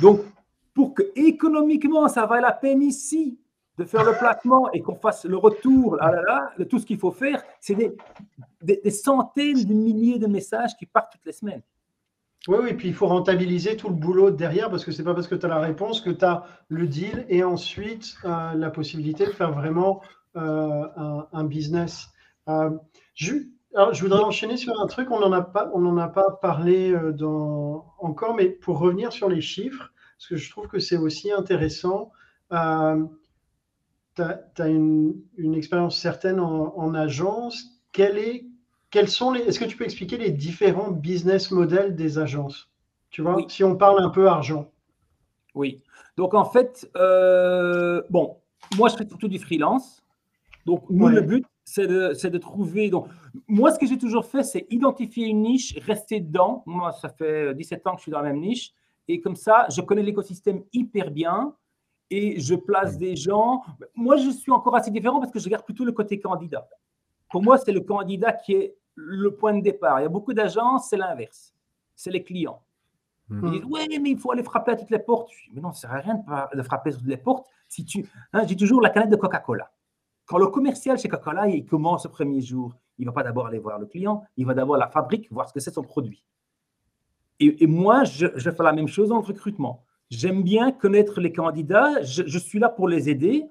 Donc, 0.00 0.20
pour 0.74 0.94
que 0.94 1.02
économiquement 1.16 2.08
ça 2.08 2.26
vaille 2.26 2.42
la 2.42 2.52
peine 2.52 2.82
ici 2.82 3.38
de 3.78 3.84
faire 3.84 4.04
le 4.04 4.12
placement 4.18 4.70
et 4.72 4.80
qu'on 4.80 4.94
fasse 4.94 5.24
le 5.24 5.36
retour, 5.36 5.96
là, 5.96 6.22
là, 6.26 6.64
tout 6.66 6.78
ce 6.78 6.86
qu'il 6.86 6.98
faut 6.98 7.10
faire, 7.10 7.42
c'est 7.60 7.74
des, 7.74 7.96
des, 8.62 8.90
centaines 8.90 9.64
de 9.64 9.72
milliers 9.72 10.18
de 10.18 10.26
messages 10.26 10.76
qui 10.76 10.86
partent 10.86 11.12
toutes 11.12 11.24
les 11.24 11.32
semaines. 11.32 11.62
Oui, 12.48 12.58
oui, 12.60 12.74
puis 12.74 12.88
il 12.88 12.94
faut 12.94 13.06
rentabiliser 13.06 13.76
tout 13.76 13.88
le 13.88 13.94
boulot 13.94 14.30
derrière 14.30 14.68
parce 14.68 14.84
que 14.84 14.90
c'est 14.90 15.04
pas 15.04 15.14
parce 15.14 15.28
que 15.28 15.36
tu 15.36 15.46
as 15.46 15.48
la 15.48 15.60
réponse 15.60 16.00
que 16.00 16.10
tu 16.10 16.24
as 16.24 16.44
le 16.68 16.88
deal 16.88 17.24
et 17.28 17.44
ensuite 17.44 18.16
euh, 18.24 18.54
la 18.54 18.70
possibilité 18.70 19.26
de 19.26 19.30
faire 19.30 19.52
vraiment 19.52 20.02
euh, 20.36 20.84
un, 21.32 21.44
business. 21.44 22.08
Euh, 22.48 22.70
je, 23.14 23.34
je 23.92 24.02
voudrais 24.02 24.22
enchaîner 24.22 24.56
sur 24.56 24.78
un 24.80 24.86
truc, 24.86 25.10
on 25.12 25.20
n'en 25.20 25.30
a 25.32 25.42
pas, 25.42 25.70
en 25.72 25.96
a 25.96 26.08
pas 26.08 26.32
parlé 26.42 26.94
encore, 27.98 28.34
mais 28.34 28.48
pour 28.48 28.80
revenir 28.80 29.12
sur 29.12 29.28
les 29.28 29.40
chiffres, 29.40 29.91
parce 30.22 30.28
que 30.28 30.36
je 30.36 30.50
trouve 30.50 30.68
que 30.68 30.78
c'est 30.78 30.96
aussi 30.96 31.32
intéressant. 31.32 32.12
Euh, 32.52 33.04
tu 34.14 34.22
as, 34.22 34.68
une, 34.68 35.20
une, 35.36 35.54
expérience 35.54 35.98
certaine 35.98 36.38
en, 36.38 36.78
en 36.78 36.94
agence. 36.94 37.82
Quelle 37.90 38.18
est, 38.18 38.46
quels 38.90 39.08
sont 39.08 39.32
les, 39.32 39.40
est-ce 39.40 39.58
que 39.58 39.64
tu 39.64 39.76
peux 39.76 39.82
expliquer 39.82 40.18
les 40.18 40.30
différents 40.30 40.92
business 40.92 41.50
models 41.50 41.96
des 41.96 42.20
agences? 42.20 42.70
Tu 43.10 43.20
vois, 43.20 43.34
Oui. 43.34 43.46
si 43.48 43.64
on 43.64 43.74
parle 43.76 44.00
un 44.00 44.10
peu 44.10 44.28
argent. 44.28 44.70
Oui. 45.56 45.82
Donc, 46.16 46.34
en 46.34 46.44
fait, 46.44 46.88
euh, 46.96 48.00
bon, 48.08 48.36
moi, 48.76 48.90
je 48.90 48.96
fais 48.96 49.08
surtout 49.08 49.28
du 49.28 49.40
freelance. 49.40 50.04
Donc, 50.66 50.84
nous, 50.88 51.06
Ouais. 51.06 51.14
le 51.14 51.22
but, 51.22 51.44
c'est 51.64 51.88
de, 51.88 52.14
c'est 52.14 52.30
de 52.30 52.38
trouver. 52.38 52.90
Donc, 52.90 53.08
moi, 53.48 53.72
ce 53.72 53.78
que 53.80 53.86
j'ai 53.86 53.98
toujours 53.98 54.26
fait, 54.26 54.44
c'est 54.44 54.66
identifier 54.70 55.26
une 55.26 55.42
niche, 55.42 55.76
rester 55.84 56.20
dedans. 56.20 56.62
Moi, 56.66 56.92
ça 56.92 57.08
fait 57.08 57.56
17 57.56 57.84
ans 57.88 57.92
que 57.94 57.98
je 57.98 58.02
suis 58.02 58.12
dans 58.12 58.20
la 58.20 58.28
même 58.32 58.38
niche. 58.40 58.72
Et 59.08 59.20
comme 59.20 59.36
ça, 59.36 59.66
je 59.70 59.80
connais 59.80 60.02
l'écosystème 60.02 60.62
hyper 60.72 61.10
bien 61.10 61.54
et 62.10 62.40
je 62.40 62.54
place 62.54 62.98
des 62.98 63.16
gens. 63.16 63.62
Moi, 63.94 64.16
je 64.16 64.30
suis 64.30 64.52
encore 64.52 64.76
assez 64.76 64.90
différent 64.90 65.18
parce 65.18 65.32
que 65.32 65.38
je 65.38 65.44
regarde 65.44 65.64
plutôt 65.64 65.84
le 65.84 65.92
côté 65.92 66.20
candidat. 66.20 66.68
Pour 67.30 67.42
moi, 67.42 67.58
c'est 67.58 67.72
le 67.72 67.80
candidat 67.80 68.32
qui 68.32 68.52
est 68.52 68.76
le 68.94 69.34
point 69.34 69.54
de 69.54 69.62
départ. 69.62 70.00
Il 70.00 70.02
y 70.02 70.06
a 70.06 70.10
beaucoup 70.10 70.34
d'agences, 70.34 70.88
c'est 70.88 70.96
l'inverse. 70.96 71.54
C'est 71.96 72.10
les 72.10 72.22
clients. 72.22 72.62
Mhm. 73.28 73.46
Ils 73.46 73.50
disent, 73.52 73.64
ouais, 73.64 73.86
mais 74.00 74.10
il 74.10 74.18
faut 74.18 74.30
aller 74.30 74.42
frapper 74.42 74.72
à 74.72 74.76
toutes 74.76 74.90
les 74.90 74.98
portes. 74.98 75.30
Je 75.32 75.48
dis, 75.48 75.54
mais 75.54 75.60
non, 75.60 75.72
ça 75.72 75.88
ne 75.88 75.92
sert 75.92 75.98
à 75.98 76.00
rien 76.00 76.48
de, 76.54 76.62
frapper 76.62 76.90
sur 76.90 77.00
toutes 77.00 77.08
les 77.08 77.16
portes. 77.16 77.46
Si 77.68 77.84
tu, 77.84 78.06
hein, 78.32 78.42
j'ai 78.46 78.56
toujours 78.56 78.82
la 78.82 78.90
canette 78.90 79.10
de 79.10 79.16
Coca-Cola. 79.16 79.70
Quand 80.26 80.38
le 80.38 80.48
commercial 80.48 80.98
chez 80.98 81.08
Coca-Cola, 81.08 81.48
il 81.48 81.64
commence 81.64 82.04
le 82.04 82.10
premier 82.10 82.40
jour, 82.40 82.74
il 82.98 83.06
ne 83.06 83.10
va 83.10 83.14
pas 83.14 83.22
d'abord 83.22 83.46
aller 83.46 83.58
voir 83.58 83.78
le 83.78 83.86
client, 83.86 84.22
il 84.36 84.46
va 84.46 84.54
d'abord 84.54 84.76
la 84.76 84.88
fabrique, 84.88 85.30
voir 85.32 85.48
ce 85.48 85.54
que 85.54 85.60
c'est 85.60 85.72
son 85.72 85.82
produit. 85.82 86.24
Et, 87.42 87.66
moi, 87.66 88.04
je, 88.04 88.26
je 88.36 88.50
fais 88.50 88.62
la 88.62 88.72
même 88.72 88.86
chose 88.86 89.10
le 89.10 89.16
recrutement. 89.16 89.84
J'aime 90.10 90.42
bien 90.42 90.70
connaître 90.72 91.20
les 91.20 91.32
candidats, 91.32 92.02
je, 92.02 92.38
suis 92.38 92.58
là 92.58 92.68
pour 92.68 92.86
les 92.86 93.08
aider. 93.08 93.46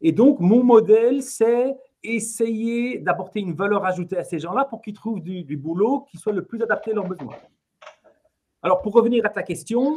Et 0.00 0.12
donc, 0.12 0.40
mon 0.40 0.62
modèle, 0.62 1.22
c'est 1.22 1.76
essayer 2.02 2.98
d'apporter 2.98 3.40
une 3.40 3.52
valeur 3.52 3.84
ajoutée 3.84 4.16
à 4.16 4.24
ces 4.24 4.38
gens-là 4.38 4.64
pour 4.64 4.80
qu'ils 4.80 4.94
trouvent 4.94 5.20
du, 5.20 5.56
boulot 5.56 6.06
qui 6.10 6.16
soit 6.16 6.32
le 6.32 6.44
plus 6.44 6.62
adapté 6.62 6.92
à 6.92 6.94
leurs 6.94 7.08
besoins. 7.08 7.36
Alors, 8.62 8.80
pour 8.82 8.94
revenir 8.94 9.26
à 9.26 9.28
ta 9.28 9.42
question, 9.42 9.96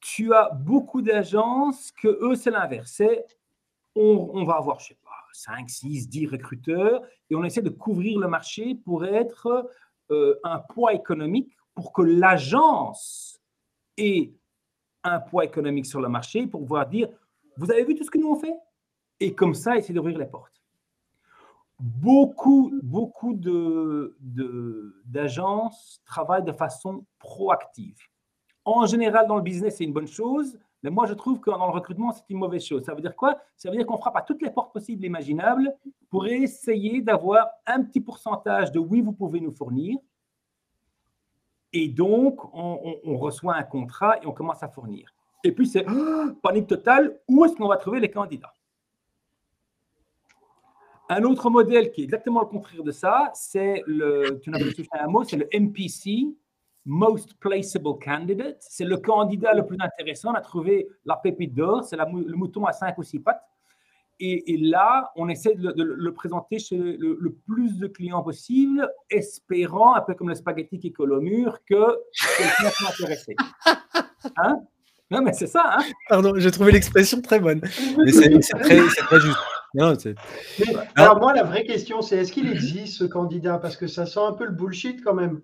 tu 0.00 0.32
as 0.34 0.50
beaucoup 0.50 1.02
d'agences 1.02 1.92
que 1.92 2.08
eux, 2.08 2.34
c'est 2.34 2.50
l'inverse. 2.50 3.02
On, 3.94 4.30
on 4.32 4.44
va 4.44 4.54
avoir, 4.54 4.80
je 4.80 4.88
sais 4.88 4.98
pas, 5.04 5.10
5, 5.34 5.68
6, 5.68 6.08
10 6.08 6.26
recruteurs 6.26 7.02
et 7.28 7.34
on 7.34 7.44
essaie 7.44 7.62
de 7.62 7.70
couvrir 7.70 8.18
le 8.18 8.28
marché 8.28 8.76
pour 8.76 9.04
être 9.04 9.68
euh, 10.10 10.40
un 10.42 10.58
poids 10.58 10.94
économique 10.94 11.54
pour 11.74 11.92
que 11.92 12.02
l'agence 12.02 13.40
ait 13.96 14.32
un 15.02 15.20
poids 15.20 15.44
économique 15.44 15.86
sur 15.86 16.00
le 16.00 16.08
marché 16.08 16.46
pour 16.46 16.60
pouvoir 16.60 16.86
dire 16.86 17.08
vous 17.56 17.70
avez 17.70 17.84
vu 17.84 17.94
tout 17.94 18.04
ce 18.04 18.10
que 18.10 18.18
nous 18.18 18.30
on 18.30 18.36
fait? 18.36 18.54
Et 19.20 19.34
comme 19.34 19.54
ça 19.54 19.76
essayer 19.76 19.94
d'ouvrir 19.94 20.18
les 20.18 20.26
portes. 20.26 20.60
Beaucoup, 21.78 22.72
beaucoup 22.82 23.34
de, 23.34 24.16
d'agences 25.04 26.00
travaillent 26.04 26.44
de 26.44 26.52
façon 26.52 27.04
proactive. 27.18 27.98
En 28.64 28.86
général, 28.86 29.26
dans 29.26 29.36
le 29.36 29.42
business, 29.42 29.76
c'est 29.76 29.84
une 29.84 29.92
bonne 29.92 30.06
chose, 30.06 30.58
mais 30.82 30.90
moi, 30.90 31.06
je 31.06 31.14
trouve 31.14 31.40
que 31.40 31.50
dans 31.50 31.66
le 31.66 31.72
recrutement, 31.72 32.12
c'est 32.12 32.24
une 32.28 32.38
mauvaise 32.38 32.64
chose. 32.64 32.84
Ça 32.84 32.94
veut 32.94 33.00
dire 33.00 33.16
quoi? 33.16 33.38
Ça 33.56 33.70
veut 33.70 33.76
dire 33.76 33.86
qu'on 33.86 33.98
frappe 33.98 34.16
à 34.16 34.22
toutes 34.22 34.42
les 34.42 34.50
portes 34.50 34.72
possibles 34.72 35.04
et 35.04 35.06
imaginables 35.06 35.74
pour 36.10 36.26
essayer 36.26 37.00
d'avoir 37.00 37.48
un 37.66 37.82
petit 37.82 38.00
pourcentage 38.00 38.70
de 38.70 38.78
oui, 38.78 39.00
vous 39.00 39.12
pouvez 39.12 39.40
nous 39.40 39.52
fournir. 39.52 39.98
Et 41.76 41.88
donc, 41.88 42.38
on, 42.54 43.16
reçoit 43.18 43.56
un 43.56 43.64
contrat 43.64 44.22
et 44.22 44.26
on 44.26 44.32
commence 44.32 44.62
à 44.62 44.68
fournir. 44.68 45.12
Et 45.42 45.50
puis, 45.50 45.66
c'est 45.66 45.84
panique 46.40 46.68
totale, 46.68 47.18
où 47.28 47.44
est-ce 47.44 47.56
qu'on 47.56 47.66
va 47.66 47.76
trouver 47.76 47.98
les 47.98 48.10
candidats? 48.10 48.54
Un 51.08 51.24
autre 51.24 51.50
modèle 51.50 51.90
qui 51.90 52.02
est 52.02 52.04
exactement 52.04 52.40
le 52.40 52.46
contraire 52.46 52.84
de 52.84 52.92
ça, 52.92 53.30
c'est 53.34 53.82
le, 53.86 54.40
tu 54.40 54.52
c'est 54.54 55.36
le 55.36 55.48
MPC, 55.52 56.32
Most 56.86 57.34
Placeable 57.40 57.98
Candidate. 57.98 58.56
C'est 58.60 58.84
le 58.84 58.96
candidat 58.98 59.52
le 59.52 59.66
plus 59.66 59.76
intéressant. 59.80 60.30
On 60.30 60.34
a 60.34 60.40
trouvé 60.40 60.88
la 61.04 61.16
pépite 61.16 61.54
d'or, 61.54 61.82
c'est 61.82 61.96
le 61.96 62.36
mouton 62.36 62.64
à 62.66 62.72
cinq 62.72 62.96
ou 62.98 63.02
six 63.02 63.18
pattes. 63.18 63.42
Et, 64.20 64.56
là, 64.58 65.10
on 65.16 65.28
essaie 65.28 65.54
de, 65.54 65.74
le 65.76 66.14
présenter 66.14 66.58
chez 66.58 66.76
le, 66.76 67.36
plus 67.46 67.78
de 67.78 67.86
clients 67.86 68.22
possible, 68.22 68.88
espérant, 69.10 69.94
un 69.94 70.00
peu 70.00 70.14
comme 70.14 70.28
le 70.28 70.34
spaghetti 70.34 70.78
qui 70.78 70.92
colle 70.92 71.12
au 71.12 71.20
mur, 71.20 71.58
que 71.68 71.98
quelqu'un 72.38 72.70
soit 72.70 72.90
intéressé. 72.90 73.36
Hein? 74.38 74.56
Non, 75.10 75.20
mais 75.20 75.34
c'est 75.34 75.46
ça. 75.46 75.76
Hein? 75.76 75.84
Pardon, 76.08 76.32
j'ai 76.36 76.50
trouvé 76.50 76.72
l'expression 76.72 77.20
très 77.20 77.38
bonne. 77.38 77.60
Mais 77.98 78.10
c'est 78.10 78.30
très, 78.58 78.80
très 78.80 79.20
juste. 79.20 79.36
alors 80.96 81.20
moi, 81.20 81.34
la 81.34 81.42
vraie 81.42 81.64
question, 81.64 82.00
c'est 82.00 82.16
est-ce 82.16 82.32
qu'il 82.32 82.50
existe 82.50 82.94
ce 82.94 83.04
candidat? 83.04 83.58
Parce 83.58 83.76
que 83.76 83.86
ça 83.86 84.06
sent 84.06 84.20
un 84.20 84.32
peu 84.32 84.46
le 84.46 84.52
bullshit 84.52 85.04
quand 85.04 85.12
même. 85.12 85.42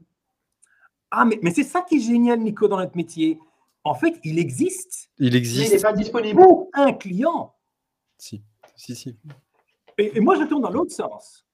Ah, 1.10 1.26
mais, 1.26 1.38
mais 1.42 1.50
c'est 1.50 1.62
ça 1.62 1.82
qui 1.82 1.96
est 1.96 2.00
génial, 2.00 2.40
Nico, 2.40 2.68
dans 2.68 2.78
notre 2.78 2.96
métier. 2.96 3.38
En 3.84 3.94
fait, 3.94 4.18
il 4.24 4.38
existe. 4.38 5.10
Il 5.18 5.36
existe. 5.36 5.60
Mais 5.60 5.66
il 5.66 5.76
n'est 5.76 5.82
pas 5.82 5.92
disponible. 5.92 6.40
Pour 6.40 6.70
un 6.72 6.92
client. 6.94 7.54
Si, 8.16 8.42
si, 8.80 8.96
si. 8.96 9.16
Et, 9.98 10.20
moi, 10.20 10.36
je 10.36 10.44
tourne 10.44 10.62
dans 10.62 10.70
l'autre 10.70 10.92
sens. 10.92 11.46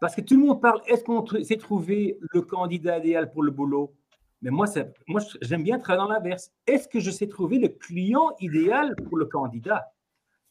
Parce 0.00 0.14
que 0.14 0.20
tout 0.20 0.34
le 0.38 0.46
monde 0.46 0.60
parle, 0.60 0.80
est-ce 0.86 1.02
qu'on 1.02 1.26
s'est 1.26 1.56
trouvé 1.56 2.18
le 2.20 2.42
candidat 2.42 2.98
idéal 2.98 3.32
pour 3.32 3.42
le 3.42 3.50
boulot? 3.50 3.94
Mais 4.40 4.50
moi, 4.50 4.66
moi 5.08 5.20
j'aime 5.42 5.64
bien 5.64 5.78
travailler 5.80 6.06
dans 6.06 6.14
l'inverse. 6.14 6.52
Est-ce 6.66 6.86
que 6.86 7.00
je 7.00 7.10
sais 7.10 7.26
trouver 7.26 7.58
le 7.58 7.68
client 7.68 8.30
idéal 8.38 8.94
pour 8.94 9.16
le 9.16 9.26
candidat? 9.26 9.92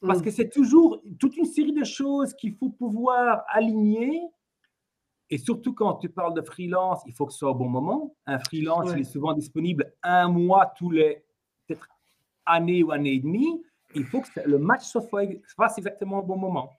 Parce 0.01 0.19
hmm. 0.19 0.23
que 0.23 0.31
c'est 0.31 0.49
toujours 0.49 1.01
toute 1.19 1.37
une 1.37 1.45
série 1.45 1.71
de 1.71 1.85
choses 1.85 2.33
qu'il 2.33 2.53
faut 2.53 2.69
pouvoir 2.69 3.43
aligner 3.47 4.21
et 5.29 5.37
surtout 5.37 5.73
quand 5.73 5.95
tu 5.95 6.09
parles 6.09 6.33
de 6.33 6.41
freelance, 6.41 7.01
il 7.05 7.13
faut 7.13 7.25
que 7.25 7.33
ce 7.33 7.39
soit 7.39 7.51
au 7.51 7.55
bon 7.55 7.67
moment. 7.67 8.15
Un 8.25 8.39
freelance, 8.39 8.91
il 8.93 9.01
est 9.01 9.03
souvent 9.03 9.33
disponible 9.33 9.93
un 10.01 10.29
mois 10.29 10.71
tous 10.77 10.89
les 10.89 11.23
peut-être 11.65 11.87
années 12.45 12.81
ou 12.83 12.91
années 12.91 13.15
et 13.15 13.19
demie. 13.19 13.61
Il 13.97 14.05
faut 14.05 14.21
que 14.21 14.27
le 14.45 14.57
match 14.57 14.83
se 14.83 14.99
fasse 15.55 15.77
exactement 15.77 16.19
au 16.19 16.23
bon 16.23 16.37
moment. 16.37 16.71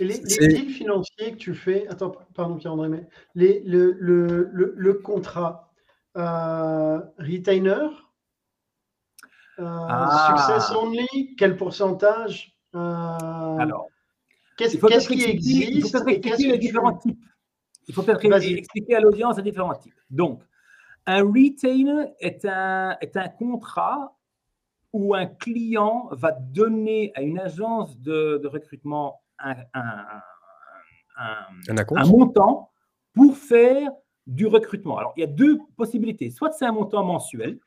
les, 0.00 0.18
deals 0.18 0.70
financiers 0.70 1.32
que 1.32 1.36
tu 1.36 1.54
fais, 1.54 1.86
attends, 1.88 2.12
pardon 2.34 2.56
Pierre-André, 2.56 2.88
mais 2.88 3.08
les, 3.34 3.60
le, 3.60 3.96
le, 4.00 4.74
le, 4.76 4.94
contrat 4.94 5.70
euh, 6.16 7.00
retainer, 7.18 7.88
euh, 9.58 9.64
ah. 9.64 10.36
success 10.36 10.76
only, 10.76 11.36
quel 11.38 11.56
pourcentage 11.56 12.56
euh, 12.74 12.78
Alors, 13.58 13.86
qu'est-ce 14.56 15.08
qui 15.08 15.22
existe 15.22 15.70
Il 15.70 15.88
faut 15.88 16.08
expliquer 16.08 16.48
les 16.48 16.58
différents 16.58 16.96
types. 16.96 17.24
Il 17.88 17.94
faut 17.94 18.02
peut-être 18.02 18.24
expliquer 18.24 18.96
à 18.96 19.00
l'audience 19.00 19.36
les 19.36 19.42
différents 19.42 19.74
types. 19.74 19.98
Donc, 20.10 20.42
un 21.06 21.22
retainer 21.22 22.12
est 22.20 22.44
un, 22.44 22.96
est 23.00 23.16
un 23.16 23.28
contrat 23.28 24.16
où 24.92 25.14
un 25.14 25.26
client 25.26 26.08
va 26.12 26.32
donner 26.32 27.12
à 27.14 27.22
une 27.22 27.38
agence 27.38 27.98
de, 27.98 28.40
recrutement 28.46 29.22
un, 29.38 29.56
un, 31.16 32.04
montant 32.06 32.70
pour 33.14 33.36
faire 33.36 33.90
du 34.26 34.46
recrutement. 34.46 34.98
Alors, 34.98 35.12
il 35.16 35.20
y 35.20 35.24
a 35.24 35.28
deux 35.28 35.58
possibilités. 35.76 36.30
Soit 36.30 36.52
c'est 36.52 36.66
un 36.66 36.72
montant 36.72 37.04
mensuel, 37.04 37.58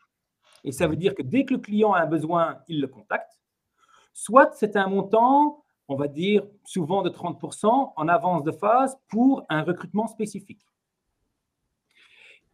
et 0.63 0.71
ça 0.71 0.87
veut 0.87 0.95
dire 0.95 1.13
que 1.15 1.21
dès 1.21 1.45
que 1.45 1.55
le 1.55 1.59
client 1.59 1.93
a 1.93 2.01
un 2.01 2.05
besoin, 2.05 2.59
il 2.67 2.81
le 2.81 2.87
contacte. 2.87 3.39
Soit 4.13 4.51
c'est 4.53 4.75
un 4.75 4.87
montant 4.87 5.65
on 5.87 5.95
va 5.95 6.07
dire 6.07 6.43
souvent 6.65 7.01
de 7.01 7.09
30% 7.09 7.93
en 7.95 8.07
avance 8.07 8.43
de 8.43 8.51
phase 8.51 8.97
pour 9.07 9.45
un 9.49 9.63
recrutement 9.63 10.07
spécifique. 10.07 10.65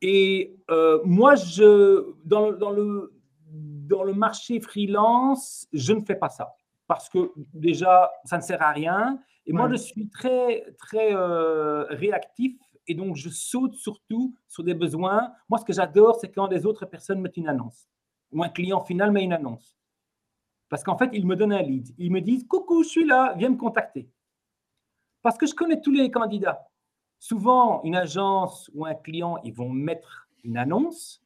Et 0.02 0.56
euh, 0.70 1.00
moi, 1.06 1.36
je, 1.36 2.14
dans, 2.26 2.50
le, 2.50 3.14
dans 3.52 4.04
le 4.04 4.14
marché 4.14 4.60
freelance, 4.60 5.68
je 5.74 5.94
ne 5.94 6.02
fais 6.02 6.16
pas 6.16 6.30
ça 6.30 6.56
parce 6.92 7.08
que 7.08 7.32
déjà, 7.54 8.12
ça 8.26 8.36
ne 8.36 8.42
sert 8.42 8.62
à 8.62 8.72
rien. 8.72 9.18
Et 9.46 9.54
moi, 9.54 9.70
je 9.70 9.78
suis 9.78 10.10
très, 10.10 10.66
très 10.78 11.16
euh, 11.16 11.86
réactif 11.86 12.58
et 12.86 12.96
donc 12.96 13.16
je 13.16 13.30
saute 13.30 13.76
surtout 13.76 14.36
sur 14.50 14.62
des 14.62 14.74
besoins. 14.74 15.32
Moi, 15.48 15.58
ce 15.58 15.64
que 15.64 15.72
j'adore, 15.72 16.18
c'est 16.20 16.30
quand 16.34 16.48
les 16.48 16.66
autres 16.66 16.86
personnes 16.86 17.22
mettent 17.22 17.38
une 17.38 17.48
annonce 17.48 17.88
ou 18.34 18.44
un 18.44 18.50
client 18.50 18.82
final 18.82 19.12
met 19.12 19.24
une 19.24 19.32
annonce. 19.32 19.78
Parce 20.68 20.84
qu'en 20.84 20.98
fait, 20.98 21.10
ils 21.14 21.26
me 21.26 21.38
donnent 21.38 21.54
un 21.54 21.62
lead. 21.62 21.94
Ils 21.98 22.12
me 22.12 22.20
disent 22.20 22.46
Coucou, 22.46 22.84
je 22.84 22.90
suis 22.90 23.06
là, 23.06 23.36
viens 23.38 23.50
me 23.52 23.58
contacter. 23.58 24.10
Parce 25.22 25.38
que 25.38 25.46
je 25.46 25.54
connais 25.54 25.80
tous 25.80 25.92
les 25.92 26.12
candidats. 26.12 26.68
Souvent, 27.20 27.84
une 27.84 27.96
agence 27.96 28.70
ou 28.74 28.86
un 28.86 28.96
client, 28.96 29.38
ils 29.46 29.54
vont 29.54 29.70
mettre 29.70 30.28
une 30.44 30.58
annonce. 30.58 31.21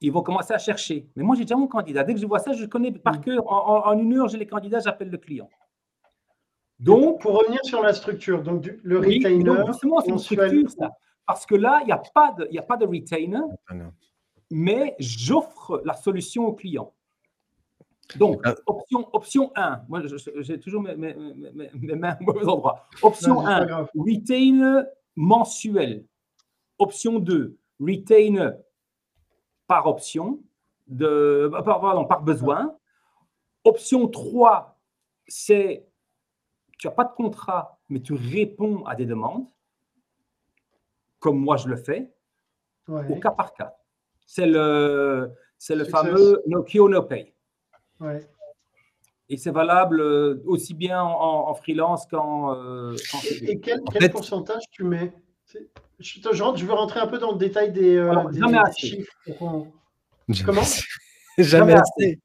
Ils 0.00 0.10
vont 0.12 0.22
commencer 0.22 0.54
à 0.54 0.58
chercher. 0.58 1.06
Mais 1.14 1.22
moi, 1.22 1.36
j'ai 1.36 1.42
déjà 1.42 1.56
mon 1.56 1.66
candidat. 1.66 2.04
Dès 2.04 2.14
que 2.14 2.20
je 2.20 2.26
vois 2.26 2.38
ça, 2.38 2.52
je 2.52 2.64
connais 2.64 2.90
par 2.92 3.18
mm. 3.18 3.20
cœur. 3.20 3.52
En, 3.52 3.98
une 3.98 4.16
heure, 4.16 4.28
j'ai 4.28 4.38
les 4.38 4.46
candidats, 4.46 4.80
j'appelle 4.80 5.10
le 5.10 5.18
client. 5.18 5.48
Donc, 6.78 7.20
pour 7.20 7.38
revenir 7.38 7.62
sur 7.64 7.82
la 7.82 7.92
structure, 7.92 8.42
donc 8.42 8.72
le 8.82 8.98
retainer. 8.98 9.66
justement, 9.66 10.00
c'est 10.00 10.10
une 10.10 10.18
structure, 10.18 10.70
ça. 10.70 10.90
Parce 11.26 11.44
que 11.44 11.54
là, 11.54 11.80
il 11.82 11.86
n'y 11.86 11.92
a, 11.92 12.02
pas 12.14 12.32
de, 12.32 12.58
a 12.58 12.62
pas 12.62 12.76
de 12.76 12.86
retainer, 12.86 13.38
ah 13.68 13.74
mais 14.50 14.96
j'offre 14.98 15.80
la 15.84 15.94
solution 15.94 16.46
au 16.46 16.54
client. 16.54 16.92
Donc, 18.16 18.40
ah. 18.44 18.54
option, 18.66 19.08
option 19.12 19.52
1, 19.54 19.82
moi 19.88 20.02
j'ai 20.40 20.58
toujours 20.58 20.82
mes, 20.82 20.96
mains 20.96 22.16
au 22.20 22.24
mauvais 22.24 22.46
endroit. 22.46 22.88
Option 23.02 23.46
1, 23.46 23.86
retain 23.94 24.84
mensuel. 25.14 26.04
Option 26.78 27.18
2, 27.20 27.56
retain 27.78 28.54
par 29.70 29.86
option, 29.86 30.40
de, 30.88 31.06
euh, 31.54 31.62
pardon, 31.62 32.04
par 32.04 32.22
besoin. 32.22 32.76
Option 33.62 34.08
3, 34.08 34.76
c'est 35.28 35.86
tu 36.76 36.88
n'as 36.88 36.92
pas 36.92 37.04
de 37.04 37.12
contrat, 37.12 37.78
mais 37.88 38.00
tu 38.00 38.14
réponds 38.14 38.84
à 38.86 38.96
des 38.96 39.06
demandes, 39.06 39.46
comme 41.20 41.38
moi 41.38 41.56
je 41.56 41.68
le 41.68 41.76
fais, 41.76 42.12
au 42.88 43.14
cas 43.20 43.30
par 43.30 43.54
cas. 43.54 43.76
C'est 44.26 44.46
le, 44.46 45.30
c'est 45.56 45.76
le 45.76 45.84
fameux 45.84 46.42
no 46.48 46.64
cure, 46.64 46.88
no 46.88 47.02
pay. 47.04 47.32
Et 49.28 49.36
c'est 49.36 49.52
valable 49.52 50.00
euh, 50.00 50.42
aussi 50.46 50.74
bien 50.74 51.00
en, 51.00 51.54
freelance 51.54 52.06
qu'en. 52.06 52.56
Euh, 52.56 52.96
et, 53.42 53.60
quel, 53.60 54.10
pourcentage 54.10 54.64
tu 54.72 54.82
mets 54.82 55.12
je, 55.98 56.20
je, 56.22 56.66
veux 56.66 56.72
rentrer 56.72 57.00
un 57.00 57.06
peu 57.06 57.18
dans 57.18 57.32
le 57.32 57.38
détail 57.38 57.72
des, 57.72 57.96
euh, 57.96 58.12
chiffres. 58.76 59.12
Comment 59.38 60.62
Jamais 61.38 61.74
assez. 61.74 62.20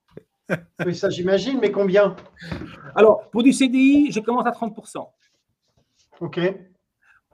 oui, 0.86 0.96
ça 0.96 1.10
j'imagine, 1.10 1.60
mais 1.60 1.72
combien 1.72 2.16
Alors, 2.96 3.30
pour 3.30 3.44
du 3.44 3.54
CDI, 3.54 4.12
je 4.12 4.20
commence 4.20 4.46
à 4.46 4.52
30%. 4.52 5.08
OK. 6.22 6.40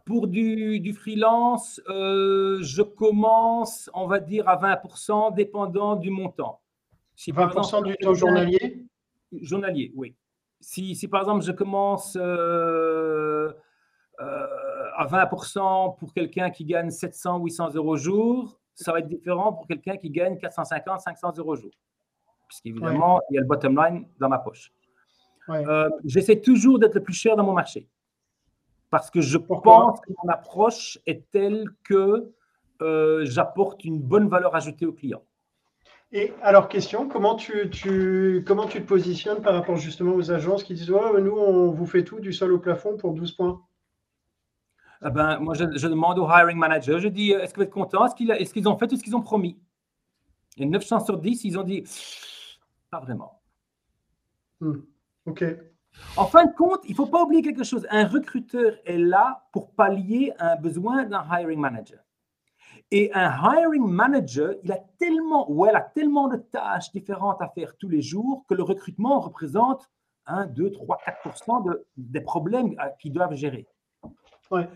Pour 0.05 0.27
du, 0.27 0.79
du 0.79 0.93
freelance, 0.93 1.81
je 1.87 2.81
commence, 2.81 3.89
on 3.93 4.07
va 4.07 4.19
dire, 4.19 4.47
à 4.47 4.57
20%, 4.57 5.33
dépendant 5.35 5.95
du 5.95 6.09
montant. 6.09 6.61
20% 7.17 7.83
du 7.83 7.95
taux 7.97 8.15
journalier 8.15 8.85
Journalier, 9.31 9.91
oui. 9.95 10.15
Si, 10.59 10.95
si, 10.95 11.07
par 11.07 11.21
exemple 11.21 11.43
je 11.43 11.51
commence 11.51 12.17
euh, 12.19 13.51
euh, 14.19 14.47
à 14.95 15.05
20% 15.05 15.97
pour 15.97 16.13
quelqu'un 16.13 16.49
qui 16.49 16.65
gagne 16.65 16.89
700, 16.89 17.39
800 17.39 17.75
euros 17.75 17.93
au 17.93 17.97
jour, 17.97 18.59
ça 18.75 18.91
va 18.91 18.99
être 18.99 19.07
différent 19.07 19.53
pour 19.53 19.67
quelqu'un 19.67 19.97
qui 19.97 20.09
gagne 20.09 20.37
450, 20.37 21.01
500 21.01 21.33
euros 21.37 21.53
au 21.53 21.55
jour. 21.55 21.71
Puisqu'évidemment, 22.47 23.21
il 23.29 23.35
y 23.35 23.37
a 23.37 23.41
le 23.41 23.47
bottom 23.47 23.77
line 23.77 24.05
dans 24.19 24.29
ma 24.29 24.39
poche. 24.39 24.71
Euh, 25.49 25.89
j'essaie 26.05 26.39
toujours 26.39 26.79
d'être 26.79 26.95
le 26.95 27.03
plus 27.03 27.13
cher 27.13 27.35
dans 27.35 27.43
mon 27.43 27.53
marché. 27.53 27.87
Parce 28.89 29.09
que 29.09 29.21
je 29.21 29.37
pense 29.37 30.01
que 30.01 30.11
mon 30.21 30.29
approche 30.29 30.99
est 31.05 31.29
telle 31.31 31.65
que 31.83 32.31
j'apporte 33.23 33.85
une 33.85 33.99
bonne 33.99 34.27
valeur 34.27 34.55
ajoutée 34.55 34.85
au 34.85 34.93
client. 34.93 35.21
Et 36.13 36.33
alors, 36.41 36.67
question, 36.67 37.07
comment 37.07 37.35
tu, 37.35 37.69
tu, 37.69 38.43
comment 38.45 38.65
tu 38.65 38.81
te 38.81 38.87
positionnes 38.87 39.41
par 39.41 39.53
rapport 39.53 39.77
justement 39.77 40.13
aux 40.13 40.31
agences 40.31 40.63
qui 40.63 40.73
disent 40.73 40.91
ouais, 40.91 41.21
nous, 41.21 41.37
on 41.37 41.71
vous 41.71 41.85
fait 41.85 42.03
tout 42.03 42.19
du 42.19 42.33
sol 42.33 42.51
au 42.51 42.59
plafond 42.59 42.97
pour 42.97 43.13
12 43.13 43.31
points? 43.31 43.61
Ah 45.01 45.09
ben, 45.09 45.39
Moi, 45.39 45.55
je, 45.55 45.87
demande 45.87 46.19
au 46.19 46.27
hiring 46.27 46.57
manager, 46.57 46.99
je 46.99 47.07
dis 47.07 47.31
est-ce 47.31 47.53
que 47.53 47.59
vous 47.59 47.65
êtes 47.65 47.71
content? 47.71 48.05
Est-ce 48.05 48.53
qu'ils 48.53 48.67
ont 48.67 48.77
fait 48.77 48.87
tout 48.87 48.95
ce 48.95 49.03
qu'ils 49.03 49.15
ont 49.15 49.21
promis? 49.21 49.59
Et 50.57 50.65
9 50.65 50.85
chances 50.85 51.05
sur 51.05 51.17
10, 51.17 51.43
ils 51.43 51.57
ont 51.57 51.63
dit 51.63 51.83
pas 52.89 52.99
vraiment. 52.99 53.41
Hmm, 54.59 54.81
OK. 55.25 55.43
En 56.17 56.25
fin 56.25 56.45
de 56.45 56.53
compte, 56.53 56.81
il 56.85 56.91
ne 56.91 56.95
faut 56.95 57.07
pas 57.07 57.23
oublier 57.23 57.41
quelque 57.41 57.63
chose. 57.63 57.87
Un 57.89 58.05
recruteur 58.05 58.73
est 58.85 58.97
là 58.97 59.47
pour 59.51 59.73
pallier 59.73 60.33
un 60.39 60.55
besoin 60.55 61.05
d'un 61.05 61.23
hiring 61.31 61.59
manager. 61.59 61.99
Et 62.91 63.11
un 63.13 63.31
hiring 63.31 63.87
manager, 63.87 64.55
il 64.63 64.71
a 64.71 64.79
tellement, 64.99 65.49
ou 65.49 65.65
elle 65.65 65.75
a 65.75 65.81
tellement 65.81 66.27
de 66.27 66.37
tâches 66.37 66.91
différentes 66.91 67.41
à 67.41 67.47
faire 67.49 67.77
tous 67.77 67.87
les 67.87 68.01
jours 68.01 68.45
que 68.47 68.53
le 68.53 68.63
recrutement 68.63 69.19
représente 69.19 69.89
1, 70.25 70.47
2, 70.47 70.71
3, 70.71 70.97
4 71.23 71.63
de, 71.63 71.87
des 71.97 72.21
problèmes 72.21 72.75
qu'ils 72.99 73.13
doivent 73.13 73.35
gérer. 73.35 73.67
Ouais. 74.51 74.67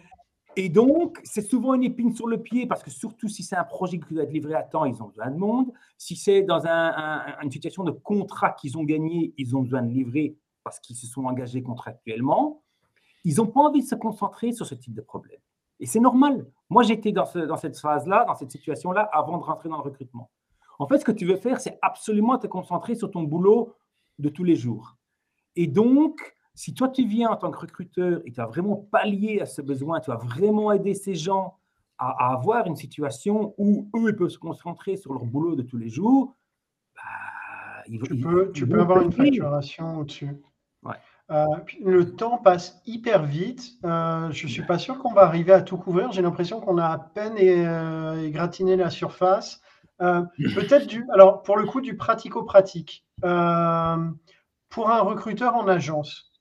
Et 0.58 0.70
donc, 0.70 1.20
c'est 1.24 1.42
souvent 1.42 1.74
une 1.74 1.84
épine 1.84 2.16
sur 2.16 2.28
le 2.28 2.42
pied 2.42 2.66
parce 2.66 2.82
que 2.82 2.90
surtout 2.90 3.28
si 3.28 3.44
c'est 3.44 3.58
un 3.58 3.64
projet 3.66 4.00
qui 4.00 4.14
doit 4.14 4.24
être 4.24 4.32
livré 4.32 4.54
à 4.54 4.64
temps, 4.64 4.86
ils 4.86 5.02
ont 5.04 5.08
besoin 5.08 5.30
de 5.30 5.38
monde. 5.38 5.72
Si 5.98 6.16
c'est 6.16 6.44
dans 6.44 6.66
un, 6.66 7.42
une 7.42 7.52
situation 7.52 7.84
de 7.84 7.92
contrat 7.92 8.52
qu'ils 8.52 8.78
ont 8.78 8.84
gagné, 8.84 9.34
ils 9.38 9.56
ont 9.56 9.62
besoin 9.62 9.82
de 9.82 9.90
livrer 9.92 10.38
parce 10.64 10.80
qu'ils 10.80 10.96
se 10.96 11.08
sont 11.08 11.26
engagés 11.26 11.62
contractuellement. 11.62 12.64
Ils 13.26 13.38
n'ont 13.38 13.48
pas 13.48 13.62
envie 13.62 13.82
de 13.82 13.88
se 13.88 13.96
concentrer 13.96 14.54
sur 14.54 14.66
ce 14.66 14.76
type 14.76 14.94
de 14.94 15.02
problème. 15.02 15.40
Et 15.80 15.86
c'est 15.86 16.00
normal. 16.00 16.46
Moi, 16.70 16.84
j'étais 16.84 17.12
dans 17.12 17.26
cette 17.26 17.78
phase-là, 17.78 18.24
dans 18.26 18.36
cette 18.36 18.52
situation-là, 18.52 19.10
avant 19.12 19.38
de 19.38 19.44
rentrer 19.44 19.68
dans 19.68 19.78
le 19.78 19.84
recrutement. 19.84 20.32
En 20.80 20.88
fait, 20.88 21.00
ce 21.00 21.06
que 21.06 21.12
tu 21.12 21.26
veux 21.26 21.38
faire, 21.38 21.60
c'est 21.60 21.78
absolument 21.82 22.38
te 22.38 22.48
concentrer 22.48 22.96
sur 22.96 23.12
ton 23.12 23.24
boulot 23.24 23.74
de 24.20 24.30
tous 24.30 24.44
les 24.44 24.56
jours. 24.56 24.96
Et 25.56 25.68
donc, 25.68 26.35
si 26.56 26.74
toi, 26.74 26.90
tu 26.90 27.06
viens 27.06 27.30
en 27.30 27.36
tant 27.36 27.52
que 27.52 27.60
recruteur 27.60 28.22
et 28.26 28.32
tu 28.32 28.40
as 28.40 28.46
vraiment 28.46 28.88
pallié 28.92 29.42
à 29.42 29.46
ce 29.46 29.62
besoin, 29.62 30.00
tu 30.00 30.12
as 30.12 30.16
vraiment 30.16 30.72
aidé 30.72 30.94
ces 30.94 31.14
gens 31.14 31.58
à, 31.98 32.34
avoir 32.34 32.66
une 32.66 32.76
situation 32.76 33.54
où 33.58 33.90
eux, 33.96 34.10
ils 34.10 34.16
peuvent 34.16 34.30
se 34.30 34.40
concentrer 34.40 34.98
sur 34.98 35.14
leur 35.14 35.26
boulot 35.26 35.56
de 35.56 35.62
tous 35.62 35.78
les 35.78 35.90
jours, 35.90 36.36
bah, 36.96 37.84
tu 38.04 38.16
peux, 38.18 38.52
tu 38.52 38.68
peux 38.68 38.82
avoir 38.82 39.02
une 39.02 39.12
facturation 39.12 40.00
au-dessus. 40.00 40.42
Euh, 41.32 41.46
le 41.84 42.16
temps 42.16 42.38
passe 42.38 42.82
hyper 42.86 43.24
vite. 43.24 43.80
Euh, 43.84 44.32
je 44.32 44.46
ne 44.46 44.52
suis 44.52 44.62
pas 44.62 44.78
sûr 44.78 45.00
qu'on 45.00 45.12
va 45.12 45.24
arriver 45.24 45.54
à 45.54 45.62
tout 45.62 45.78
couvrir. 45.78 46.12
J'ai 46.12 46.22
l'impression 46.22 46.62
qu'on 46.62 46.78
a 46.78 46.86
à 46.86 47.00
peine 47.00 47.36
euh, 47.40 48.22
égratigné 48.24 48.76
la 48.76 48.92
surface. 48.92 49.62
Peut-être 49.98 50.86
du. 50.86 51.06
Alors, 51.12 51.42
pour 51.42 51.58
le 51.58 51.66
coup, 51.66 51.82
du 51.82 51.98
pratico-pratique. 51.98 53.06
pour 53.22 53.30
un 54.90 55.02
recruteur 55.02 55.56
en 55.56 55.68
agence, 55.68 56.32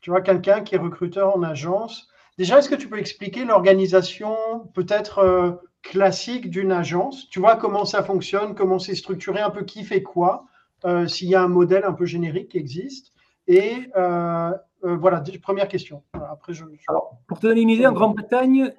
tu 0.00 0.10
vois, 0.10 0.20
quelqu'un 0.20 0.62
qui 0.62 0.74
est 0.74 0.78
recruteur 0.78 1.36
en 1.36 1.42
agence. 1.42 2.08
Déjà, 2.38 2.58
est-ce 2.58 2.68
que 2.68 2.74
tu 2.74 2.88
peux 2.88 2.98
expliquer 2.98 3.44
l'organisation 3.44 4.36
peut-être 4.74 5.18
euh, 5.18 5.52
classique 5.82 6.50
d'une 6.50 6.72
agence? 6.72 7.28
Tu 7.28 7.38
vois 7.38 7.56
comment 7.56 7.84
ça 7.84 8.02
fonctionne, 8.02 8.54
comment 8.54 8.78
c'est 8.78 8.94
structuré, 8.94 9.40
un 9.40 9.50
peu 9.50 9.64
qui 9.64 9.84
fait 9.84 10.02
quoi, 10.02 10.46
euh, 10.84 11.06
s'il 11.06 11.28
y 11.28 11.34
a 11.34 11.42
un 11.42 11.48
modèle 11.48 11.84
un 11.84 11.92
peu 11.92 12.06
générique 12.06 12.50
qui 12.50 12.58
existe? 12.58 13.12
Et 13.46 13.90
euh, 13.96 14.52
voilà, 14.82 15.22
première 15.42 15.68
question. 15.68 16.02
Après, 16.14 16.54
je, 16.54 16.64
Alors, 16.88 17.18
pour 17.26 17.40
te 17.40 17.46
donner 17.46 17.60
une 17.60 17.70
idée, 17.70 17.86
en 17.86 17.92
Grande-Bretagne, 17.92 18.72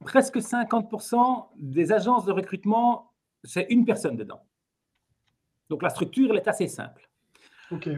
presque 0.00 0.36
50% 0.36 1.48
des 1.56 1.92
agences 1.92 2.24
de 2.24 2.32
recrutement, 2.32 3.12
c'est 3.44 3.66
une 3.68 3.84
personne 3.84 4.16
dedans. 4.16 4.40
Donc 5.68 5.82
la 5.82 5.90
structure, 5.90 6.30
elle 6.30 6.36
est 6.36 6.48
assez 6.48 6.68
simple. 6.68 7.10
OK. 7.70 7.88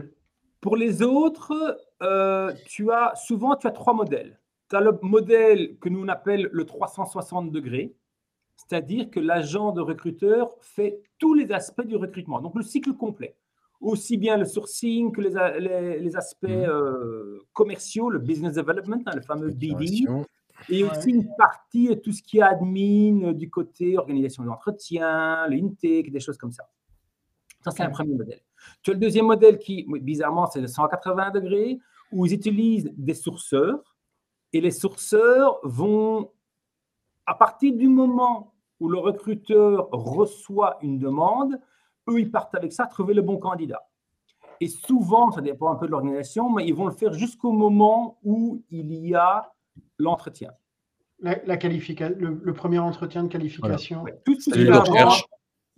Pour 0.61 0.75
les 0.75 1.01
autres, 1.01 1.79
euh, 2.01 2.53
tu 2.65 2.91
as 2.91 3.13
souvent 3.15 3.55
tu 3.55 3.67
as 3.67 3.71
trois 3.71 3.93
modèles. 3.93 4.39
Tu 4.69 4.75
as 4.75 4.81
le 4.81 4.97
modèle 5.01 5.77
que 5.79 5.89
nous 5.89 6.03
on 6.03 6.07
appelle 6.07 6.49
le 6.51 6.65
360 6.65 7.51
degrés, 7.51 7.95
c'est-à-dire 8.55 9.09
que 9.09 9.19
l'agent 9.19 9.71
de 9.71 9.81
recruteur 9.81 10.55
fait 10.59 11.01
tous 11.17 11.33
les 11.33 11.51
aspects 11.51 11.85
du 11.85 11.95
recrutement, 11.95 12.41
donc 12.41 12.55
le 12.55 12.63
cycle 12.63 12.93
complet. 12.93 13.35
Aussi 13.79 14.17
bien 14.17 14.35
le 14.35 14.43
sourcing 14.43 15.13
que 15.13 15.21
les, 15.21 15.99
les, 15.99 16.15
aspects 16.17 16.43
mmh. 16.43 16.67
euh, 16.67 17.39
commerciaux, 17.53 18.09
le 18.09 18.19
business 18.19 18.55
development, 18.55 19.01
hein, 19.05 19.11
le 19.15 19.21
fameux 19.21 19.51
BD, 19.51 20.05
et 20.67 20.83
aussi 20.83 21.11
une 21.11 21.33
partie 21.37 21.87
de 21.87 21.93
tout 21.93 22.11
ce 22.11 22.21
qui 22.21 22.39
est 22.39 22.41
admin 22.41 23.31
du 23.31 23.49
côté 23.49 23.97
organisation 23.97 24.43
d'entretien, 24.43 25.47
l'intake, 25.47 26.11
des 26.11 26.19
choses 26.19 26.37
comme 26.37 26.51
ça. 26.51 26.69
Ça, 27.63 27.71
c'est 27.71 27.83
un 27.83 27.89
premier 27.89 28.15
modèle. 28.15 28.41
Tu 28.81 28.91
as 28.91 28.93
le 28.93 28.99
deuxième 28.99 29.27
modèle 29.27 29.57
qui, 29.57 29.85
bizarrement, 30.01 30.47
c'est 30.47 30.61
le 30.61 30.67
180 30.67 31.31
degrés, 31.31 31.79
où 32.11 32.25
ils 32.25 32.33
utilisent 32.33 32.91
des 32.97 33.13
sourceurs. 33.13 33.95
Et 34.53 34.61
les 34.61 34.71
sourceurs 34.71 35.59
vont, 35.63 36.31
à 37.25 37.35
partir 37.35 37.75
du 37.75 37.87
moment 37.87 38.53
où 38.79 38.89
le 38.89 38.97
recruteur 38.97 39.89
reçoit 39.91 40.77
une 40.81 40.97
demande, 40.97 41.59
eux, 42.09 42.19
ils 42.19 42.31
partent 42.31 42.55
avec 42.55 42.73
ça, 42.73 42.85
trouver 42.85 43.13
le 43.13 43.21
bon 43.21 43.37
candidat. 43.37 43.85
Et 44.61 44.67
souvent, 44.67 45.31
ça 45.31 45.41
dépend 45.41 45.71
un 45.71 45.75
peu 45.75 45.85
de 45.85 45.91
l'organisation, 45.91 46.49
mais 46.49 46.65
ils 46.65 46.73
vont 46.73 46.87
le 46.87 46.93
faire 46.93 47.13
jusqu'au 47.13 47.51
moment 47.51 48.19
où 48.23 48.63
il 48.69 48.93
y 48.93 49.15
a 49.15 49.53
l'entretien. 49.97 50.51
La, 51.21 51.57
qualification, 51.57 52.15
le, 52.17 52.53
premier 52.53 52.79
entretien 52.79 53.23
de 53.23 53.27
qualification. 53.27 54.05
Tout 54.23 54.39
ce 54.39 54.49
qui 54.51 54.65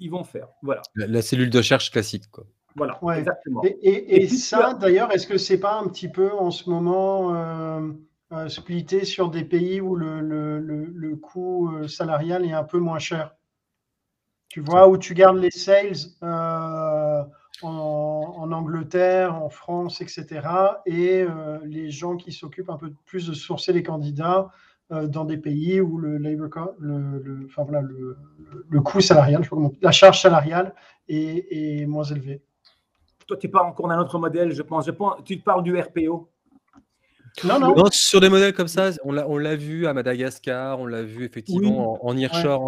ils 0.02 0.10
vont 0.10 0.24
faire. 0.24 0.48
Voilà. 0.64 0.82
La, 0.96 1.22
cellule 1.22 1.50
de 1.50 1.60
recherche 1.60 1.92
classique. 1.92 2.30
Quoi. 2.32 2.46
Voilà, 2.76 3.00
exactement. 3.18 3.62
Et, 3.64 4.28
ça, 4.28 4.74
d'ailleurs, 4.74 5.12
est-ce 5.12 5.28
que 5.28 5.38
c'est 5.38 5.60
pas 5.60 5.80
un 5.80 5.88
petit 5.88 6.08
peu 6.08 6.32
en 6.32 6.52
ce 6.52 6.70
moment 6.70 7.36
euh, 7.36 7.92
euh, 8.32 8.48
splitté 8.48 9.04
sur 9.04 9.30
des 9.30 9.44
pays 9.44 9.82
où 9.82 9.96
le, 9.96 10.22
le, 10.22 10.60
le, 10.60 11.16
coût 11.16 11.72
euh, 11.72 11.88
salarial 11.88 12.46
est 12.46 12.54
un 12.54 12.64
peu 12.64 12.80
moins 12.80 13.00
cher? 13.00 13.36
Tu 14.48 14.62
vois, 14.62 14.88
où 14.88 14.98
tu 14.98 15.14
gardes 15.14 15.38
les 15.38 15.52
sales 15.52 15.96
en, 16.22 17.26
en, 17.62 18.52
Angleterre, 18.52 19.36
en 19.36 19.50
France, 19.50 20.02
etc. 20.02 20.42
Et 20.86 21.26
les 21.64 21.90
gens 21.90 22.18
qui 22.18 22.34
s'occupent 22.34 22.70
un 22.70 22.78
peu 22.78 22.92
plus 23.06 23.28
de 23.28 23.34
sourcer 23.34 23.72
les 23.72 23.82
candidats 23.82 24.52
dans 24.90 25.24
des 25.24 25.38
pays 25.38 25.80
où 25.80 25.98
le 25.98 26.18
labor 26.18 26.74
le, 26.80 27.46
enfin, 27.46 27.64
voilà, 27.64 27.82
le, 27.82 28.82
coût 28.82 29.00
salarial, 29.00 29.48
la 29.82 29.92
charge 29.92 30.22
salariale 30.22 30.76
est, 31.08 31.48
est 31.50 31.86
moins 31.86 32.04
élevée. 32.04 32.42
Toi, 33.32 33.38
tu 33.38 33.48
parles 33.48 33.68
encore 33.68 33.88
d'un 33.88 33.98
autre 33.98 34.20
modèle, 34.20 34.52
je 34.52 34.62
pense. 34.62 34.86
Je 34.86 34.92
pense 34.92 35.24
tu 35.24 35.38
parles 35.38 35.64
du 35.64 35.80
RPO. 35.80 36.30
Non, 37.46 37.60
non. 37.60 37.74
non 37.74 37.86
sur 37.90 38.20
des 38.20 38.28
modèles 38.28 38.54
comme 38.54 38.68
ça, 38.68 38.90
on 39.06 39.38
l'a 39.38 39.56
vu 39.56 39.88
à 39.88 39.94
Madagascar, 39.94 40.82
on 40.82 40.86
l'a 40.86 41.02
vu 41.02 41.24
effectivement 41.24 42.06
en, 42.06 42.10
en 42.10 42.14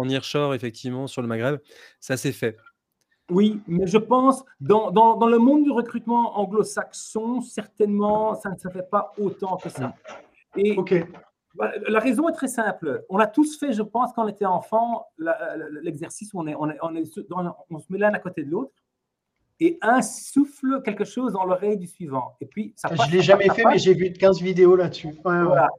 Nearshore, 0.06 0.54
effectivement, 0.54 1.06
sur 1.06 1.20
le 1.20 1.28
Maghreb. 1.28 1.58
Ça 2.00 2.16
s'est 2.16 2.32
fait. 2.32 2.56
Oui, 3.30 3.60
mais 3.66 3.86
je 3.86 3.98
pense, 3.98 4.42
dans, 4.58 4.90
dans, 4.90 5.18
dans 5.18 5.26
le 5.26 5.36
monde 5.36 5.64
du 5.64 5.70
recrutement 5.70 6.38
anglo-saxon, 6.38 7.42
certainement, 7.42 8.34
ça 8.34 8.48
ne 8.48 8.56
se 8.56 8.68
fait 8.70 8.88
pas 8.90 9.12
autant 9.18 9.58
que 9.58 9.68
ça. 9.68 9.92
Et 10.56 10.78
ok. 10.78 10.94
Bah, 11.56 11.72
la 11.86 12.00
raison 12.00 12.30
est 12.30 12.32
très 12.32 12.48
simple. 12.48 13.04
On 13.10 13.18
a 13.18 13.26
tous 13.26 13.58
fait, 13.58 13.74
je 13.74 13.82
pense, 13.82 14.14
quand 14.14 14.24
on 14.24 14.28
était 14.28 14.46
enfant, 14.46 15.08
l'exercice 15.82 16.32
où 16.32 16.40
on, 16.40 16.46
est, 16.46 16.54
on, 16.54 16.70
est, 16.70 16.78
on, 16.80 16.96
est, 16.96 17.04
on 17.68 17.78
se 17.78 17.92
met 17.92 17.98
l'un 17.98 18.14
à 18.14 18.18
côté 18.18 18.44
de 18.44 18.50
l'autre 18.50 18.72
et 19.60 19.78
un 19.82 20.02
souffle 20.02 20.82
quelque 20.82 21.04
chose 21.04 21.32
dans 21.32 21.44
l'oreille 21.44 21.78
du 21.78 21.86
suivant. 21.86 22.36
Et 22.40 22.46
puis, 22.46 22.74
ça 22.76 22.88
Je 22.90 23.06
ne 23.08 23.12
l'ai 23.12 23.22
jamais 23.22 23.48
fait, 23.50 23.64
mais 23.64 23.78
j'ai 23.78 23.94
vu 23.94 24.12
15 24.12 24.40
vidéos 24.42 24.76
là-dessus. 24.76 25.16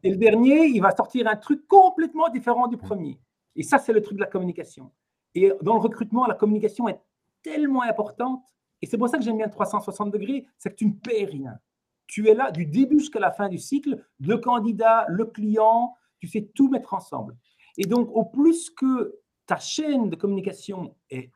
Et 0.03 0.11
le 0.11 0.17
dernier, 0.17 0.67
il 0.67 0.79
va 0.81 0.95
sortir 0.95 1.27
un 1.27 1.35
truc 1.35 1.67
complètement 1.67 2.29
différent 2.29 2.67
du 2.67 2.77
premier. 2.77 3.19
Et 3.55 3.63
ça, 3.63 3.77
c'est 3.77 3.93
le 3.93 4.01
truc 4.01 4.17
de 4.17 4.21
la 4.21 4.29
communication. 4.29 4.91
Et 5.33 5.51
dans 5.61 5.73
le 5.73 5.81
recrutement, 5.81 6.25
la 6.25 6.35
communication 6.35 6.87
est 6.87 6.99
tellement 7.43 7.83
importante. 7.83 8.43
Et 8.81 8.85
c'est 8.85 8.97
pour 8.97 9.09
ça 9.09 9.17
que 9.17 9.23
j'aime 9.23 9.37
bien 9.37 9.49
360 9.49 10.11
degrés, 10.11 10.45
c'est 10.57 10.69
que 10.69 10.75
tu 10.75 10.85
ne 10.85 10.93
perds 10.93 11.29
rien. 11.29 11.59
Tu 12.07 12.29
es 12.29 12.33
là 12.33 12.51
du 12.51 12.65
début 12.65 12.99
jusqu'à 12.99 13.19
la 13.19 13.31
fin 13.31 13.49
du 13.49 13.57
cycle, 13.57 14.03
le 14.19 14.37
candidat, 14.37 15.05
le 15.09 15.25
client, 15.25 15.95
tu 16.19 16.27
sais 16.27 16.49
tout 16.53 16.69
mettre 16.69 16.93
ensemble. 16.93 17.35
Et 17.77 17.85
donc, 17.85 18.09
au 18.13 18.23
plus 18.23 18.69
que 18.69 19.19
ta 19.45 19.57
chaîne 19.57 20.09
de 20.09 20.15
communication 20.15 20.95
est 21.09 21.31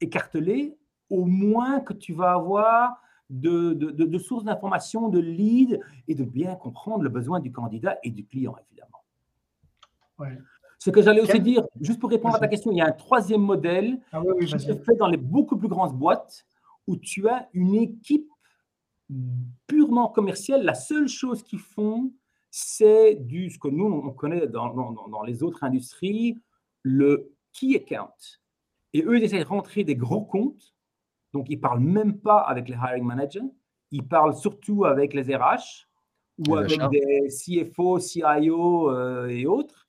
écartelée, 0.00 0.76
au 1.10 1.24
moins 1.24 1.80
que 1.80 1.92
tu 1.92 2.12
vas 2.12 2.32
avoir 2.32 3.00
de, 3.30 3.72
de, 3.72 4.18
sources 4.18 4.44
d'informations, 4.44 5.08
de 5.08 5.18
leads 5.18 5.78
et 6.08 6.14
de 6.14 6.24
bien 6.24 6.54
comprendre 6.54 7.02
le 7.02 7.08
besoin 7.08 7.40
du 7.40 7.52
candidat 7.52 7.98
et 8.02 8.10
du 8.10 8.24
client, 8.24 8.54
évidemment. 8.66 10.44
Ce 10.78 10.90
que 10.90 11.02
j'allais 11.02 11.20
aussi 11.20 11.40
dire, 11.40 11.66
juste 11.80 11.98
pour 11.98 12.10
répondre 12.10 12.34
à 12.34 12.38
ta 12.38 12.48
question, 12.48 12.70
il 12.70 12.78
y 12.78 12.82
a 12.82 12.86
un 12.86 12.92
troisième 12.92 13.40
modèle 13.40 14.00
ah 14.12 14.20
qui 14.38 14.46
se 14.48 14.74
fait 14.74 14.96
dans 14.96 15.08
les 15.08 15.16
beaucoup 15.16 15.56
plus 15.56 15.68
grandes 15.68 15.96
boîtes 15.96 16.46
où 16.86 16.96
tu 16.96 17.28
as 17.28 17.48
une 17.54 17.74
équipe 17.74 18.28
purement 19.66 20.08
commerciale. 20.08 20.62
La 20.62 20.74
seule 20.74 21.08
chose 21.08 21.42
qu'ils 21.42 21.58
font, 21.58 22.12
c'est 22.50 23.14
du 23.14 23.50
ce 23.50 23.58
que 23.58 23.68
nous 23.68 23.84
on 23.84 24.10
connaît 24.10 24.46
dans, 24.46 24.72
dans, 24.74 25.08
dans, 25.08 25.22
les 25.22 25.42
autres 25.42 25.64
industries, 25.64 26.36
le 26.82 27.32
key 27.52 27.76
account. 27.76 28.12
Et 28.92 29.02
eux, 29.02 29.18
ils 29.18 29.24
essaient 29.24 29.40
de 29.40 29.48
rentrer 29.48 29.84
des 29.84 29.96
gros 29.96 30.22
comptes 30.22 30.73
donc, 31.34 31.50
ils 31.50 31.56
ne 31.56 31.60
parlent 31.60 31.80
même 31.80 32.20
pas 32.20 32.38
avec 32.38 32.68
les 32.68 32.76
hiring 32.76 33.04
managers. 33.04 33.50
Ils 33.90 34.06
parlent 34.06 34.36
surtout 34.36 34.84
avec 34.84 35.12
les 35.12 35.34
RH 35.34 35.88
ou 36.46 36.54
avec 36.54 36.80
des 36.90 37.28
CFO, 37.28 37.98
CIO 37.98 38.90
euh, 38.90 39.26
et 39.26 39.44
autres. 39.44 39.88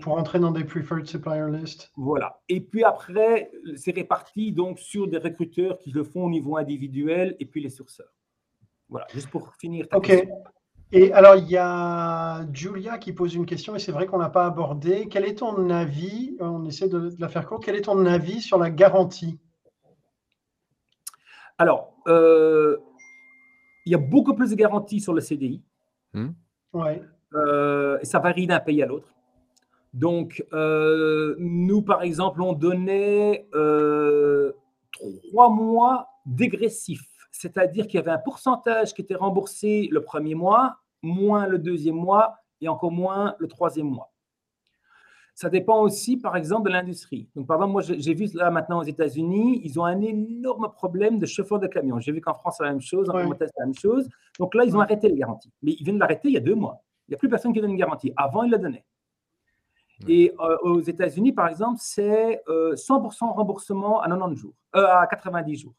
pour 0.00 0.14
entrer 0.16 0.40
dans 0.40 0.52
des 0.52 0.64
preferred 0.64 1.06
supplier 1.06 1.50
list. 1.50 1.92
Voilà. 1.96 2.40
Et 2.48 2.62
puis 2.62 2.82
après, 2.82 3.50
c'est 3.76 3.94
réparti 3.94 4.52
donc 4.52 4.78
sur 4.78 5.06
des 5.06 5.18
recruteurs 5.18 5.78
qui 5.78 5.90
le 5.90 6.02
font 6.02 6.24
au 6.24 6.30
niveau 6.30 6.56
individuel 6.56 7.36
et 7.40 7.44
puis 7.44 7.62
les 7.62 7.70
sourceurs. 7.70 8.14
Voilà, 8.88 9.06
juste 9.12 9.28
pour 9.28 9.54
finir. 9.54 9.86
ok. 9.92 10.26
Et 10.92 11.12
alors, 11.12 11.34
il 11.34 11.48
y 11.48 11.56
a 11.56 12.46
Julia 12.52 12.96
qui 12.98 13.12
pose 13.12 13.34
une 13.34 13.44
question, 13.44 13.74
et 13.74 13.80
c'est 13.80 13.90
vrai 13.90 14.06
qu'on 14.06 14.18
n'a 14.18 14.30
pas 14.30 14.46
abordé. 14.46 15.08
Quel 15.10 15.24
est 15.24 15.38
ton 15.38 15.68
avis, 15.68 16.36
on 16.38 16.64
essaie 16.64 16.88
de, 16.88 17.12
la 17.18 17.28
faire 17.28 17.44
courte, 17.46 17.64
quel 17.64 17.74
est 17.74 17.82
ton 17.82 18.06
avis 18.06 18.40
sur 18.40 18.56
la 18.56 18.70
garantie? 18.70 19.40
Alors, 21.58 21.94
euh, 22.06 22.76
il 23.84 23.92
y 23.92 23.94
a 23.94 23.98
beaucoup 23.98 24.34
plus 24.34 24.50
de 24.50 24.56
garanties 24.56 25.00
sur 25.00 25.14
le 25.14 25.20
CDI. 25.20 25.62
Hmm. 26.12 26.30
Ouais. 26.72 27.02
Euh, 27.34 27.98
ça 28.02 28.18
varie 28.18 28.46
d'un 28.46 28.60
pays 28.60 28.82
à 28.82 28.86
l'autre. 28.86 29.12
Donc, 29.92 30.44
euh, 30.52 31.34
nous, 31.38 31.82
par 31.82 32.02
exemple, 32.02 32.42
on 32.42 32.52
donnait 32.52 33.48
trois 35.00 35.50
mois 35.50 36.08
dégressifs 36.26 37.16
c'est-à-dire 37.36 37.86
qu'il 37.86 37.98
y 37.98 38.02
avait 38.02 38.10
un 38.10 38.18
pourcentage 38.18 38.94
qui 38.94 39.02
était 39.02 39.14
remboursé 39.14 39.88
le 39.92 40.00
premier 40.02 40.34
mois, 40.34 40.76
moins 41.02 41.46
le 41.46 41.58
deuxième 41.58 41.96
mois 41.96 42.36
et 42.60 42.68
encore 42.68 42.90
moins 42.90 43.34
le 43.38 43.46
troisième 43.46 43.88
mois. 43.88 44.10
Ça 45.36 45.50
dépend 45.50 45.82
aussi, 45.82 46.16
par 46.16 46.34
exemple, 46.34 46.66
de 46.66 46.72
l'industrie. 46.72 47.28
Donc, 47.36 47.46
par 47.46 47.58
exemple, 47.58 47.72
moi, 47.72 47.82
j'ai 47.82 48.14
vu 48.14 48.26
là 48.32 48.50
maintenant 48.50 48.78
aux 48.78 48.84
États-Unis, 48.84 49.60
ils 49.62 49.78
ont 49.78 49.84
un 49.84 50.00
énorme 50.00 50.72
problème 50.72 51.18
de 51.18 51.26
chauffeurs 51.26 51.60
de 51.60 51.66
camions. 51.66 52.00
J'ai 52.00 52.10
vu 52.10 52.22
qu'en 52.22 52.32
France, 52.32 52.54
c'est 52.56 52.64
la 52.64 52.70
même 52.70 52.80
chose, 52.80 53.10
en 53.10 53.14
ouais. 53.14 53.36
c'est 53.38 53.50
la 53.58 53.66
même 53.66 53.74
chose. 53.74 54.08
Donc 54.38 54.54
là, 54.54 54.64
ils 54.64 54.74
ont 54.74 54.80
arrêté 54.80 55.10
les 55.10 55.16
garanties. 55.16 55.52
Mais 55.60 55.72
ils 55.72 55.84
viennent 55.84 55.96
de 55.96 56.00
l'arrêter 56.00 56.28
il 56.28 56.34
y 56.34 56.38
a 56.38 56.40
deux 56.40 56.54
mois. 56.54 56.82
Il 57.06 57.10
n'y 57.10 57.16
a 57.16 57.18
plus 57.18 57.28
personne 57.28 57.52
qui 57.52 57.60
donne 57.60 57.72
une 57.72 57.76
garantie. 57.76 58.14
Avant, 58.16 58.44
ils 58.44 58.50
la 58.50 58.56
donnaient. 58.56 58.86
Et 60.08 60.32
euh, 60.40 60.56
aux 60.62 60.80
États-Unis, 60.80 61.34
par 61.34 61.48
exemple, 61.48 61.80
c'est 61.82 62.42
100% 62.48 62.48
euh, 62.48 63.30
remboursement 63.32 64.00
à 64.00 64.08
90 64.08 64.40
jours, 64.40 64.54
euh, 64.74 64.86
à 64.86 65.06
90 65.06 65.56
jours. 65.60 65.74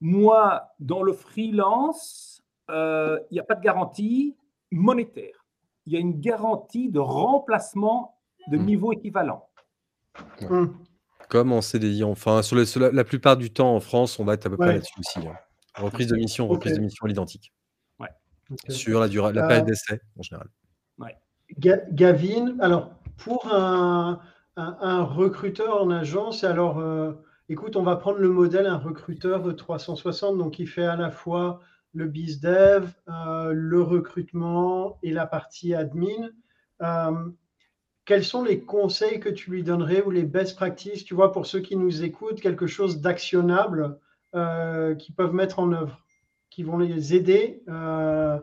Moi, 0.00 0.62
dans 0.80 1.02
le 1.02 1.12
freelance, 1.12 2.42
il 2.70 3.26
n'y 3.32 3.38
a 3.38 3.44
pas 3.44 3.54
de 3.54 3.62
garantie 3.62 4.34
monétaire. 4.70 5.37
Il 5.88 5.94
y 5.94 5.96
a 5.96 6.00
une 6.00 6.20
garantie 6.20 6.90
de 6.90 6.98
remplacement 6.98 8.14
de 8.48 8.58
hmm. 8.58 8.64
niveau 8.66 8.92
équivalent. 8.92 9.48
Hmm. 10.42 10.66
Comme 11.30 11.50
en 11.50 11.62
CDI, 11.62 12.04
enfin, 12.04 12.42
sur, 12.42 12.56
la, 12.56 13.04
plupart 13.04 13.38
du 13.38 13.50
temps 13.50 13.74
en 13.74 13.80
France, 13.80 14.18
on 14.18 14.24
va 14.26 14.34
être 14.34 14.44
à 14.44 14.50
peu 14.50 14.58
près 14.58 14.74
là-dessus 14.74 14.98
aussi. 14.98 15.26
Hein. 15.26 15.32
Reprise 15.76 16.08
de 16.08 16.16
mission, 16.16 16.46
reprise 16.46 16.74
de 16.74 16.80
mission 16.80 17.06
à 17.06 17.08
l'identique. 17.08 17.54
Sur 18.68 19.00
la, 19.00 19.08
durée, 19.08 19.32
la 19.32 19.46
période 19.46 19.64
euh, 19.64 19.68
d'essai 19.68 20.00
en 20.18 20.22
général. 20.22 20.48
Gavin, 21.58 22.58
alors 22.60 22.90
pour 23.16 23.46
un, 23.50 24.20
recruteur 24.56 25.82
en 25.82 25.90
agence, 25.90 26.44
alors 26.44 26.78
euh, 26.78 27.12
écoute, 27.48 27.76
on 27.76 27.82
va 27.82 27.96
prendre 27.96 28.18
le 28.18 28.28
modèle, 28.28 28.66
un 28.66 28.76
recruteur 28.76 29.54
360, 29.56 30.36
donc 30.36 30.54
qui 30.54 30.66
fait 30.66 30.84
à 30.84 30.96
la 30.96 31.10
fois 31.10 31.60
le 31.94 32.06
BizDev, 32.06 32.88
euh, 33.08 33.52
le 33.52 33.82
recrutement 33.82 34.98
et 35.02 35.12
la 35.12 35.26
partie 35.26 35.74
admin. 35.74 36.30
Euh, 36.82 37.28
quels 38.04 38.24
sont 38.24 38.42
les 38.42 38.60
conseils 38.60 39.20
que 39.20 39.28
tu 39.28 39.50
lui 39.50 39.62
donnerais 39.62 40.02
ou 40.02 40.10
les 40.10 40.22
best 40.22 40.56
practices, 40.56 41.04
tu 41.04 41.14
vois, 41.14 41.32
pour 41.32 41.46
ceux 41.46 41.60
qui 41.60 41.76
nous 41.76 42.04
écoutent, 42.04 42.40
quelque 42.40 42.66
chose 42.66 43.00
d'actionnable 43.00 43.98
euh, 44.34 44.94
qu'ils 44.94 45.14
peuvent 45.14 45.34
mettre 45.34 45.58
en 45.58 45.72
œuvre, 45.72 46.04
qui 46.50 46.62
vont 46.62 46.78
les 46.78 47.14
aider 47.14 47.62
à, 47.68 48.42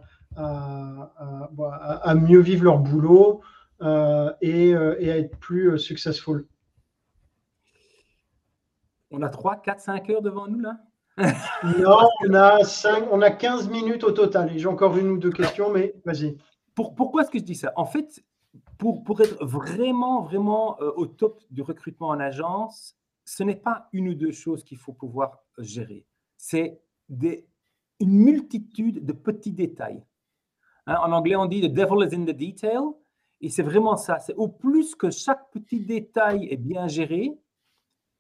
mieux 2.16 2.42
vivre 2.42 2.66
leur 2.66 2.80
boulot 2.80 3.42
et, 4.42 4.70
et, 4.70 5.12
à 5.12 5.18
être 5.18 5.38
plus 5.38 5.80
successful? 5.80 6.48
On 9.12 9.22
a 9.22 9.30
3, 9.30 9.62
4, 9.62 9.80
5 9.80 10.10
heures 10.10 10.22
devant 10.22 10.48
nous 10.48 10.60
là? 10.60 10.78
Non, 11.18 12.10
on 12.28 12.34
a, 12.34 12.64
5, 12.64 13.08
on 13.12 13.22
a 13.22 13.32
15 13.32 13.70
minutes 13.70 14.04
au 14.04 14.12
total. 14.12 14.54
Et 14.54 14.60
j'ai 14.60 14.68
encore 14.68 14.98
une 14.98 15.10
ou 15.10 15.18
deux 15.18 15.32
questions, 15.32 15.72
mais 15.72 15.96
vas-y. 16.06 16.38
Pour, 16.74 16.94
pourquoi 16.94 17.22
est-ce 17.22 17.32
que 17.32 17.40
je 17.40 17.44
dis 17.44 17.56
ça? 17.56 17.72
En 17.76 17.86
fait, 17.86 18.24
pour, 18.78 19.04
pour 19.04 19.22
être 19.22 19.44
vraiment, 19.44 20.22
vraiment 20.22 20.80
euh, 20.82 20.92
au 20.96 21.06
top 21.06 21.42
du 21.52 21.62
recrutement 21.62 22.10
en 22.10 22.20
agence, 22.20 22.98
ce 23.24 23.44
n'est 23.44 23.56
pas 23.56 23.88
une 23.94 24.10
ou 24.10 24.14
deux 24.14 24.32
choses 24.32 24.64
qu'il 24.64 24.78
faut 24.78 24.94
pouvoir 24.94 25.40
gérer. 25.58 26.06
C'est 26.38 26.82
une 27.10 27.44
multitude 28.00 29.06
de 29.06 29.14
petits 29.14 29.54
détails. 29.54 30.04
Hein, 30.86 30.98
en 31.02 31.12
anglais, 31.12 31.36
on 31.36 31.46
dit 31.46 31.62
The 31.62 31.74
devil 31.74 32.06
is 32.06 32.16
in 32.16 32.26
the 32.26 32.36
detail. 32.36 32.82
Et 33.42 33.50
c'est 33.50 33.64
vraiment 33.64 33.98
ça. 33.98 34.20
C'est 34.20 34.36
au 34.36 34.48
plus 34.48 34.96
que 34.96 35.10
chaque 35.10 35.52
petit 35.52 35.80
détail 35.80 36.48
est 36.50 36.58
bien 36.58 36.88
géré, 36.88 37.38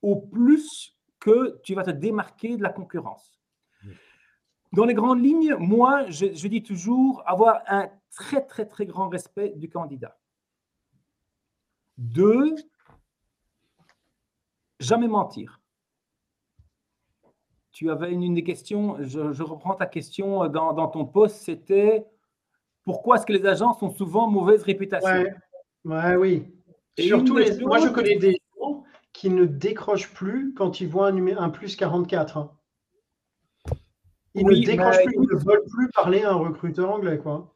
au 0.02 0.16
plus 0.18 0.95
que 1.26 1.60
tu 1.64 1.74
vas 1.74 1.84
te 1.84 1.90
démarquer 1.90 2.56
de 2.56 2.62
la 2.62 2.70
concurrence. 2.70 3.42
Dans 4.74 4.86
les 4.86 4.94
grandes 4.94 5.24
lignes, 5.24 5.56
moi, 5.56 6.08
je, 6.12 6.48
dis 6.48 6.62
toujours 6.62 7.24
avoir 7.26 7.64
un 7.66 7.90
très, 8.12 8.46
très, 8.46 8.68
très 8.68 8.86
grand 8.86 9.10
respect 9.10 9.54
du 9.56 9.68
candidat. 9.68 10.20
Deux, 11.98 12.54
jamais 14.80 15.08
mentir. 15.08 15.62
Tu 17.72 17.90
avais 17.90 18.12
une, 18.12 18.36
des 18.36 18.44
questions, 18.44 18.98
je, 19.00 19.42
reprends 19.42 19.74
ta 19.74 19.88
question 19.88 20.48
dans, 20.48 20.88
ton 20.90 21.06
poste, 21.06 21.38
c'était 21.38 22.06
pourquoi 22.84 23.16
est-ce 23.16 23.26
que 23.26 23.34
les 23.34 23.48
agents 23.48 23.76
ont 23.82 23.90
souvent 23.90 24.30
mauvaise 24.30 24.62
réputation? 24.62 25.26
Ouais. 25.86 26.16
oui. 26.18 26.54
Surtout, 27.00 27.38
les, 27.38 27.58
moi 27.62 27.80
je 27.80 27.88
connais 27.88 28.16
des 28.16 28.40
qui 29.26 29.32
ne 29.32 29.46
décrochent 29.46 30.14
plus 30.14 30.54
quand 30.54 30.82
ils 30.82 30.88
voient 30.88 31.08
un, 31.08 31.38
un 31.38 31.50
plus 31.50 31.76
44. 31.76 32.38
Hein. 32.38 32.52
Ils 34.36 34.46
ne 34.46 34.64
décrochent 34.64 35.04
plus, 35.04 35.16
ils 35.16 35.22
ne 35.22 35.44
veulent 35.44 35.66
plus 35.68 35.90
parler 35.90 36.22
à 36.22 36.30
un 36.30 36.36
recruteur 36.36 36.92
anglais. 36.92 37.18
Quoi. 37.18 37.52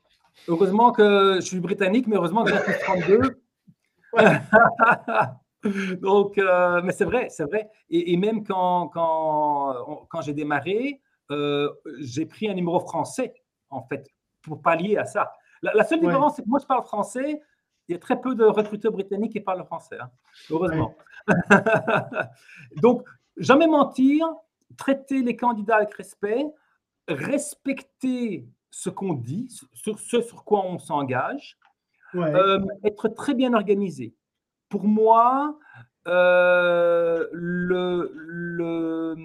Heureusement 0.47 0.91
que 0.91 1.36
je 1.36 1.41
suis 1.41 1.59
britannique, 1.59 2.07
mais 2.07 2.15
heureusement 2.15 2.43
que 2.43 2.49
j'ai 2.49 2.59
plus 2.59 2.80
32. 2.80 3.22
Donc, 6.01 6.39
euh, 6.39 6.82
mais 6.84 6.91
c'est 6.91 7.05
vrai, 7.05 7.28
c'est 7.30 7.43
vrai. 7.43 7.70
Et, 7.91 8.17
même 8.17 8.43
quand, 8.43 8.88
quand, 8.88 10.07
quand 10.09 10.22
j'ai 10.22 10.34
démarré, 10.34 11.03
euh, 11.30 11.70
j'ai 11.99 12.26
pris 12.26 12.49
un 12.49 12.55
numéro 12.55 12.80
français, 12.80 13.36
en 13.70 13.84
fait, 13.84 14.07
pour 14.41 14.63
pallier 14.63 14.97
à 14.97 15.05
ça. 15.05 15.36
La, 15.61 15.84
seule 15.84 15.99
différence, 15.99 16.36
c'est 16.36 16.41
que 16.41 16.49
moi, 16.49 16.57
je 16.59 16.65
parle 16.65 16.84
français. 16.84 17.39
Il 17.90 17.94
y 17.94 17.96
a 17.96 18.00
très 18.00 18.22
peu 18.22 18.36
de 18.36 18.44
recruteurs 18.46 18.92
britanniques 18.92 19.32
qui 19.32 19.40
parlent 19.40 19.66
français, 19.66 19.98
hein, 20.00 20.12
heureusement. 20.52 20.96
Donc, 22.76 23.04
jamais 23.36 23.66
mentir, 23.66 24.28
traiter 24.78 25.24
les 25.24 25.36
candidats 25.36 25.78
avec 25.78 25.96
respect, 25.96 26.46
respecter 27.08 28.48
ce 28.70 28.92
qu'on 28.92 29.14
dit, 29.14 29.50
sur 29.74 30.00
ce 30.00 30.22
sur 30.22 30.44
quoi 30.44 30.64
on 30.64 30.78
s'engage, 30.78 31.58
euh, 32.14 32.64
être 32.84 33.08
très 33.08 33.34
bien 33.34 33.56
organisé. 33.56 34.14
Pour 34.70 34.84
moi, 34.84 35.58
euh, 36.08 37.28
le, 37.32 38.12
le, 38.14 39.16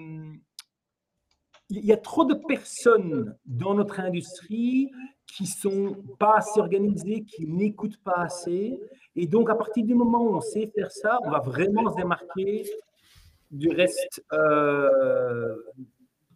il 1.69 1.85
y 1.85 1.93
a 1.93 1.97
trop 1.97 2.25
de 2.25 2.33
personnes 2.33 3.37
dans 3.45 3.75
notre 3.75 3.99
industrie 3.99 4.91
qui 5.27 5.45
sont 5.45 5.95
pas 6.19 6.35
assez 6.37 6.59
organisés, 6.59 7.23
qui 7.23 7.45
n'écoutent 7.47 8.01
pas 8.03 8.17
assez. 8.17 8.79
Et 9.15 9.27
donc, 9.27 9.49
à 9.49 9.55
partir 9.55 9.83
du 9.83 9.95
moment 9.95 10.21
où 10.21 10.35
on 10.35 10.41
sait 10.41 10.71
faire 10.73 10.91
ça, 10.91 11.19
on 11.23 11.29
va 11.29 11.39
vraiment 11.39 11.89
se 11.91 11.95
démarquer 11.95 12.65
du 13.51 13.69
reste, 13.69 14.23
euh, 14.33 15.55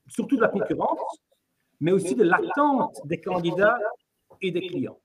surtout 0.07 0.35
de 0.35 0.41
la 0.41 0.47
concurrence, 0.47 0.99
mais 1.79 1.91
aussi 1.91 2.15
de 2.15 2.23
l'attente 2.23 2.99
des 3.05 3.19
candidats 3.19 3.77
et 4.41 4.51
des 4.51 4.61
clients. 4.61 4.99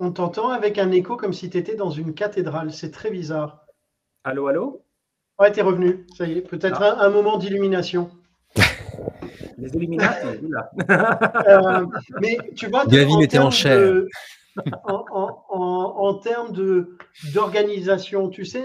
On 0.00 0.10
t'entend 0.10 0.50
avec 0.50 0.78
un 0.78 0.90
écho 0.90 1.16
comme 1.16 1.32
si 1.32 1.50
tu 1.50 1.58
étais 1.58 1.76
dans 1.76 1.90
une 1.90 2.14
cathédrale. 2.14 2.72
C'est 2.72 2.90
très 2.90 3.10
bizarre. 3.10 3.64
Allô, 4.24 4.48
allô? 4.48 4.82
Ouais, 5.38 5.52
tu 5.52 5.60
es 5.60 5.62
revenu. 5.62 6.06
Ça 6.16 6.26
y 6.26 6.38
est, 6.38 6.42
peut-être 6.42 6.82
ah. 6.82 7.04
un 7.04 7.10
moment 7.10 7.38
d'illumination. 7.38 8.10
Les 9.58 9.68
Illuminati, 9.74 10.26
euh, 10.90 11.86
mais 12.20 12.38
tu 12.56 12.68
vois, 12.68 12.86
Gavin 12.86 13.20
était 13.20 13.38
en 13.38 13.50
chair. 13.50 14.04
en, 14.84 16.14
termes 16.22 16.52
de, 16.52 16.96
d'organisation, 17.32 18.28
tu 18.28 18.44
sais, 18.44 18.64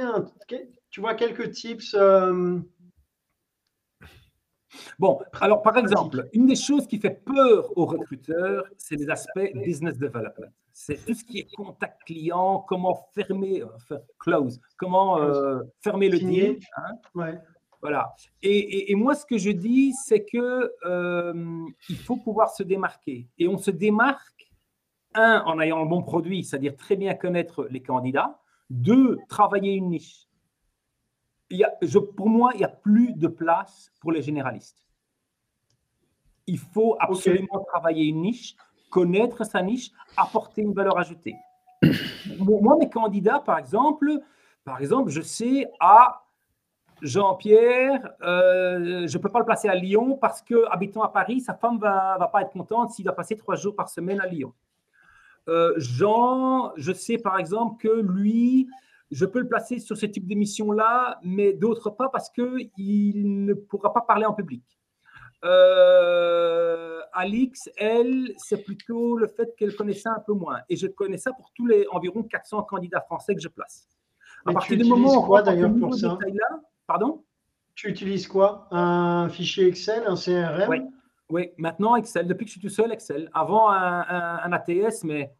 tu 0.89 1.01
vois 1.01 1.13
quelques 1.15 1.51
tips. 1.51 1.95
Euh, 1.95 2.59
bon, 4.97 5.19
alors 5.39 5.61
par 5.61 5.77
exemple, 5.77 6.27
une 6.33 6.47
des 6.47 6.55
choses 6.55 6.87
qui 6.87 6.99
fait 6.99 7.21
peur 7.25 7.77
aux 7.77 7.85
recruteurs, 7.85 8.65
c'est 8.77 8.95
les 8.95 9.09
aspects 9.09 9.51
business 9.53 9.97
development. 9.97 10.51
C'est 10.73 11.05
tout 11.05 11.13
ce 11.13 11.23
qui 11.23 11.39
est 11.39 11.47
contact 11.55 12.03
client, 12.05 12.65
comment 12.67 13.09
fermer, 13.13 13.63
euh, 13.63 13.97
close, 14.17 14.59
comment 14.77 15.17
fermer 15.81 16.09
le 16.09 16.19
deal. 16.19 16.59
Hein. 16.77 16.93
ouais. 17.15 17.39
Voilà. 17.81 18.13
Et, 18.41 18.93
moi, 18.95 19.15
ce 19.15 19.25
que 19.25 19.37
je 19.37 19.51
dis, 19.51 19.93
c'est 19.93 20.25
que 20.25 20.73
euh, 20.85 21.65
il 21.87 21.97
faut 21.97 22.17
pouvoir 22.17 22.49
se 22.49 22.63
démarquer. 22.63 23.27
Et 23.37 23.47
on 23.47 23.57
se 23.57 23.71
démarque, 23.71 24.51
un, 25.15 25.41
en 25.45 25.59
ayant 25.59 25.81
un 25.81 25.85
bon 25.85 26.03
produit, 26.03 26.43
c'est-à-dire 26.43 26.75
très 26.75 26.95
bien 26.95 27.13
connaître 27.15 27.67
les 27.69 27.81
candidats. 27.81 28.39
Deux, 28.69 29.17
travailler 29.27 29.73
une 29.73 29.89
niche. 29.89 30.27
Il 31.49 31.57
y 31.57 31.63
a, 31.63 31.73
je, 31.81 31.97
pour 31.97 32.29
moi, 32.29 32.51
il 32.53 32.57
n'y 32.57 32.65
a 32.65 32.69
plus 32.69 33.13
de 33.13 33.27
place 33.27 33.91
pour 34.01 34.11
les 34.11 34.21
généralistes. 34.21 34.85
Il 36.45 36.59
faut 36.59 36.95
absolument 36.99 37.63
travailler 37.67 38.05
une 38.05 38.21
niche, 38.21 38.55
connaître 38.91 39.43
sa 39.45 39.61
niche, 39.61 39.91
apporter 40.17 40.61
une 40.61 40.73
valeur 40.73 40.97
ajoutée. 40.97 41.35
Moi, 42.39 42.77
mes 42.77 42.89
candidats, 42.89 43.39
par 43.39 43.57
exemple, 43.57 44.19
par 44.63 44.79
exemple, 44.79 45.09
je 45.09 45.21
sais 45.21 45.65
à 45.79 46.23
Jean-Pierre, 47.01 48.13
euh, 48.21 49.07
je 49.07 49.17
ne 49.17 49.21
peux 49.21 49.29
pas 49.29 49.39
le 49.39 49.45
placer 49.45 49.67
à 49.67 49.75
Lyon 49.75 50.17
parce 50.19 50.41
que 50.41 50.65
habitant 50.69 51.01
à 51.01 51.09
Paris, 51.09 51.41
sa 51.41 51.53
femme 51.53 51.79
va, 51.79 52.17
va 52.19 52.27
pas 52.27 52.41
être 52.41 52.51
contente 52.51 52.91
s'il 52.91 53.05
doit 53.05 53.15
passer 53.15 53.35
trois 53.37 53.55
jours 53.55 53.75
par 53.75 53.89
semaine 53.89 54.19
à 54.19 54.27
Lyon. 54.27 54.53
Euh, 55.47 55.73
Jean, 55.77 56.71
je 56.75 56.91
sais 56.91 57.17
par 57.17 57.39
exemple 57.39 57.81
que 57.81 58.01
lui, 58.01 58.67
je 59.11 59.25
peux 59.25 59.39
le 59.39 59.47
placer 59.47 59.79
sur 59.79 59.97
ce 59.97 60.05
type 60.05 60.27
d'émission-là, 60.27 61.19
mais 61.23 61.53
d'autres 61.53 61.89
pas 61.89 62.09
parce 62.09 62.29
qu'il 62.29 63.45
ne 63.45 63.53
pourra 63.53 63.93
pas 63.93 64.01
parler 64.01 64.25
en 64.25 64.33
public. 64.33 64.63
Euh, 65.43 66.99
Alix, 67.13 67.69
elle, 67.77 68.33
c'est 68.37 68.63
plutôt 68.63 69.17
le 69.17 69.27
fait 69.27 69.55
qu'elle 69.57 69.75
connaissait 69.75 70.09
un 70.09 70.19
peu 70.19 70.33
moins. 70.33 70.59
Et 70.69 70.75
je 70.75 70.87
connais 70.87 71.17
ça 71.17 71.31
pour 71.31 71.51
tous 71.55 71.65
les 71.65 71.87
environ 71.91 72.23
400 72.23 72.63
candidats 72.63 73.01
français 73.01 73.33
que 73.35 73.41
je 73.41 73.47
place. 73.47 73.87
À 74.45 74.53
partir 74.53 74.77
du 74.77 74.83
moment 74.83 75.21
quoi 75.23 75.41
d'ailleurs 75.41 75.71
pour 75.79 75.93
ça? 75.95 76.17
Pardon? 76.89 77.23
Tu 77.75 77.87
utilises 77.87 78.27
quoi? 78.27 78.67
Un 78.71 79.29
fichier 79.29 79.67
Excel, 79.67 80.05
un 80.07 80.15
CRM 80.15 80.67
oui. 80.67 80.81
oui, 81.29 81.51
maintenant 81.59 81.95
Excel. 81.95 82.25
Depuis 82.25 82.45
que 82.45 82.49
je 82.49 82.53
suis 82.53 82.67
tout 82.67 82.73
seul, 82.73 82.91
Excel. 82.91 83.29
Avant 83.31 83.69
un, 83.69 84.51
ATS, 84.51 85.03
mais 85.03 85.31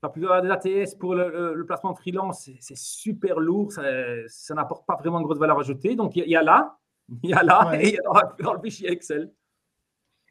pas 0.00 0.08
plus 0.08 0.28
des 0.42 0.50
ATS 0.50 0.94
pour 0.94 1.16
le, 1.16 1.64
placement 1.66 1.90
de 1.90 1.98
freelance, 1.98 2.48
c'est 2.60 2.76
super 2.76 3.40
lourd, 3.40 3.72
ça, 3.72 4.54
n'apporte 4.54 4.86
pas 4.86 4.94
vraiment 4.94 5.18
de 5.18 5.24
grosse 5.24 5.40
valeur 5.40 5.58
ajoutée. 5.58 5.96
Donc 5.96 6.14
il 6.14 6.28
y, 6.28 6.36
a 6.36 6.44
là, 6.44 6.78
il 7.24 7.30
y 7.30 7.34
a 7.34 7.42
là 7.42 7.72
et 7.80 7.88
il 7.88 7.94
y 7.94 7.98
a 7.98 8.34
dans, 8.38 8.52
le 8.54 8.60
fichier 8.60 8.92
Excel. 8.92 9.32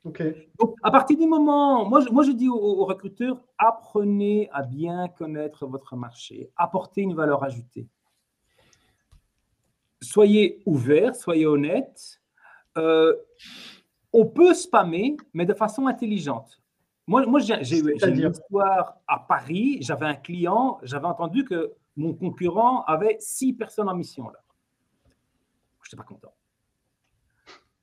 Ok. 0.06 0.24
Donc, 0.58 0.76
à 0.82 0.92
partir 0.92 1.18
du 1.18 1.28
moment, 1.28 1.84
moi 1.84 2.00
je, 2.00 2.08
moi 2.08 2.24
je 2.24 2.32
dis 2.32 2.48
aux, 2.48 2.86
recruteurs, 2.86 3.44
apprenez 3.58 4.50
à 4.54 4.64
bien 4.64 5.10
connaître 5.10 5.68
votre 5.68 5.98
marché, 5.98 6.52
apportez 6.56 7.02
une 7.02 7.16
valeur 7.16 7.44
ajoutée. 7.44 7.90
Soyez 10.06 10.62
ouvert, 10.66 11.16
soyez 11.16 11.46
honnête. 11.46 12.22
Euh, 12.78 13.16
on 14.14 14.26
peut 14.26 14.54
spammer, 14.54 15.18
mais 15.34 15.46
de 15.46 15.54
façon 15.54 15.88
intelligente. 15.88 16.62
Moi, 17.08 17.26
moi 17.26 17.40
j'ai 17.40 17.80
une 17.80 18.32
histoire 18.32 18.98
à 19.08 19.20
Paris, 19.20 19.78
j'avais 19.82 20.06
un 20.06 20.16
client, 20.16 20.80
j'avais 20.84 21.06
entendu 21.06 21.44
que 21.46 21.74
mon 21.96 22.14
concurrent 22.14 22.84
avait 22.84 23.18
six 23.20 23.54
personnes 23.54 23.90
en 23.90 23.96
mission 23.96 24.30
là. 24.30 24.40
Je 25.84 25.90
n'étais 25.90 25.98
pas 25.98 26.04
content. 26.04 26.34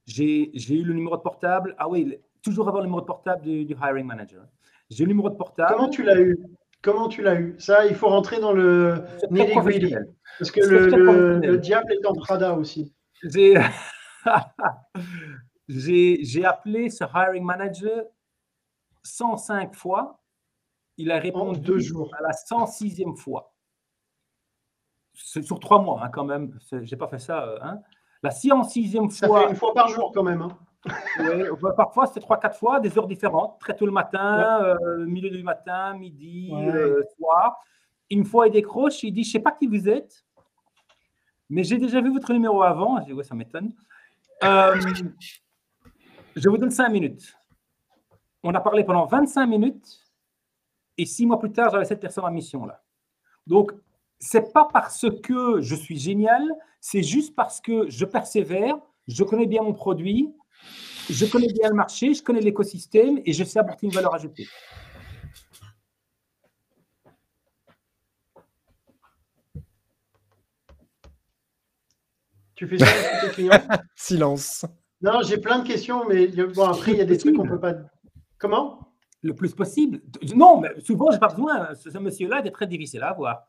J'ai 0.07 0.51
eu 0.75 0.83
le 0.83 0.95
numéro 0.95 1.17
de 1.17 1.23
portable. 1.23 1.75
Ah 1.79 1.89
oui, 1.89 2.19
toujours 2.43 2.69
avoir 2.69 2.83
le 2.83 2.89
numéro 2.89 3.01
de 3.01 3.07
portable 3.07 3.43
du, 3.43 3.77
hiring 3.81 4.05
manager. 4.05 4.45
J'ai 4.91 5.05
eu 5.05 5.07
le 5.07 5.13
numéro 5.13 5.31
de 5.31 5.37
portable. 5.37 5.75
Comment 5.75 5.89
tu 5.89 6.03
l'as 6.03 6.19
eu? 6.19 6.37
Comment 6.83 7.09
tu 7.09 7.23
l'as 7.23 7.37
eu? 7.37 7.55
Ça, 7.59 7.87
il 7.87 7.95
faut 7.95 8.09
rentrer 8.09 8.41
dans 8.41 8.53
le 8.53 9.05
nitty 9.31 9.95
Parce 10.39 10.51
que 10.51 10.61
le, 10.61 11.39
le, 11.39 11.59
diable 11.59 11.93
est 11.93 12.05
en 12.05 12.13
Prada 12.13 12.55
aussi. 12.55 12.93
J'ai 13.23 13.55
appelé 16.45 16.91
ce 16.91 17.05
hiring 17.05 17.45
manager 17.45 18.05
105 19.05 19.75
fois. 19.75 20.21
Il 20.97 21.13
a 21.13 21.19
répondu 21.19 21.61
deux 21.61 21.79
jours. 21.79 22.11
à 22.19 22.23
la 22.23 22.33
106e 22.33 23.17
fois. 23.17 23.55
Sur 25.15 25.61
trois 25.61 25.81
mois, 25.81 26.03
hein, 26.03 26.09
quand 26.09 26.25
même. 26.25 26.59
Je 26.71 26.79
n'ai 26.79 26.97
pas 26.97 27.09
fait 27.09 27.19
ça. 27.19 27.45
Euh, 27.45 27.59
hein. 27.63 27.81
La 28.23 28.31
106e 28.31 29.11
fois. 29.11 29.11
Ça 29.11 29.29
fait 29.29 29.51
une 29.51 29.57
fois 29.57 29.73
par 29.73 29.89
jour, 29.89 30.11
quand 30.13 30.25
même. 30.25 30.43
Hein. 30.43 30.59
Parfois, 31.77 32.07
c'était 32.07 32.21
trois, 32.21 32.39
quatre 32.39 32.59
fois, 32.59 32.81
des 32.81 32.97
heures 32.99 33.07
différentes. 33.07 33.59
Très 33.61 33.75
tôt 33.75 33.87
le 33.87 33.93
matin, 33.93 34.63
euh, 34.63 35.07
milieu 35.07 35.31
du 35.31 35.43
matin, 35.43 35.95
midi, 35.95 36.51
euh, 36.53 37.03
soir. 37.17 37.59
Une 38.11 38.25
fois, 38.25 38.49
il 38.49 38.53
décroche. 38.53 39.03
Il 39.03 39.13
dit 39.13 39.25
Je 39.25 39.29
ne 39.29 39.33
sais 39.33 39.41
pas 39.41 39.53
qui 39.53 39.67
vous 39.67 39.89
êtes, 39.89 40.25
mais 41.49 41.65
j'ai 41.65 41.79
déjà 41.79 42.01
vu 42.01 42.13
votre 42.13 42.33
numéro 42.33 42.63
avant. 42.63 43.01
Je 43.01 43.07
dis 43.07 43.13
Ouais, 43.13 43.25
ça 43.25 43.35
m'étonne. 43.35 43.73
je 44.43 46.49
vous 46.49 46.59
donne 46.59 46.71
cinq 46.71 46.89
minutes. 46.89 47.37
On 48.43 48.55
a 48.55 48.61
parlé 48.61 48.83
pendant 48.83 49.07
25 49.07 49.47
minutes 49.47 50.03
et 50.99 51.07
six 51.07 51.27
mois 51.27 51.39
plus 51.39 51.53
tard, 51.53 51.71
j'avais 51.71 51.85
cette 51.85 52.01
personne 52.01 52.25
en 52.25 52.31
mission 52.31 52.67
là. 52.67 52.83
Donc, 53.47 53.73
c'est 54.19 54.53
pas 54.53 54.69
parce 54.73 55.07
que 55.23 55.61
je 55.61 55.75
suis 55.75 55.99
génial, 55.99 56.43
c'est 56.81 57.03
juste 57.03 57.35
parce 57.35 57.61
que 57.61 57.89
je 57.89 58.05
persévère, 58.05 58.77
je 59.09 59.25
connais 59.25 59.47
bien 59.47 59.63
mon 59.63 59.73
produit, 59.73 60.33
je 61.11 61.27
connais 61.27 61.53
bien 61.53 61.69
le 61.69 61.75
marché, 61.75 62.15
je 62.15 62.23
connais 62.23 62.41
l'écosystème 62.41 63.21
et 63.25 63.33
je 63.33 63.45
sais 63.45 63.59
apporter 63.59 63.87
une 63.87 63.93
valeur 63.93 64.15
ajoutée. 64.15 64.47
Tu 72.55 72.69
fais 72.69 72.79
ça 72.79 72.87
avec 72.87 73.21
tes 73.23 73.35
clients? 73.35 73.67
Silence. 73.97 74.65
Non, 75.01 75.21
j'ai 75.23 75.39
plein 75.39 75.59
de 75.59 75.67
questions, 75.67 76.05
mais 76.09 76.29
bon, 76.29 76.65
après, 76.65 76.93
il 76.93 76.99
y 76.99 77.01
a 77.01 77.05
des 77.05 77.19
trucs 77.19 77.35
qu'on 77.35 77.45
ne 77.45 77.51
peut 77.51 77.61
pas 77.61 77.75
Comment? 78.39 78.95
Le 79.23 79.35
plus 79.35 79.53
possible. 79.53 80.01
Non, 80.35 80.61
mais 80.61 80.81
souvent, 80.81 81.11
je 81.11 81.17
n'ai 81.17 81.21
pas 81.21 81.29
besoin. 81.29 81.75
Ce, 81.75 81.97
monsieur-là 81.99 82.45
est 82.45 82.51
très 82.51 82.67
difficile 82.67 83.03
à 83.03 83.11
avoir. 83.11 83.45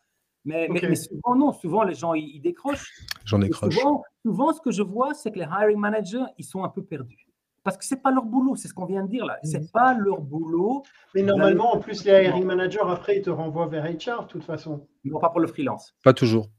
Mais, 0.45 0.67
mais, 0.69 0.95
souvent, 0.95 1.35
non. 1.35 1.53
Souvent, 1.53 1.83
les 1.83 1.93
gens, 1.93 2.13
ils, 2.13 2.41
décrochent. 2.41 2.91
J'en 3.25 3.39
décroche. 3.39 3.75
Souvent, 3.75 4.03
souvent, 4.25 4.53
ce 4.53 4.61
que 4.61 4.71
je 4.71 4.83
vois, 4.83 5.13
c'est 5.13 5.31
que 5.31 5.39
les 5.39 5.45
hiring 5.45 5.77
managers, 5.77 6.25
ils 6.37 6.45
sont 6.45 6.63
un 6.63 6.69
peu 6.69 6.83
perdus. 6.83 7.27
Parce 7.63 7.77
que 7.77 7.85
ce 7.85 7.95
n'est 7.95 8.01
pas 8.01 8.11
leur 8.11 8.25
boulot, 8.25 8.57
c'est 8.57 8.67
ce 8.67 8.73
qu'on 8.73 8.85
vient 8.85 9.03
de 9.03 9.09
dire 9.09 9.25
là. 9.25 9.39
Ce 9.43 9.57
n'est 9.57 9.67
pas 9.71 9.93
leur 9.93 10.19
boulot. 10.19 10.83
Mais 11.15 11.21
normalement, 11.21 11.73
en 11.73 11.79
plus, 11.79 12.03
les 12.03 12.11
hiring 12.11 12.43
managers, 12.43 12.81
après, 12.85 13.17
ils 13.17 13.21
te 13.21 13.29
renvoient 13.29 13.67
vers 13.67 13.85
HR, 13.85 14.23
de 14.23 14.27
toute 14.27 14.43
façon. 14.43 14.85
Non, 15.05 15.19
pas 15.19 15.29
pour 15.29 15.39
le 15.39 15.47
freelance. 15.47 15.95
Pas 16.03 16.13
toujours. 16.13 16.49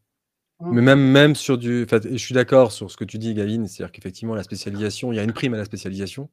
Hum. 0.61 0.73
Mais 0.73 0.81
même, 0.81 1.01
même 1.01 1.35
sur 1.35 1.59
du. 1.59 1.87
Je 1.91 2.17
suis 2.17 2.35
d'accord 2.35 2.73
sur 2.73 2.91
ce 2.91 2.97
que 2.97 3.05
tu 3.05 3.19
dis, 3.19 3.35
Gavin, 3.35 3.67
c'est-à-dire 3.67 3.93
qu'effectivement, 3.93 4.35
la 4.35 4.45
spécialisation, 4.45 5.13
il 5.13 5.17
y 5.17 5.19
a 5.19 5.25
une 5.25 5.35
prime 5.35 5.53
à 5.53 5.59
la 5.59 5.67
spécialisation. 5.67 6.31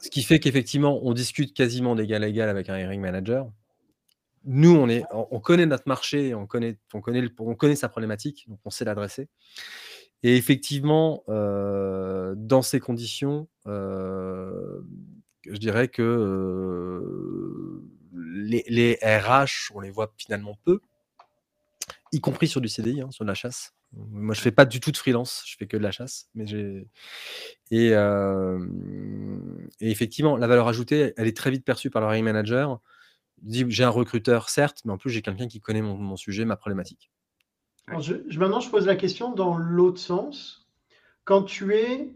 Ce 0.00 0.10
qui 0.10 0.22
fait 0.22 0.38
qu'effectivement, 0.38 1.00
on 1.02 1.14
discute 1.14 1.54
quasiment 1.54 1.94
d'égal 1.94 2.24
à 2.24 2.28
égal 2.28 2.48
avec 2.48 2.68
un 2.68 2.78
hiring 2.78 3.00
manager. 3.00 3.48
Nous, 4.48 5.02
on, 5.10 5.40
connaît 5.40 5.66
notre 5.66 5.88
marché, 5.88 6.32
on 6.32 6.46
connaît, 6.46 6.78
on 6.94 7.00
connaît, 7.00 7.28
on 7.38 7.56
connaît 7.56 7.74
sa 7.74 7.88
problématique, 7.88 8.44
donc 8.48 8.60
on 8.64 8.70
sait 8.70 8.84
l'adresser. 8.84 9.28
Et 10.22 10.36
effectivement, 10.36 11.24
euh, 11.28 12.34
dans 12.36 12.62
ces 12.62 12.78
conditions, 12.80 13.48
euh, 13.66 14.80
je 15.44 15.56
dirais 15.56 15.88
que 15.88 16.02
euh, 16.02 17.82
les, 18.12 18.98
RH, 19.02 19.72
on 19.74 19.80
les 19.80 19.90
voit 19.90 20.14
finalement 20.16 20.56
peu, 20.64 20.80
y 22.12 22.20
compris 22.20 22.46
sur 22.46 22.60
du 22.60 22.68
CDI, 22.68 23.00
hein, 23.02 23.10
sur 23.10 23.24
la 23.24 23.34
chasse. 23.34 23.72
Moi, 23.92 24.34
je 24.34 24.40
fais 24.40 24.52
pas 24.52 24.64
du 24.64 24.78
tout 24.80 24.92
de 24.92 24.96
freelance, 24.96 25.42
je 25.46 25.56
fais 25.58 25.66
que 25.66 25.76
de 25.76 25.82
la 25.82 25.90
chasse. 25.90 26.28
Et, 27.70 27.92
effectivement, 29.80 30.36
la 30.36 30.46
valeur 30.46 30.68
ajoutée, 30.68 31.14
elle 31.16 31.26
est 31.26 31.36
très 31.36 31.50
vite 31.50 31.64
perçue 31.64 31.90
par 31.90 32.02
le 32.02 32.08
hiring 32.08 32.24
manager. 32.24 32.80
J'ai 33.46 33.84
un 33.84 33.90
recruteur, 33.90 34.48
certes, 34.48 34.82
mais 34.84 34.92
en 34.92 34.98
plus, 34.98 35.10
j'ai 35.10 35.22
quelqu'un 35.22 35.46
qui 35.46 35.60
connaît 35.60 35.82
mon, 35.82 36.16
sujet, 36.16 36.44
ma 36.44 36.56
problématique. 36.56 37.10
je, 37.98 38.14
maintenant, 38.38 38.60
je 38.60 38.70
pose 38.70 38.86
la 38.86 38.96
question 38.96 39.32
dans 39.32 39.56
l'autre 39.56 40.00
sens. 40.00 40.68
Quand 41.24 41.42
tu 41.42 41.74
es 41.74 42.14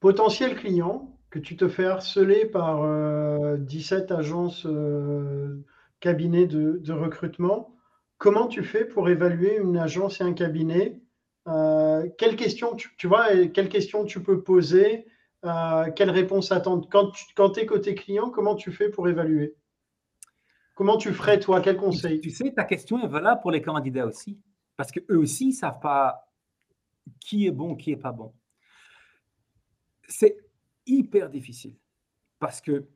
potentiel 0.00 0.56
client, 0.56 1.16
que 1.30 1.38
tu 1.38 1.56
te 1.56 1.68
fais 1.68 1.86
harceler 1.86 2.44
par 2.44 2.84
17 3.58 4.10
agences, 4.10 4.66
cabinets 6.00 6.46
de 6.46 6.92
recrutement, 6.92 7.76
comment 8.20 8.46
tu 8.46 8.62
fais 8.62 8.84
pour 8.84 9.08
évaluer 9.08 9.56
une 9.56 9.76
agence 9.76 10.20
et 10.20 10.24
un 10.24 10.34
cabinet? 10.34 11.00
Euh, 11.48 12.06
Quelles 12.18 12.36
questions 12.36 12.76
tu, 12.76 13.08
vois 13.08 13.46
Quelles 13.48 13.68
questions 13.68 14.04
tu 14.04 14.22
peux 14.22 14.42
poser 14.42 15.06
euh, 15.44 15.90
Quelles 15.96 16.10
réponses 16.10 16.52
attendre? 16.52 16.88
Quand 16.88 17.50
tu 17.50 17.60
es 17.60 17.66
côté 17.66 17.96
client, 17.96 18.30
comment 18.30 18.54
tu 18.54 18.70
fais 18.70 18.90
pour 18.90 19.08
évaluer? 19.08 19.56
Comment 20.80 20.96
tu 20.96 21.12
ferais 21.12 21.38
toi? 21.38 21.60
Quel 21.60 21.76
conseil? 21.76 22.22
Tu 22.22 22.30
sais, 22.30 22.54
ta 22.54 22.64
question 22.64 22.98
est 23.04 23.06
valable 23.06 23.42
pour 23.42 23.50
les 23.50 23.60
candidats 23.60 24.06
aussi, 24.06 24.40
parce 24.78 24.90
qu'eux 24.90 25.18
aussi 25.18 25.48
ne 25.48 25.52
savent 25.52 25.78
pas 25.78 26.32
qui 27.20 27.46
est 27.46 27.50
bon, 27.50 27.76
qui 27.76 27.90
est 27.90 27.98
pas 27.98 28.12
bon. 28.12 28.32
C'est 30.08 30.38
hyper 30.86 31.28
difficile 31.28 31.76
parce 32.38 32.62
que 32.62 32.88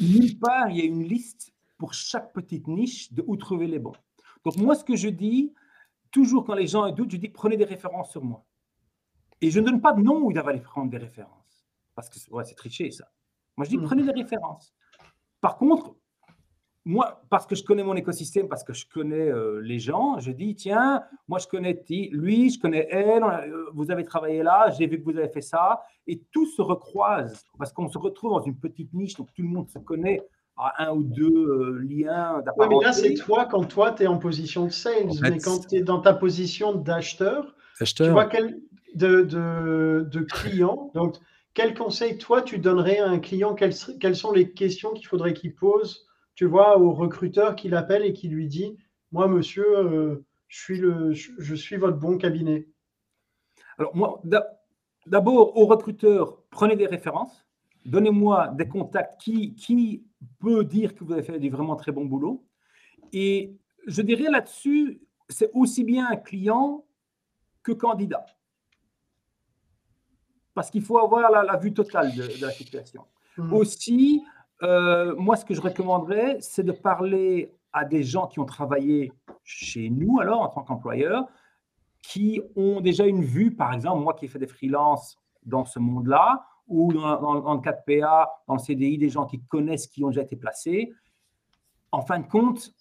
nulle 0.00 0.38
part 0.38 0.70
il 0.70 0.78
y 0.78 0.80
a 0.80 0.84
une 0.84 1.04
liste 1.04 1.52
pour 1.76 1.92
chaque 1.92 2.32
petite 2.32 2.66
niche 2.66 3.12
de 3.12 3.22
où 3.26 3.36
trouver 3.36 3.66
les 3.66 3.78
bons. 3.78 3.92
Donc 4.42 4.56
moi, 4.56 4.74
ce 4.74 4.82
que 4.82 4.96
je 4.96 5.10
dis, 5.10 5.52
toujours 6.10 6.46
quand 6.46 6.54
les 6.54 6.66
gens 6.66 6.90
doutent, 6.92 7.10
je 7.10 7.18
dis 7.18 7.28
prenez 7.28 7.58
des 7.58 7.66
références 7.66 8.10
sur 8.10 8.24
moi. 8.24 8.42
Et 9.42 9.50
je 9.50 9.60
ne 9.60 9.66
donne 9.66 9.82
pas 9.82 9.92
de 9.92 10.00
nom 10.00 10.22
où 10.22 10.30
ils 10.30 10.34
doivent 10.34 10.62
prendre 10.62 10.90
des 10.90 10.96
références. 10.96 11.68
Parce 11.94 12.08
que 12.08 12.30
ouais, 12.30 12.46
c'est 12.46 12.54
triché 12.54 12.90
ça. 12.90 13.12
Moi, 13.58 13.66
je 13.66 13.70
dis 13.76 13.76
prenez 13.76 14.02
des 14.02 14.12
références. 14.12 14.74
Par 15.42 15.58
contre, 15.58 15.94
moi, 16.88 17.20
parce 17.28 17.44
que 17.46 17.54
je 17.54 17.62
connais 17.62 17.84
mon 17.84 17.96
écosystème, 17.96 18.48
parce 18.48 18.64
que 18.64 18.72
je 18.72 18.86
connais 18.88 19.28
euh, 19.28 19.60
les 19.60 19.78
gens, 19.78 20.18
je 20.20 20.32
dis, 20.32 20.54
tiens, 20.54 21.02
moi 21.28 21.38
je 21.38 21.46
connais 21.46 21.84
lui, 22.12 22.48
je 22.48 22.58
connais 22.58 22.88
elle, 22.90 23.22
euh, 23.22 23.66
vous 23.74 23.90
avez 23.90 24.06
travaillé 24.06 24.42
là, 24.42 24.70
j'ai 24.70 24.86
vu 24.86 24.98
que 24.98 25.04
vous 25.04 25.18
avez 25.18 25.28
fait 25.28 25.42
ça, 25.42 25.82
et 26.06 26.22
tout 26.32 26.46
se 26.46 26.62
recroise, 26.62 27.44
parce 27.58 27.74
qu'on 27.74 27.90
se 27.90 27.98
retrouve 27.98 28.30
dans 28.30 28.40
une 28.40 28.56
petite 28.56 28.94
niche, 28.94 29.16
donc 29.16 29.28
tout 29.34 29.42
le 29.42 29.48
monde 29.48 29.68
se 29.68 29.78
connaît. 29.78 30.22
À 30.60 30.88
un 30.88 30.92
ou 30.92 31.04
deux 31.04 31.30
euh, 31.30 31.78
liens 31.88 32.42
Oui, 32.56 32.66
mais 32.68 32.84
là, 32.84 32.90
c'est 32.92 33.14
toi 33.14 33.44
quand 33.44 33.62
toi, 33.62 33.92
tu 33.92 34.02
es 34.02 34.06
en 34.08 34.18
position 34.18 34.64
de 34.64 34.70
sales, 34.70 35.10
mais 35.22 35.38
quand 35.38 35.68
tu 35.68 35.76
es 35.76 35.82
dans 35.82 36.00
ta 36.00 36.14
position 36.14 36.74
d'acheteur, 36.74 37.54
tu 37.84 38.08
vois 38.08 38.24
quel, 38.24 38.58
de, 38.96 39.22
de, 39.22 40.08
de 40.10 40.20
client, 40.22 40.90
donc 40.94 41.14
quel 41.54 41.74
conseil, 41.74 42.18
toi, 42.18 42.42
tu 42.42 42.58
donnerais 42.58 42.98
à 42.98 43.08
un 43.08 43.20
client? 43.20 43.54
Quelles, 43.54 43.74
quelles 44.00 44.16
sont 44.16 44.32
les 44.32 44.50
questions 44.50 44.90
qu'il 44.94 45.06
faudrait 45.06 45.32
qu'il 45.32 45.54
pose 45.54 46.07
tu 46.38 46.46
vois, 46.46 46.78
au 46.78 46.92
recruteur 46.92 47.56
qui 47.56 47.68
l'appelle 47.68 48.04
et 48.04 48.12
qui 48.12 48.28
lui 48.28 48.46
dit 48.46 48.76
Moi, 49.10 49.26
monsieur, 49.26 49.76
euh, 49.76 50.24
je, 50.46 50.60
suis 50.60 50.78
le, 50.78 51.12
je, 51.12 51.54
suis 51.56 51.76
votre 51.76 51.98
bon 51.98 52.16
cabinet 52.16 52.68
Alors, 53.76 53.96
moi, 53.96 54.22
d'abord, 55.04 55.56
au 55.56 55.66
recruteur, 55.66 56.40
prenez 56.50 56.76
des 56.76 56.86
références. 56.86 57.44
Donnez-moi 57.86 58.52
des 58.56 58.68
contacts 58.68 59.20
qui, 59.20 59.56
qui 59.56 60.04
peut 60.38 60.62
dire 60.62 60.94
que 60.94 61.02
vous 61.02 61.12
avez 61.12 61.24
fait 61.24 61.40
du 61.40 61.50
vraiment 61.50 61.74
très 61.74 61.90
bon 61.90 62.04
boulot. 62.04 62.46
Et 63.12 63.56
je 63.88 64.00
dirais 64.00 64.30
là-dessus, 64.30 65.00
c'est 65.28 65.50
aussi 65.54 65.82
bien 65.82 66.06
un 66.08 66.16
client 66.16 66.86
que 67.64 67.72
candidat. 67.72 68.26
Parce 70.54 70.70
qu'il 70.70 70.82
faut 70.82 70.98
avoir 70.98 71.32
la, 71.32 71.56
vue 71.56 71.74
totale 71.74 72.14
de, 72.14 72.40
la 72.40 72.52
situation. 72.52 73.02
Mmh. 73.38 73.52
Aussi, 73.52 74.22
euh, 74.62 75.14
moi, 75.16 75.36
ce 75.36 75.44
que 75.44 75.54
je 75.54 75.60
recommanderais, 75.60 76.38
c'est 76.40 76.64
de 76.64 76.72
parler 76.72 77.54
à 77.72 77.84
des 77.84 78.02
gens 78.02 78.26
qui 78.26 78.40
ont 78.40 78.44
travaillé 78.44 79.12
chez 79.44 79.90
nous, 79.90 80.20
alors, 80.20 80.40
en 80.40 80.48
tant 80.48 80.62
qu'employeur, 80.62 81.26
qui 82.02 82.40
ont 82.56 82.80
déjà 82.80 83.06
une 83.06 83.22
vue, 83.22 83.54
par 83.54 83.72
exemple, 83.72 84.02
moi 84.02 84.14
qui 84.14 84.24
ai 84.24 84.28
fait 84.28 84.38
des 84.38 84.46
freelances 84.46 85.18
dans 85.44 85.64
ce 85.64 85.78
monde-là, 85.78 86.44
ou 86.66 86.92
dans, 86.92 87.54
le 87.54 87.60
cas 87.60 87.72
de 87.72 88.00
PA, 88.00 88.30
dans 88.46 88.54
le 88.54 88.60
CDI, 88.60 88.98
des 88.98 89.08
gens 89.08 89.26
qui 89.26 89.40
connaissent, 89.40 89.86
qui 89.86 90.04
ont 90.04 90.08
déjà 90.08 90.22
été 90.22 90.36
placés. 90.36 90.92
En 91.92 92.02
fin 92.02 92.18
de 92.18 92.26
compte, 92.26 92.74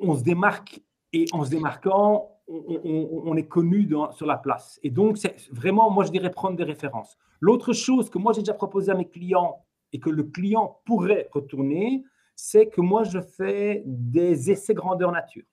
on, 0.00 0.14
se 0.16 0.24
démarque 0.24 0.80
et 1.12 1.26
en 1.32 1.44
se 1.44 1.50
démarquant, 1.50 2.30
on, 2.48 3.36
est 3.36 3.46
connu 3.46 3.88
sur 4.12 4.26
la 4.26 4.36
place. 4.36 4.80
Et 4.82 4.90
donc, 4.90 5.18
vraiment, 5.52 5.90
moi, 5.90 6.04
je 6.04 6.10
dirais 6.10 6.30
prendre 6.30 6.56
des 6.56 6.64
références. 6.64 7.16
L'autre 7.40 7.72
chose 7.72 8.10
que 8.10 8.18
moi, 8.18 8.32
j'ai 8.32 8.40
déjà 8.40 8.54
proposé 8.54 8.90
à 8.90 8.94
mes 8.94 9.08
clients 9.08 9.64
et 9.94 10.00
que 10.00 10.10
le 10.10 10.24
client 10.24 10.80
pourrait 10.84 11.28
retourner, 11.32 12.04
c'est 12.34 12.66
que 12.66 12.80
moi, 12.80 13.04
je 13.04 13.20
fais 13.20 13.84
des 13.86 14.50
essais 14.50 14.74
grandeur 14.74 15.12
nature. 15.12 15.44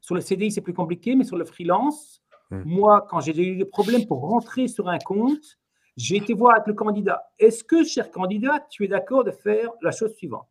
Sur 0.00 0.16
le 0.16 0.20
CDI, 0.20 0.50
c'est 0.50 0.60
plus 0.62 0.74
compliqué, 0.74 1.14
mais 1.14 1.22
sur 1.22 1.38
le 1.38 1.44
freelance, 1.44 2.20
hmm. 2.50 2.62
moi, 2.64 3.06
quand 3.08 3.20
j'ai 3.20 3.40
eu 3.40 3.56
des 3.56 3.64
problèmes 3.64 4.04
pour 4.04 4.22
rentrer 4.22 4.66
sur 4.66 4.88
un 4.88 4.98
compte, 4.98 5.60
j'ai 5.96 6.16
été 6.16 6.34
voir 6.34 6.56
avec 6.56 6.66
le 6.66 6.74
candidat. 6.74 7.22
Est-ce 7.38 7.62
que, 7.62 7.84
cher 7.84 8.10
candidat, 8.10 8.66
tu 8.68 8.84
es 8.84 8.88
d'accord 8.88 9.22
de 9.22 9.30
faire 9.30 9.70
la 9.80 9.92
chose 9.92 10.12
suivante? 10.16 10.48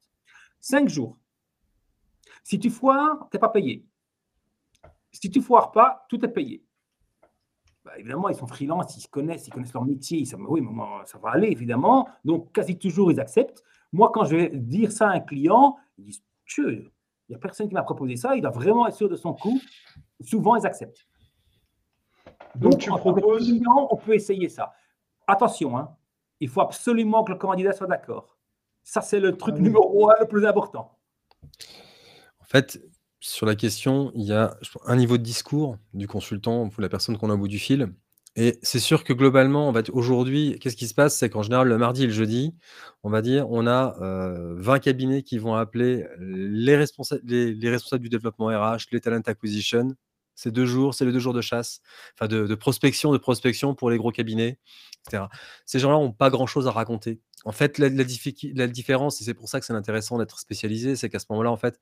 Cinq 0.61 0.87
jours. 0.87 1.17
Si 2.43 2.57
tu 2.59 2.69
foires, 2.69 3.27
tu 3.29 3.35
n'es 3.35 3.41
pas 3.41 3.49
payé. 3.49 3.85
Si 5.11 5.29
tu 5.29 5.41
foires 5.41 5.73
pas, 5.73 6.05
tout 6.07 6.23
est 6.23 6.29
payé. 6.29 6.63
Bah, 7.87 7.93
évidemment, 7.97 8.27
ils 8.27 8.35
sont 8.35 8.47
freelance, 8.47 8.97
ils 8.97 9.01
se 9.01 9.07
connaissent, 9.07 9.47
ils 9.47 9.49
connaissent 9.49 9.73
leur 9.73 9.85
métier, 9.85 10.19
ils 10.19 10.25
savent, 10.25 10.41
oui, 10.45 10.59
mais 10.59 10.69
ça 11.05 11.17
va 11.19 11.29
aller, 11.29 11.47
évidemment. 11.47 12.09
Donc, 12.25 12.51
quasi 12.51 12.77
toujours, 12.77 13.13
ils 13.13 13.19
acceptent. 13.21 13.63
Moi, 13.93 14.11
quand 14.13 14.25
je 14.25 14.35
vais 14.35 14.49
dire 14.49 14.91
ça 14.91 15.09
à 15.09 15.13
un 15.13 15.21
client, 15.21 15.77
ils 15.97 16.03
disent, 16.03 16.21
il 16.57 16.89
n'y 17.29 17.35
a 17.35 17.39
personne 17.39 17.69
qui 17.69 17.73
m'a 17.73 17.83
proposé 17.83 18.17
ça, 18.17 18.35
il 18.35 18.41
doit 18.41 18.51
vraiment 18.51 18.87
être 18.87 18.95
sûr 18.95 19.07
de 19.07 19.15
son 19.15 19.33
coût. 19.33 19.57
Souvent, 20.19 20.57
ils 20.57 20.67
acceptent. 20.67 21.07
Donc, 22.55 22.77
tu 22.79 22.89
proposes. 22.89 23.53
on 23.89 23.95
peut 23.95 24.15
essayer 24.15 24.49
ça. 24.49 24.73
Attention, 25.25 25.77
hein, 25.77 25.95
il 26.41 26.49
faut 26.49 26.61
absolument 26.61 27.23
que 27.23 27.31
le 27.31 27.37
candidat 27.37 27.71
soit 27.71 27.87
d'accord. 27.87 28.37
Ça, 28.83 28.99
c'est 28.99 29.21
le 29.21 29.37
truc 29.37 29.55
ah 29.57 29.61
numéro 29.61 30.09
un, 30.09 30.15
le 30.19 30.27
plus 30.27 30.45
important. 30.45 30.99
En 32.41 32.45
fait, 32.45 32.81
sur 33.19 33.45
la 33.45 33.55
question, 33.55 34.11
il 34.15 34.25
y 34.25 34.33
a 34.33 34.57
un 34.85 34.95
niveau 34.95 35.17
de 35.17 35.23
discours 35.23 35.77
du 35.93 36.07
consultant 36.07 36.69
ou 36.77 36.81
la 36.81 36.89
personne 36.89 37.17
qu'on 37.17 37.29
a 37.29 37.33
au 37.33 37.37
bout 37.37 37.47
du 37.47 37.59
fil. 37.59 37.93
Et 38.39 38.59
c'est 38.61 38.79
sûr 38.79 39.03
que 39.03 39.13
globalement, 39.13 39.73
aujourd'hui, 39.93 40.59
qu'est-ce 40.59 40.75
qui 40.75 40.87
se 40.87 40.93
passe? 40.93 41.17
C'est 41.17 41.27
qu'en 41.27 41.41
général, 41.41 41.67
le 41.67 41.77
mardi 41.79 42.03
et 42.03 42.05
le 42.05 42.13
jeudi, 42.13 42.53
on 43.01 43.09
va 43.09 43.23
dire, 43.23 43.49
on 43.49 43.65
a 43.65 43.95
20 43.99 44.03
euh, 44.03 44.79
cabinets 44.79 45.23
qui 45.23 45.39
vont 45.39 45.55
appeler 45.55 46.05
les, 46.19 46.75
responsables, 46.75 47.23
les, 47.25 47.69
responsables 47.69 48.03
du 48.03 48.09
développement 48.09 48.47
RH, 48.47 48.91
les 48.91 49.01
talent 49.01 49.21
acquisition. 49.25 49.95
C'est 50.35 50.51
deux 50.51 50.67
jours, 50.67 50.93
c'est 50.93 51.03
les 51.03 51.11
deux 51.11 51.17
jours 51.17 51.33
de 51.33 51.41
chasse, 51.41 51.81
enfin 52.13 52.27
de, 52.27 52.53
prospection, 52.53 53.11
de 53.11 53.17
prospection 53.17 53.73
pour 53.73 53.89
les 53.89 53.97
gros 53.97 54.11
cabinets, 54.11 54.59
etc. 55.07 55.23
Ces 55.65 55.79
gens-là 55.79 55.95
n'ont 55.95 56.11
pas 56.11 56.29
grand-chose 56.29 56.67
à 56.67 56.71
raconter. 56.71 57.19
En 57.43 57.51
fait, 57.51 57.79
la, 57.79 57.89
la 57.89 58.67
différence, 58.67 59.19
et 59.19 59.23
c'est 59.23 59.33
pour 59.33 59.49
ça 59.49 59.59
que 59.59 59.65
c'est 59.65 59.73
intéressant 59.73 60.19
d'être 60.19 60.39
spécialisé, 60.39 60.95
c'est 60.95 61.09
qu'à 61.09 61.17
ce 61.17 61.25
moment-là, 61.31 61.49
en 61.49 61.57
fait, 61.57 61.79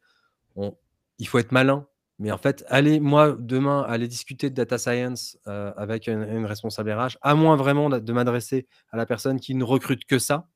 on, 0.56 0.74
il 1.20 1.28
faut 1.28 1.40
être 1.40 1.52
malin. 1.52 1.88
Mais 2.18 2.32
en 2.32 2.38
fait, 2.38 2.64
allez, 2.70 3.00
moi, 3.02 3.36
demain, 3.38 3.82
aller 3.82 4.08
discuter 4.08 4.50
de 4.50 4.56
data 4.56 4.78
science 4.78 5.38
euh, 5.48 5.74
avec 5.76 6.08
une, 6.08 6.46
responsable 6.46 6.92
RH, 6.92 7.18
à 7.22 7.36
moins 7.36 7.58
vraiment 7.58 7.90
de, 7.90 8.14
m'adresser 8.14 8.68
à 8.92 8.98
la 8.98 9.06
personne 9.06 9.40
qui 9.40 9.54
ne 9.54 9.66
recrute 9.66 10.06
que 10.06 10.18
ça, 10.18 10.48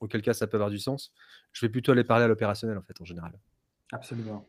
auquel 0.00 0.22
cas 0.22 0.34
ça 0.34 0.46
peut 0.46 0.56
avoir 0.56 0.70
du 0.70 0.78
sens, 0.78 1.12
je 1.52 1.66
vais 1.66 1.70
plutôt 1.70 1.92
aller 1.92 2.04
parler 2.04 2.24
à 2.24 2.28
l'opérationnel, 2.28 2.78
en 2.78 2.82
fait, 2.82 3.00
en 3.00 3.04
général. 3.04 3.32
Absolument. 3.90 4.48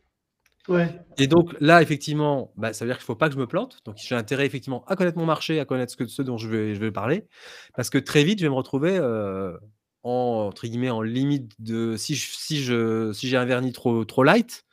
Ouais. 0.68 0.98
Et 1.18 1.26
donc 1.26 1.54
là, 1.60 1.82
effectivement, 1.82 2.52
bah, 2.56 2.72
ça 2.72 2.84
veut 2.84 2.90
dire 2.90 2.96
qu'il 2.96 3.02
ne 3.02 3.06
faut 3.06 3.16
pas 3.16 3.28
que 3.28 3.34
je 3.34 3.40
me 3.40 3.46
plante. 3.46 3.80
Donc 3.84 3.96
j'ai 3.98 4.14
intérêt 4.14 4.46
effectivement 4.46 4.84
à 4.86 4.96
connaître 4.96 5.18
mon 5.18 5.26
marché, 5.26 5.60
à 5.60 5.66
connaître 5.66 5.92
ce, 5.92 5.96
que, 5.96 6.06
ce 6.06 6.22
dont 6.22 6.38
je 6.38 6.48
vais, 6.48 6.74
je 6.74 6.80
vais 6.80 6.90
parler. 6.90 7.26
Parce 7.74 7.90
que 7.90 7.98
très 7.98 8.24
vite, 8.24 8.38
je 8.38 8.46
vais 8.46 8.50
me 8.50 8.54
retrouver 8.54 8.96
euh, 8.96 9.58
en, 10.04 10.46
entre 10.48 10.66
guillemets, 10.66 10.90
en 10.90 11.02
limite 11.02 11.52
de 11.58 11.96
si 11.96 12.14
je, 12.14 12.30
si 12.30 12.62
je, 12.62 13.12
si 13.12 13.28
j'ai 13.28 13.36
un 13.36 13.44
vernis 13.44 13.72
trop, 13.72 14.06
trop 14.06 14.24
light, 14.24 14.64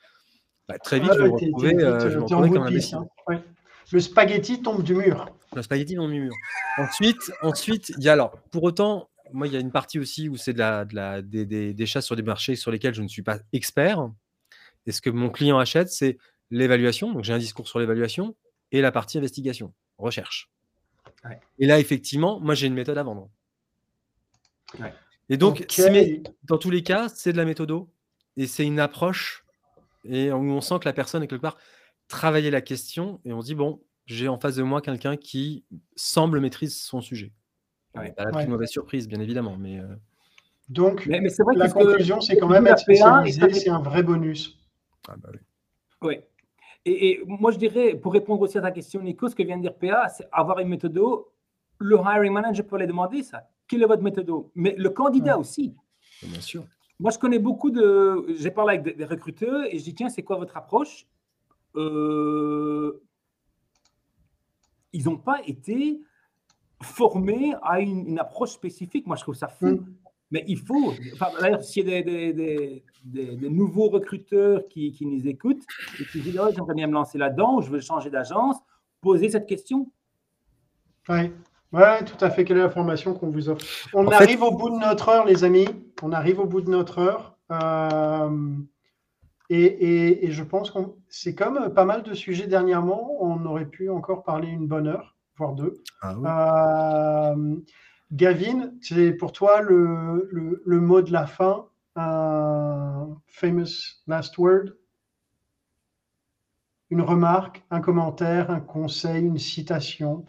bah, 0.72 0.80
très 0.80 1.00
vite, 1.00 1.12
je 1.14 1.20
vais 1.20 1.28
me 1.28 1.34
retrouver, 1.34 1.76
euh, 1.84 2.22
comme 2.28 2.58
un 2.58 2.68
hein. 2.68 3.44
Le 3.92 4.00
spaghetti 4.00 4.62
tombe 4.62 4.84
du 4.84 4.96
mur. 4.96 5.26
Le 5.54 5.62
spaghetti 5.62 5.96
tombe 5.96 6.12
du 6.12 6.22
mur. 6.22 6.34
Ensuite, 6.78 7.32
ensuite, 7.42 7.90
il 7.98 8.04
y 8.04 8.10
a 8.10 8.14
alors, 8.14 8.32
pour 8.52 8.64
autant, 8.64 9.10
moi, 9.34 9.48
il 9.48 9.54
y 9.54 9.58
a 9.58 9.60
une 9.60 9.72
partie 9.72 10.00
aussi 10.00 10.30
où 10.30 10.38
c'est 10.38 10.54
de 10.54 10.60
la, 10.60 10.86
de 10.86 10.96
la, 10.96 11.22
des, 11.22 11.46
des, 11.46 11.74
des, 11.74 11.86
chasses 11.86 12.06
sur 12.06 12.16
des 12.16 12.24
marchés 12.24 12.56
sur 12.56 12.72
lesquels 12.72 12.94
je 12.94 13.02
ne 13.02 13.08
suis 13.08 13.22
pas 13.22 13.40
expert. 13.54 14.10
Et 14.86 14.92
ce 14.92 15.02
que 15.02 15.10
mon 15.10 15.30
client 15.30 15.60
achète, 15.60 15.90
c'est 15.90 16.18
l'évaluation. 16.50 17.12
Donc, 17.12 17.24
j'ai 17.24 17.34
un 17.34 17.38
discours 17.38 17.68
sur 17.68 17.80
l'évaluation 17.80 18.36
et 18.72 18.82
la 18.82 18.92
partie 18.92 19.18
investigation, 19.18 19.74
recherche. 19.98 20.50
Et 21.60 21.68
là, 21.68 21.80
effectivement, 21.80 22.40
moi, 22.40 22.56
j'ai 22.56 22.68
une 22.68 22.74
méthode 22.74 22.98
à 22.98 23.04
vendre. 23.04 23.30
Et 25.30 25.38
donc, 25.38 25.66
dans 26.44 26.58
tous 26.58 26.70
les 26.70 26.84
cas, 26.84 27.10
c'est 27.10 27.32
de 27.32 27.38
la 27.38 27.46
méthodo 27.46 27.90
et 28.38 28.48
c'est 28.48 28.66
une 28.66 28.80
approche 28.80 29.44
et 30.04 30.32
où 30.32 30.36
on 30.36 30.62
sent 30.62 30.80
que 30.80 30.86
la 30.86 30.94
personne 30.94 31.24
est 31.24 31.28
quelque 31.28 31.42
part 31.42 31.58
travailler 32.08 32.52
la 32.52 32.62
question 32.62 33.22
et 33.26 33.34
on 33.34 33.42
se 33.42 33.48
dit 33.48 33.56
bon, 33.56 33.82
j'ai 34.06 34.28
en 34.28 34.38
face 34.38 34.56
de 34.56 34.64
moi 34.64 34.82
quelqu'un 34.82 35.16
qui 35.18 35.64
semble 35.96 36.40
maîtriser 36.40 36.76
son 36.76 37.02
sujet. 37.02 37.32
Ouais. 37.96 38.12
Pas 38.12 38.26
la 38.26 38.32
plus 38.32 38.48
mauvaise 38.48 38.70
surprise, 38.70 39.08
bien 39.08 39.20
évidemment, 39.20 39.58
mais. 39.58 39.80
Euh 39.80 39.96
Donc, 40.70 41.06
mais, 41.08 41.20
vrai 41.20 41.56
la 41.56 41.70
conclusion, 41.70 42.22
c'est 42.22 42.38
quand 42.38 42.48
même 42.48 42.68
être 42.68 42.80
spécialisé, 42.80 43.54
c'est 43.54 43.70
un 43.70 43.82
vrai 43.82 44.04
bonus. 44.04 44.58
Ah 45.08 45.16
bah 45.18 45.30
oui. 45.34 45.40
oui. 46.02 46.20
Et, 46.86 47.22
moi, 47.26 47.52
je 47.52 47.58
dirais, 47.58 47.96
pour 47.96 48.14
répondre 48.14 48.42
aussi 48.42 48.58
à 48.58 48.62
ta 48.62 48.72
question, 48.72 49.02
Nico, 49.02 49.28
ce 49.28 49.36
que 49.36 49.44
vient 49.44 49.58
de 49.58 49.62
dire 49.62 49.76
PA, 49.76 50.10
c'est 50.10 50.28
avoir 50.32 50.60
une 50.60 50.70
méthode. 50.70 51.00
Le 51.80 51.98
hiring 51.98 52.32
manager 52.32 52.66
peut 52.66 52.78
les 52.78 52.88
demander 52.88 53.24
ça. 53.24 53.50
Quelle 53.68 53.84
est 53.84 53.88
votre 53.88 54.04
méthode? 54.04 54.30
Mais 54.56 54.76
le 54.78 54.90
candidat 54.90 55.38
aussi. 55.38 55.76
Bien 56.24 56.42
sûr. 56.42 56.64
Moi, 57.02 57.10
je 57.10 57.18
connais 57.18 57.40
beaucoup 57.40 57.72
de. 57.72 58.28
J'ai 58.38 58.52
parlé 58.52 58.78
avec 58.78 58.96
des 58.96 59.06
recruteurs 59.06 59.66
et 59.66 59.80
je 59.80 59.84
dis 59.84 59.96
tiens, 59.96 60.10
c'est 60.10 60.22
quoi 60.22 60.38
votre 60.38 60.56
approche? 60.56 61.08
Euh, 61.76 63.02
Ils 64.94 65.06
n'ont 65.06 65.18
pas 65.18 65.42
été 65.48 66.00
formés 66.84 67.56
à 67.64 67.80
une, 67.80 68.20
approche 68.20 68.52
spécifique. 68.52 69.08
Moi, 69.08 69.16
je 69.16 69.24
trouve 69.24 69.34
ça 69.34 69.48
fou. 69.48 69.68
Mm. 69.68 69.94
Mais 70.30 70.46
il 70.48 70.60
faut. 70.60 70.94
D'ailleurs, 71.40 71.64
s'il 71.64 71.90
y 71.90 71.96
a 71.96 72.04
des, 72.04 72.84
des, 73.04 73.50
nouveaux 73.50 73.90
recruteurs 73.90 74.68
qui, 74.70 74.92
qui, 74.92 75.08
nous 75.08 75.28
écoutent 75.28 75.66
et 76.00 76.06
qui 76.06 76.22
disent 76.22 76.40
oh, 76.40 76.52
j'aimerais 76.56 76.76
bien 76.76 76.86
me 76.86 76.94
lancer 76.94 77.18
là-dedans, 77.18 77.62
je 77.62 77.72
veux 77.72 77.82
changer 77.82 78.12
d'agence, 78.12 78.58
posez 79.02 79.30
cette 79.30 79.48
question. 79.48 79.92
Oui. 81.10 81.32
Ouais, 81.72 82.04
tout 82.04 82.24
à 82.24 82.30
fait. 82.30 82.44
Quelle 82.44 82.58
est 82.58 82.62
la 82.62 82.70
formation 82.70 83.14
qu'on 83.14 83.30
vous 83.30 83.50
offre? 83.50 83.66
On 83.94 84.08
arrive 84.08 84.44
au 84.44 84.52
bout 84.52 84.70
de 84.70 84.78
notre 84.78 85.10
heure, 85.10 85.26
les 85.26 85.44
amis. 85.44 85.68
On 86.02 86.12
arrive 86.12 86.40
au 86.40 86.46
bout 86.46 86.62
de 86.62 86.70
notre 86.70 87.00
heure. 87.00 87.38
Euh, 87.52 88.58
et, 89.50 90.32
je 90.32 90.44
pense 90.44 90.72
que 90.72 90.80
c'est 91.10 91.36
comme 91.36 91.74
pas 91.74 91.86
mal 91.86 92.04
de 92.04 92.14
sujets 92.14 92.48
dernièrement. 92.48 93.18
On 93.22 93.46
aurait 93.46 93.66
pu 93.66 93.90
encore 93.90 94.24
parler 94.24 94.48
une 94.48 94.68
bonne 94.68 94.88
heure, 94.88 95.16
voire 95.38 95.54
deux. 95.54 95.82
Ah 96.02 97.34
euh, 97.34 97.56
Gavin, 98.12 98.72
c'est 98.82 99.14
pour 99.14 99.32
toi 99.32 99.62
le, 99.62 100.60
mot 100.66 101.02
de 101.02 101.12
la 101.12 101.26
fin. 101.26 101.68
Euh, 101.98 103.06
famous 103.28 104.02
last 104.08 104.38
word? 104.38 104.72
Une 106.90 107.02
remarque, 107.02 107.64
un 107.72 107.80
commentaire, 107.80 108.52
un 108.52 108.60
conseil, 108.60 109.24
une 109.24 109.38
citation? 109.38 110.26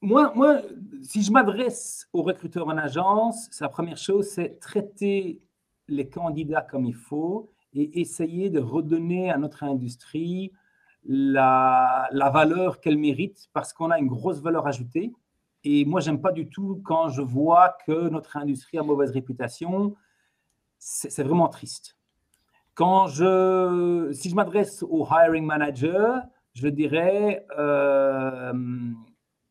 Moi, 0.00 0.32
moi, 0.34 0.62
si 1.02 1.22
je 1.22 1.30
m'adresse 1.30 2.08
aux 2.12 2.22
recruteurs 2.22 2.68
en 2.68 2.76
agence, 2.76 3.48
la 3.60 3.68
première 3.68 3.96
chose, 3.96 4.28
c'est 4.28 4.58
traiter 4.60 5.40
les 5.88 6.08
candidats 6.08 6.62
comme 6.62 6.86
il 6.86 6.94
faut 6.94 7.50
et 7.74 8.00
essayer 8.00 8.50
de 8.50 8.60
redonner 8.60 9.30
à 9.30 9.38
notre 9.38 9.62
industrie 9.62 10.52
la, 11.04 12.08
la 12.12 12.30
valeur 12.30 12.80
qu'elle 12.80 12.98
mérite 12.98 13.48
parce 13.52 13.72
qu'on 13.72 13.90
a 13.90 13.98
une 13.98 14.08
grosse 14.08 14.40
valeur 14.40 14.66
ajoutée. 14.66 15.12
Et 15.64 15.84
moi, 15.84 16.00
j'aime 16.00 16.20
pas 16.20 16.32
du 16.32 16.48
tout 16.48 16.80
quand 16.84 17.08
je 17.08 17.22
vois 17.22 17.76
que 17.86 18.08
notre 18.08 18.36
industrie 18.36 18.78
a 18.78 18.82
mauvaise 18.82 19.10
réputation. 19.10 19.94
C'est 20.78 21.22
vraiment 21.22 21.48
triste. 21.48 21.96
Quand 22.74 23.06
je, 23.06 24.10
si 24.12 24.30
je 24.30 24.34
m'adresse 24.34 24.82
au 24.82 25.06
hiring 25.08 25.44
manager, 25.44 26.22
je 26.54 26.68
dirais 26.68 27.46
euh, 27.58 28.52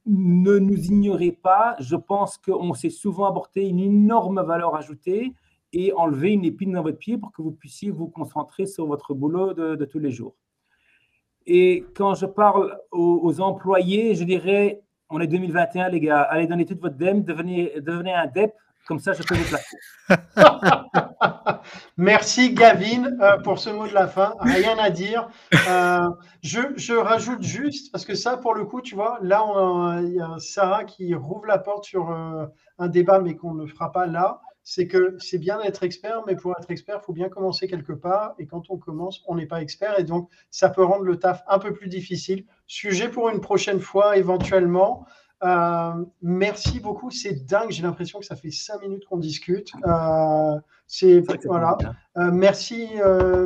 ne 0.06 0.58
nous 0.58 0.86
ignorez 0.86 1.32
pas. 1.32 1.76
Je 1.80 1.96
pense 1.96 2.38
qu'on 2.38 2.74
s'est 2.74 2.90
souvent 2.90 3.26
apporté 3.26 3.68
une 3.68 3.80
énorme 3.80 4.42
valeur 4.42 4.76
ajoutée 4.76 5.34
et 5.74 5.94
enlever 5.94 6.32
une 6.32 6.44
épine 6.44 6.74
dans 6.74 6.84
votre 6.84 6.98
pied 6.98 7.18
pour 7.18 7.32
que 7.32 7.42
vous 7.42 7.52
puissiez 7.52 7.92
vous 7.92 8.08
concentrer 8.08 8.66
sur 8.66 8.86
votre 8.86 9.14
boulot 9.14 9.54
de, 9.54 9.86
tous 9.86 10.00
les 10.00 10.12
jours. 10.12 10.36
Et 11.46 11.86
quand 11.96 12.14
je 12.14 12.26
parle 12.26 12.78
aux, 12.92 13.42
employés, 13.42 14.16
je 14.16 14.24
dirais, 14.24 14.82
on 15.10 15.20
est 15.20 15.28
2021 15.28 15.90
les 15.90 16.00
gars, 16.00 16.22
allez 16.22 16.48
donner 16.48 16.66
toute 16.66 16.82
votre 16.82 16.98
DEM, 16.98 17.24
devenez, 17.24 17.80
devenez 17.82 18.14
un 18.14 18.28
DEP, 18.28 18.54
comme 18.88 19.00
ça 19.00 19.14
je 19.14 19.24
peux 19.24 19.36
vous 19.36 19.48
placer. 19.48 19.78
Merci 21.98 22.54
Gavin 22.54 23.06
euh, 23.22 23.38
pour 23.40 23.60
ce 23.60 23.70
mot 23.70 23.88
de 23.88 23.94
la 23.94 24.08
fin. 24.08 24.36
Rien 24.40 24.78
à 24.78 24.90
dire. 24.90 25.30
Euh, 25.68 26.10
je, 26.42 26.94
rajoute 26.96 27.42
juste, 27.42 27.92
parce 27.92 28.06
que 28.06 28.16
ça, 28.16 28.38
pour 28.38 28.56
le 28.56 28.66
coup, 28.66 28.82
tu 28.82 28.96
vois, 28.96 29.20
là, 29.22 30.00
il 30.02 30.14
y 30.14 30.22
a 30.22 30.36
Sarah 30.40 30.86
qui 30.86 31.14
rouvre 31.14 31.46
la 31.46 31.60
porte 31.60 31.86
sur 31.86 32.12
euh, 32.12 32.46
un 32.80 32.88
débat, 32.88 33.20
mais 33.20 33.36
qu'on 33.36 33.54
ne 33.54 33.66
fera 33.68 33.92
pas 33.92 34.08
là 34.08 34.42
c'est 34.64 34.88
que 34.88 35.16
c'est 35.20 35.40
bien 35.40 35.60
d'être 35.62 35.84
expert, 35.84 36.22
mais 36.28 36.36
pour 36.36 36.54
être 36.58 36.70
expert, 36.70 37.00
il 37.02 37.06
faut 37.06 37.14
bien 37.14 37.30
commencer 37.30 37.68
quelque 37.68 37.94
part. 37.94 38.36
Et 38.38 38.46
quand 38.46 38.70
on 38.70 38.78
commence, 38.78 39.24
on 39.28 39.36
n'est 39.36 39.48
pas 39.48 39.62
expert. 39.62 40.00
Et 40.00 40.04
donc, 40.04 40.30
ça 40.50 40.70
peut 40.70 40.84
rendre 40.84 41.04
le 41.04 41.18
taf 41.18 41.44
un 41.48 41.60
peu 41.60 41.74
plus 41.74 41.88
difficile. 41.88 42.46
Sujet 42.68 43.10
pour 43.10 43.30
une 43.30 43.42
prochaine 43.42 43.80
fois, 43.80 44.18
éventuellement. 44.18 45.06
Euh, 45.44 46.06
merci 46.22 46.80
beaucoup. 46.80 47.12
C'est 47.12 47.46
dingue. 47.46 47.72
J'ai 47.72 47.84
l'impression 47.84 48.20
que 48.20 48.26
ça 48.26 48.36
fait 48.36 48.52
cinq 48.52 48.82
minutes 48.82 49.06
qu'on 49.06 49.18
discute. 49.18 49.72
Euh, 49.86 50.60
c'est 50.88 51.24
voilà. 51.46 51.78
Euh, 52.18 52.32
merci, 52.32 52.90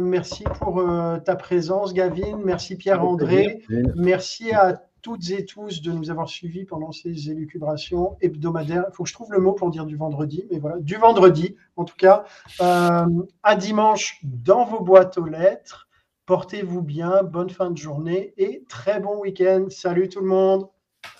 merci 0.01 0.43
pour 0.59 0.83
ta 1.23 1.35
présence, 1.35 1.93
Gavin. 1.93 2.37
Merci 2.43 2.75
Pierre-André. 2.75 3.61
Merci 3.95 4.51
à 4.51 4.81
toutes 5.05 5.29
et 5.29 5.45
tous 5.45 5.83
de 5.83 5.91
nous 5.91 6.09
avoir 6.09 6.27
suivis 6.27 6.65
pendant 6.65 6.91
ces 6.91 7.29
élucubrations 7.29 8.17
hebdomadaires. 8.21 8.85
Il 8.89 8.95
faut 8.95 9.03
que 9.03 9.09
je 9.09 9.13
trouve 9.13 9.31
le 9.31 9.39
mot 9.39 9.53
pour 9.53 9.69
dire 9.69 9.85
du 9.85 9.95
vendredi, 9.97 10.47
mais 10.49 10.57
voilà, 10.57 10.79
du 10.79 10.95
vendredi 10.95 11.55
en 11.75 11.85
tout 11.85 11.95
cas. 11.95 12.25
Euh, 12.59 13.05
à 13.43 13.55
dimanche 13.55 14.19
dans 14.23 14.65
vos 14.65 14.79
boîtes 14.79 15.19
aux 15.19 15.27
lettres. 15.27 15.87
Portez-vous 16.25 16.81
bien, 16.81 17.21
bonne 17.21 17.51
fin 17.51 17.69
de 17.69 17.77
journée 17.77 18.33
et 18.37 18.65
très 18.67 18.99
bon 18.99 19.19
week-end. 19.19 19.67
Salut 19.69 20.09
tout 20.09 20.21
le 20.21 20.27
monde. 20.27 20.69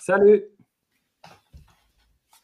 Salut. 0.00 0.42